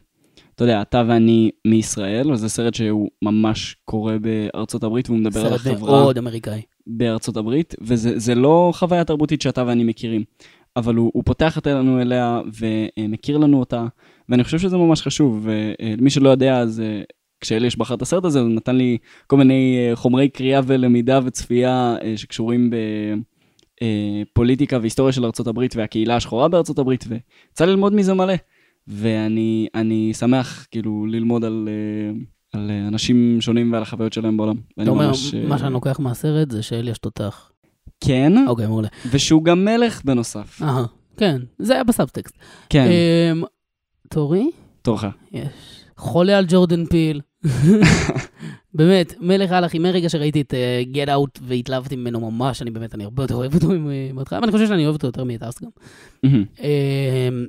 אתה 0.56 0.64
יודע, 0.64 0.82
אתה 0.82 1.04
ואני 1.08 1.52
מישראל, 1.68 2.32
וזה 2.32 2.50
סרט 2.50 2.74
שהוא 2.74 3.10
ממש 3.22 3.76
קורה 3.86 4.16
בארצות 4.20 4.84
הברית, 4.84 5.10
והוא 5.10 5.20
מדבר 5.20 5.46
על 5.46 5.58
סרט 5.58 5.74
החברה 5.74 5.92
מאוד 5.92 6.18
אמריקאי. 6.18 6.62
בארצות 6.88 7.38
הברית, 7.38 7.76
וזה 7.82 8.20
זה 8.20 8.36
לא 8.36 8.72
חוויה 8.76 9.04
תרבותית 9.04 9.42
שאתה 9.42 9.64
ואני 9.68 9.84
מכירים, 9.84 10.24
אבל 10.76 10.96
הוא, 10.96 11.12
הוא 11.14 11.24
פותח 11.26 11.56
אותנו 11.56 12.02
אליה 12.02 12.42
ומכיר 12.60 13.38
לנו 13.38 13.60
אותה, 13.60 13.86
ואני 14.30 14.44
חושב 14.44 14.60
שזה 14.60 14.78
ממש 14.78 15.02
חשוב, 15.02 15.48
ומי 15.98 16.10
שלא 16.10 16.30
יודע, 16.30 16.60
אז 16.60 16.80
אה, 16.80 17.02
כשאליש 17.42 17.78
בחר 17.78 17.96
את 17.96 18.02
הסרט 18.02 18.26
הזה, 18.26 18.40
הוא 18.40 18.50
נתן 18.50 18.76
לי 18.76 18.98
כל 19.28 19.38
מיני 19.38 19.78
אה, 19.78 19.96
חומרי 19.96 20.30
קריאה 20.30 20.62
ולמידה 20.66 21.20
וצפייה 21.24 21.96
אה, 22.04 22.14
שקשורים 22.18 22.70
בפוליטיקה 24.34 24.78
והיסטוריה 24.82 25.14
של 25.14 25.26
ארצות 25.26 25.48
הברית 25.48 25.76
והקהילה 25.76 26.16
השחורה 26.16 26.48
בארצות 26.48 26.80
הברית, 26.80 27.06
ויצא 27.10 27.66
ללמוד 27.66 27.94
מזה 27.96 28.14
מלא. 28.14 28.34
ואני 28.88 29.68
אני 29.76 30.14
שמח 30.14 30.68
כאילו 30.72 31.06
ללמוד 31.06 31.46
על, 31.46 31.70
אה, 31.72 32.20
על 32.60 32.72
אה, 32.72 32.88
אנשים 32.88 33.38
שונים 33.42 33.74
ועל 33.74 33.82
החוויות 33.82 34.14
שלהם 34.14 34.38
בעולם. 34.38 34.56
אתה 34.82 34.90
אומר, 34.90 35.08
ממש, 35.08 35.34
אה, 35.34 35.46
מה 35.48 35.58
שאני 35.58 35.74
לוקח 35.74 36.00
מהסרט 36.00 36.52
זה 36.52 36.64
שאלי 36.64 36.92
יש 36.92 36.98
תותח. 36.98 37.52
כן, 38.00 38.48
אוקיי, 38.48 38.68
מעולה. 38.68 38.88
ושהוא 39.12 39.44
גם 39.44 39.66
מלך 39.66 40.06
בנוסף. 40.06 40.62
אהה, 40.62 40.86
כן, 41.18 41.42
זה 41.60 41.74
היה 41.74 41.84
בסאבטקסט. 41.84 42.36
כן, 42.70 42.88
אמ, 43.32 43.44
תורי? 44.14 44.52
תורך. 44.82 45.06
יש. 45.32 45.48
חולה 45.98 46.38
על 46.38 46.46
ג'ורדן 46.48 46.86
פיל. 46.86 47.22
באמת, 48.78 49.14
מלך 49.20 49.52
אחי, 49.52 49.80
מרגע 49.80 50.10
שראיתי 50.10 50.42
את 50.42 50.54
uh, 50.54 50.96
Get 50.96 51.10
Out 51.10 51.40
והתלהבתי 51.42 51.96
ממנו 51.96 52.32
ממש, 52.32 52.62
אני 52.62 52.72
באמת, 52.72 52.96
אני 52.96 53.04
הרבה 53.04 53.24
יותר 53.24 53.36
אוהב 53.36 53.54
אותו 53.54 53.68
מההתחלה, 54.14 54.40
ואני 54.40 54.52
חושב 54.52 54.68
שאני 54.68 54.84
אוהב 54.84 54.96
אותו 54.96 55.08
יותר 55.08 55.24
מאתרס 55.24 55.62
גם. 55.62 55.70
מהמם. 56.24 56.46
אמ, 56.60 57.46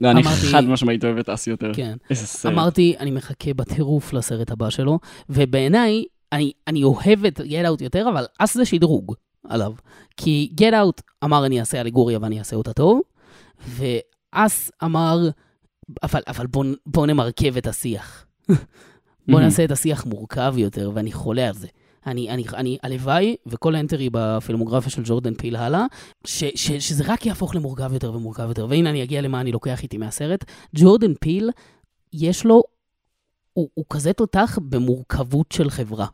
לא, 0.00 0.10
אני 0.10 0.22
חד 0.22 0.64
משמעית 0.64 1.04
אוהב 1.04 1.18
את 1.18 1.28
אסי 1.28 1.50
יותר. 1.50 1.74
כן. 1.74 1.96
איזה 2.10 2.26
סרט. 2.26 2.52
אמרתי, 2.52 2.94
אני 3.00 3.10
מחכה 3.10 3.54
בטירוף 3.54 4.12
לסרט 4.12 4.50
הבא 4.50 4.70
שלו, 4.70 4.98
ובעיניי, 5.28 6.04
אני, 6.32 6.52
אני 6.66 6.84
אוהב 6.84 7.24
את 7.24 7.40
Get 7.40 7.66
Out 7.66 7.84
יותר, 7.84 8.08
אבל 8.12 8.24
אס 8.38 8.54
זה 8.54 8.64
שדרוג 8.64 9.14
עליו. 9.48 9.72
כי 10.16 10.52
Get 10.60 10.72
Out 10.72 11.02
אמר, 11.24 11.46
אני 11.46 11.60
אעשה 11.60 11.80
אלגוריה 11.80 12.18
ואני 12.22 12.38
אעשה 12.38 12.56
אותה 12.56 12.72
טוב, 12.72 13.00
ואס 13.68 14.70
אמר, 14.84 15.28
אבל, 16.02 16.20
אבל 16.28 16.46
בוא, 16.46 16.64
בוא 16.86 17.06
נמרכב 17.06 17.56
את 17.56 17.66
השיח. 17.66 18.26
בוא 18.48 18.54
מהמם. 19.28 19.44
נעשה 19.44 19.64
את 19.64 19.70
השיח 19.70 20.06
מורכב 20.06 20.54
יותר, 20.56 20.90
ואני 20.94 21.12
חולה 21.12 21.48
על 21.48 21.54
זה. 21.54 21.66
אני, 22.06 22.30
אני, 22.30 22.44
אני, 22.54 22.78
הלוואי, 22.82 23.36
וכל 23.46 23.74
האנטרי 23.74 24.08
בפילמוגרפיה 24.12 24.90
של 24.90 25.02
ג'ורדן 25.04 25.34
פיל 25.34 25.56
הלאה, 25.56 25.86
ש, 26.24 26.44
ש, 26.54 26.72
שזה 26.72 27.04
רק 27.06 27.26
יהפוך 27.26 27.54
למורכב 27.54 27.92
יותר 27.92 28.12
ומורכב 28.14 28.48
יותר. 28.48 28.66
והנה 28.68 28.90
אני 28.90 29.02
אגיע 29.02 29.20
למה 29.20 29.40
אני 29.40 29.52
לוקח 29.52 29.82
איתי 29.82 29.98
מהסרט. 29.98 30.44
ג'ורדן 30.76 31.14
פיל, 31.14 31.50
יש 32.12 32.46
לו, 32.46 32.62
הוא, 33.52 33.68
הוא 33.74 33.84
כזה 33.90 34.12
תותח 34.12 34.58
במורכבות 34.62 35.52
של 35.52 35.70
חברה. 35.70 36.06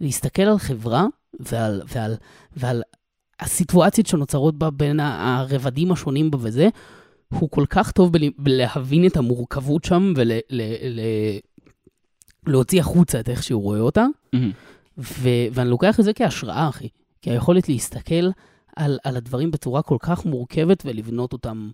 להסתכל 0.00 0.42
על 0.42 0.58
חברה 0.58 1.06
ועל, 1.40 1.82
ועל, 1.88 2.16
ועל 2.56 2.82
הסיטואציות 3.40 4.06
שנוצרות 4.06 4.58
בה 4.58 4.70
בין 4.70 5.00
הרבדים 5.00 5.92
השונים 5.92 6.30
בה 6.30 6.38
וזה, 6.40 6.68
הוא 7.34 7.50
כל 7.50 7.64
כך 7.70 7.92
טוב 7.92 8.12
בל- 8.12 8.30
בלהבין 8.38 9.06
את 9.06 9.16
המורכבות 9.16 9.84
שם 9.84 10.12
ולהוציא 12.46 12.80
החוצה 12.80 13.20
את 13.20 13.28
איך 13.28 13.42
שהוא 13.42 13.62
רואה 13.62 13.80
אותה. 13.80 14.06
מהמם. 14.32 14.50
ו- 14.98 15.28
ואני 15.52 15.70
לוקח 15.70 16.00
את 16.00 16.04
זה 16.04 16.12
כהשראה, 16.12 16.68
אחי. 16.68 16.88
כי 17.22 17.30
היכולת 17.30 17.68
להסתכל 17.68 18.28
על, 18.76 18.98
על 19.04 19.16
הדברים 19.16 19.50
בצורה 19.50 19.82
כל 19.82 19.96
כך 20.00 20.24
מורכבת 20.26 20.82
ולבנות 20.86 21.32
אותם, 21.32 21.70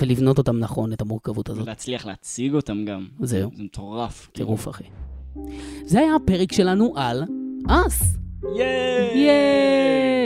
ולבנות 0.00 0.38
אותם 0.38 0.58
נכון, 0.58 0.92
את 0.92 1.00
המורכבות 1.00 1.48
הזאת. 1.48 1.64
ולהצליח 1.64 2.06
להציג 2.06 2.54
אותם 2.54 2.84
גם. 2.84 3.06
זהו. 3.20 3.50
זה 3.56 3.62
מטורף. 3.62 4.28
טירוף, 4.32 4.68
אחי. 4.68 4.84
זה 5.84 5.98
היה 5.98 6.14
הפרק 6.14 6.52
שלנו 6.52 6.92
על 6.96 7.24
אס. 7.68 8.16
ייי! 8.56 9.26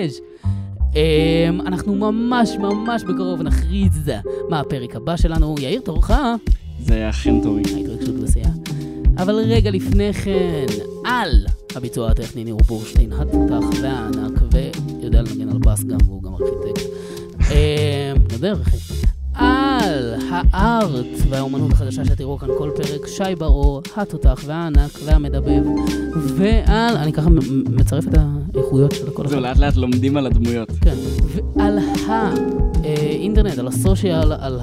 יש! 0.05 0.21
Um, 0.93 1.66
אנחנו 1.66 1.95
ממש 1.95 2.57
ממש 2.61 3.03
בקרוב 3.03 3.43
נכריז 3.43 4.11
מה 4.49 4.61
הפרק 4.61 4.97
הבא 4.97 5.16
שלנו. 5.16 5.55
יאיר, 5.61 5.80
תורך. 5.80 6.11
זה 6.80 6.95
היה 6.95 7.11
אכן 7.11 7.43
טורי. 7.43 7.62
ההתרגשות 7.74 8.14
בשיאה. 8.14 8.51
אבל 9.18 9.34
רגע 9.34 9.70
לפני 9.70 10.12
כן, 10.12 10.66
על 11.05 11.47
הביצוע 11.74 12.11
הטכני 12.11 12.45
ניר 12.45 12.57
בורשטיין, 12.57 13.12
התותח 13.12 13.80
והענק, 13.82 14.41
ויודע 14.53 15.22
לנגן 15.22 15.49
על 15.49 15.59
בס 15.59 15.84
גם, 15.84 15.99
והוא 16.07 16.22
גם 16.22 16.32
ארכיטקט. 16.34 16.86
אה, 17.51 18.12
נדבר, 18.16 18.55
אחי. 18.62 19.08
על 19.39 20.14
הארט 20.30 21.07
והאומנות 21.28 21.72
החדשה 21.72 22.05
שתראו 22.05 22.39
כאן 22.39 22.49
כל 22.59 22.70
פרק, 22.76 23.07
שי 23.07 23.34
בר-אור, 23.39 23.82
התותח 23.97 24.43
והענק 24.47 24.91
והמדבב, 25.05 25.62
ועל, 26.36 26.97
אני 26.97 27.12
ככה 27.12 27.30
מצרף 27.70 28.05
את 28.09 28.14
האיכויות 28.55 28.93
של 28.93 29.11
כל 29.11 29.22
אחד. 29.22 29.30
זהו, 29.30 29.41
לאט 29.41 29.57
לאט 29.57 29.76
לומדים 29.76 30.16
על 30.16 30.26
הדמויות. 30.26 30.68
כן, 30.80 30.95
ועל 31.57 31.78
האינטרנט, 32.84 33.59
על 33.59 33.68
הסושיאל, 33.68 34.32
על 34.32 34.59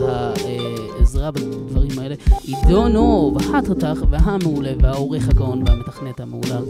העזרה 1.15 1.31
בדברים 1.31 1.99
האלה, 1.99 2.15
עידו 2.43 2.87
נוב, 2.87 3.37
התותח 3.55 3.97
והמעולה 4.09 4.71
והעורך 4.81 5.29
הגאון 5.29 5.63
והמתכנת 5.67 6.19
המהולל. 6.19 6.63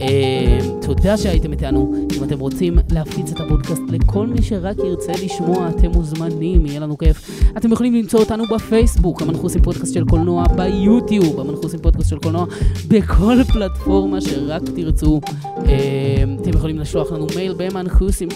אה, 0.00 0.58
תודה 0.82 1.16
שהייתם 1.16 1.52
איתנו. 1.52 1.94
אם 2.16 2.24
אתם 2.24 2.38
רוצים 2.38 2.78
להפיץ 2.90 3.32
את 3.32 3.40
הפודקאסט 3.40 3.82
לכל 3.88 4.26
מי 4.26 4.42
שרק 4.42 4.76
ירצה 4.78 5.12
לשמוע, 5.12 5.68
אתם 5.68 5.90
מוזמנים, 5.90 6.66
יהיה 6.66 6.80
לנו 6.80 6.98
כיף. 6.98 7.42
אתם 7.56 7.72
יכולים 7.72 7.94
למצוא 7.94 8.20
אותנו 8.20 8.44
בפייסבוק, 8.54 9.22
המנחוסים 9.22 9.62
פודקאסט 9.62 9.94
של 9.94 10.04
קולנוע, 10.04 10.44
ביוטיוב, 10.56 11.40
המנחוסים 11.40 11.80
פודקאסט 11.80 12.10
של 12.10 12.18
קולנוע, 12.18 12.46
בכל 12.88 13.36
פלטפורמה 13.52 14.20
שרק 14.20 14.62
תרצו. 14.74 15.20
אה, 15.66 16.24
אתם 16.42 16.50
יכולים 16.50 16.78
לשלוח 16.78 17.12
לנו 17.12 17.26
מייל 17.36 17.54
במנחוסים, 17.56 18.28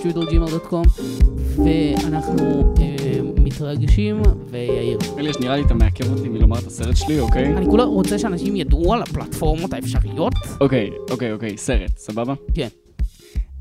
ואנחנו 1.56 2.74
אה, 2.80 3.01
מתרגשים, 3.44 4.22
ויאיר. 4.50 4.98
אליאש, 5.18 5.36
נראה 5.40 5.56
לי 5.56 5.62
אתה 5.62 5.74
מעכב 5.74 6.12
אותי 6.12 6.28
מלומר 6.28 6.58
את 6.58 6.66
הסרט 6.66 6.96
שלי, 6.96 7.20
אוקיי? 7.20 7.56
אני 7.56 7.66
כולה 7.66 7.84
רוצה 7.84 8.18
שאנשים 8.18 8.56
ידעו 8.56 8.94
על 8.94 9.02
הפלטפורמות 9.02 9.72
האפשריות. 9.72 10.32
אוקיי, 10.60 10.90
אוקיי, 11.10 11.32
אוקיי, 11.32 11.58
סרט, 11.58 11.98
סבבה? 11.98 12.34
כן. 12.54 12.68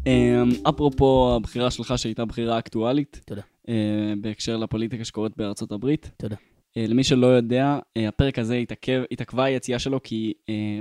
אמ, 0.07 0.49
אפרופו 0.69 1.33
הבחירה 1.35 1.71
שלך 1.71 1.93
שהייתה 1.97 2.25
בחירה 2.25 2.59
אקטואלית. 2.59 3.21
תודה. 3.25 3.41
אה, 3.69 4.13
בהקשר 4.21 4.57
לפוליטיקה 4.57 5.05
שקורית 5.05 5.37
בארצות 5.37 5.71
הברית. 5.71 6.11
תודה. 6.17 6.35
אה, 6.77 6.85
למי 6.87 7.03
שלא 7.03 7.27
יודע, 7.27 7.79
אה, 7.97 8.07
הפרק 8.07 8.39
הזה 8.39 8.55
התעכב, 8.55 9.01
התעכבה 9.11 9.43
היציאה 9.43 9.79
שלו 9.79 10.03
כי 10.03 10.33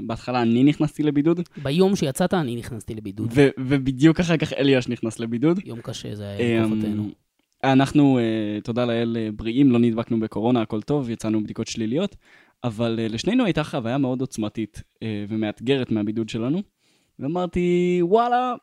בהתחלה 0.06 0.42
אני 0.42 0.64
נכנסתי 0.64 1.02
לבידוד, 1.02 1.40
ביום 1.62 1.96
שיצאת 1.96 2.34
אני 2.34 2.56
נכנסתי 2.56 2.94
לבידוד. 2.94 3.32
ובדיוק 3.58 4.20
אחר 4.20 4.36
כך 4.36 4.52
אליאש 4.52 4.88
נכנס 4.88 5.18
לבידוד. 5.18 5.60
יום 5.64 5.80
קשה 5.82 6.14
זה 6.14 6.28
היה 6.28 6.64
אמ, 6.64 6.70
בכוחותינו. 6.70 7.10
אנחנו, 7.64 8.18
אה, 8.18 8.60
תודה 8.64 8.84
לאל, 8.84 9.16
אה, 9.20 9.28
בריאים, 9.36 9.72
לא 9.72 9.78
נדבקנו 9.78 10.20
בקורונה, 10.20 10.62
הכל 10.62 10.82
טוב, 10.82 11.10
יצאנו 11.10 11.44
בדיקות 11.44 11.66
שליליות, 11.66 12.16
אבל 12.64 12.98
אה, 12.98 13.08
לשנינו 13.08 13.44
הייתה 13.44 13.64
חוויה 13.64 13.98
מאוד 13.98 14.20
עוצמתית 14.20 14.82
ומאתגרת 15.28 15.90
מהבידוד 15.90 16.28
שלנו, 16.28 16.62
ואמרתי, 17.18 17.98
וואלה, 18.02 18.54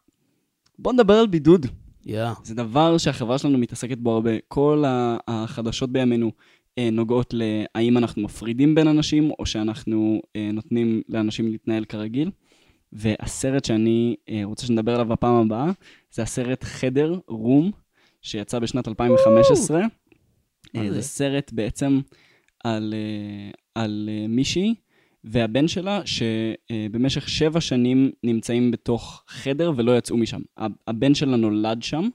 בוא 0.80 0.94
נדבר 0.94 1.14
על 1.14 1.28
בידוד. 1.28 1.66
יא. 2.06 2.30
זה 2.44 2.56
דבר 2.56 2.98
שהחברה 2.98 3.38
שלנו 3.38 3.58
מתעסקת 3.58 3.98
בו 3.98 4.12
הרבה. 4.12 4.32
כל 4.48 4.84
החדשות 5.28 5.92
בימינו 5.92 6.32
נוגעות 6.92 7.34
להאם 7.34 7.98
אנחנו 7.98 8.22
מפרידים 8.22 8.76
בין 8.76 8.88
אנשים, 8.88 9.32
או 9.40 9.46
שאנחנו 9.46 10.22
נותנים 10.54 11.02
לאנשים 11.10 11.48
להתנהל 11.48 11.86
כרגיל. 11.86 12.32
והסרט 12.94 13.66
שאני 13.66 14.16
רוצה 14.44 14.66
שנדבר 14.66 14.94
עליו 14.94 15.06
בפעם 15.06 15.36
הבאה, 15.36 15.72
זה 16.12 16.22
הסרט 16.22 16.64
חדר, 16.64 17.20
רום, 17.28 17.72
שיצא 18.22 18.60
בשנת 18.60 18.88
2015. 18.88 19.82
מה 20.74 20.82
אה, 20.82 20.94
זה? 20.94 21.02
סרט 21.02 21.52
בעצם 21.54 22.00
על, 22.64 22.94
אה, 22.94 23.52
על 23.84 24.10
אה, 24.12 24.28
מישהי 24.28 24.76
והבן 25.24 25.68
שלה, 25.68 26.02
שבמשך 26.06 27.30
שבע 27.30 27.62
שנים 27.62 28.12
נמצאים 28.24 28.72
בתוך 28.72 29.24
חדר 29.28 29.72
ולא 29.76 29.98
יצאו 29.98 30.18
משם. 30.18 30.42
הבן 30.88 31.16
שלה 31.16 31.38
נולד 31.38 31.84
שם, 31.84 32.10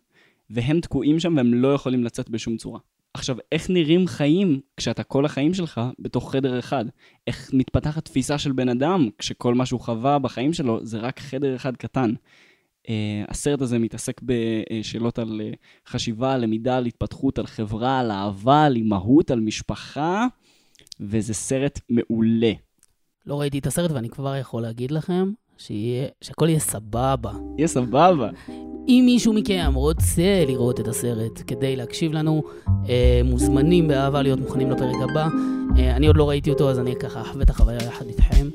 והם 0.51 0.81
תקועים 0.81 1.21
שם 1.21 1.37
והם 1.37 1.55
לא 1.55 1.75
יכולים 1.75 2.05
לצאת 2.05 2.31
בשום 2.31 2.57
צורה. 2.57 2.81
עכשיו, 3.15 3.37
איך 3.53 3.71
נראים 3.71 4.07
חיים 4.07 4.61
כשאתה 4.77 5.03
כל 5.03 5.25
החיים 5.25 5.55
שלך 5.55 5.81
בתוך 5.99 6.33
חדר 6.33 6.59
אחד? 6.59 6.85
איך 7.27 7.51
מתפתחת 7.53 8.05
תפיסה 8.05 8.39
של 8.39 8.53
בן 8.53 8.69
אדם 8.69 9.09
כשכל 9.19 9.55
מה 9.55 9.67
שהוא 9.67 9.81
חווה 9.81 10.19
בחיים 10.19 10.53
שלו 10.53 10.87
זה 10.87 10.99
רק 10.99 11.21
חדר 11.21 11.57
אחד 11.57 11.77
קטן? 11.77 12.13
Uh, 12.87 12.91
הסרט 13.29 13.61
הזה 13.61 13.79
מתעסק 13.79 14.21
בשאלות 14.23 15.19
על 15.19 15.41
uh, 15.41 15.57
חשיבה, 15.91 16.35
על 16.35 16.41
למידה, 16.41 16.77
על 16.77 16.87
התפתחות, 16.87 17.39
על 17.39 17.47
חברה, 17.47 18.01
על 18.01 18.11
אהבה, 18.11 18.65
על 18.65 18.77
אימהות, 18.77 19.31
על 19.31 19.41
משפחה, 19.41 20.27
וזה 21.01 21.35
סרט 21.35 21.81
מעולה. 21.89 22.53
לא 23.27 23.41
ראיתי 23.41 23.59
את 23.59 23.67
הסרט 23.67 23.91
ואני 23.91 24.09
כבר 24.09 24.37
יכול 24.37 24.63
להגיד 24.63 24.91
לכם 24.91 25.31
שיהיה, 25.59 26.09
שהכל 26.21 26.49
יהיה 26.49 26.61
סבבה. 26.61 27.33
יהיה 27.59 27.69
סבבה. 27.69 28.31
אם 28.89 29.03
מישהו 29.07 29.33
מכם 29.33 29.73
רוצה 29.75 30.45
לראות 30.47 30.81
את 30.81 30.89
הסרט 30.89 31.43
כדי 31.47 31.77
להקשיב 31.77 32.13
לנו, 32.13 32.43
אה, 32.89 33.21
מוזמנים 33.25 33.89
באהבה 33.89 34.23
להיות 34.23 34.41
מוכנים 34.41 34.71
לפרק 34.71 34.97
הבא. 35.11 35.29
אה, 35.77 35.97
אני 35.97 36.07
עוד 36.07 36.17
לא 36.17 36.29
ראיתי 36.29 36.51
אותו, 36.51 36.71
אז 36.71 36.79
אני 36.79 36.97
ככה 36.97 37.21
אחווה 37.21 37.43
את 37.43 37.51
החוויה 37.51 37.79
יחד 37.83 38.07
איתכם. 38.07 38.49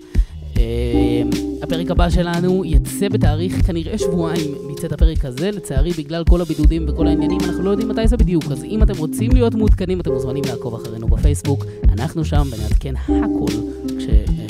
אה, 0.57 1.21
הפרק 1.63 1.91
הבא 1.91 2.09
שלנו 2.09 2.65
יצא 2.65 3.09
בתאריך 3.09 3.67
כנראה 3.67 3.97
שבועיים 3.97 4.55
מצאת 4.67 4.91
הפרק 4.91 5.25
הזה, 5.25 5.51
לצערי 5.51 5.91
בגלל 5.91 6.23
כל 6.29 6.41
הבידודים 6.41 6.85
וכל 6.89 7.07
העניינים 7.07 7.37
אנחנו 7.45 7.63
לא 7.63 7.69
יודעים 7.69 7.89
מתי 7.89 8.07
זה 8.07 8.17
בדיוק, 8.17 8.43
אז 8.51 8.63
אם 8.63 8.83
אתם 8.83 8.97
רוצים 8.97 9.31
להיות 9.31 9.55
מעודכנים 9.55 10.01
אתם 10.01 10.11
מוזמנים 10.11 10.43
לעקוב 10.47 10.75
אחרינו 10.75 11.07
בפייסבוק, 11.07 11.65
אנחנו 11.89 12.25
שם 12.25 12.43
ונעדכן 12.51 12.95
הכל 12.95 13.53
כש, 13.99 14.05
אה, 14.09 14.45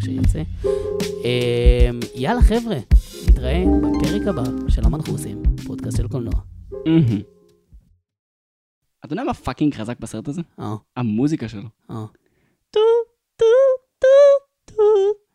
כשיצא. 0.00 0.42
אה, 1.24 1.90
יאללה 2.14 2.42
חבר'ה, 2.42 2.76
נתראה 3.28 3.64
בפרק 3.82 4.26
הבא 4.26 4.44
של 4.68 4.84
המנחוסים, 4.84 5.42
פודקאסט 5.66 5.96
של 5.96 6.08
קולנוע. 6.08 6.34
אתה 9.04 9.12
יודע 9.12 9.24
מה 9.24 9.34
fucking 9.34 9.74
חזק 9.74 10.00
בסרט 10.00 10.28
הזה? 10.28 10.42
אה, 10.60 10.74
המוזיקה 10.96 11.48
שלו. 11.48 11.68
אה. 11.90 12.04
Too. 12.70 12.80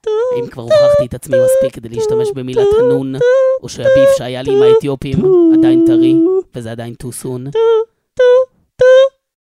האם 0.07 0.48
כבר 0.48 0.64
הוכחתי 0.64 1.06
את 1.06 1.14
עצמי 1.14 1.38
מספיק 1.45 1.76
כדי 1.76 1.90
להשתמש 1.90 2.32
במילת 2.36 2.68
ה 2.80 2.91
N, 2.91 3.16
או 3.64 3.69
שה 3.70 3.87
beef 3.87 4.10
שהיה 4.18 4.41
לי 4.41 4.52
עם 4.52 4.61
האתיופים 4.61 5.18
עדיין 5.53 5.84
טרי, 5.88 6.15
וזה 6.56 6.72
עדיין 6.72 6.94
too 7.03 7.23
soon? 7.23 7.57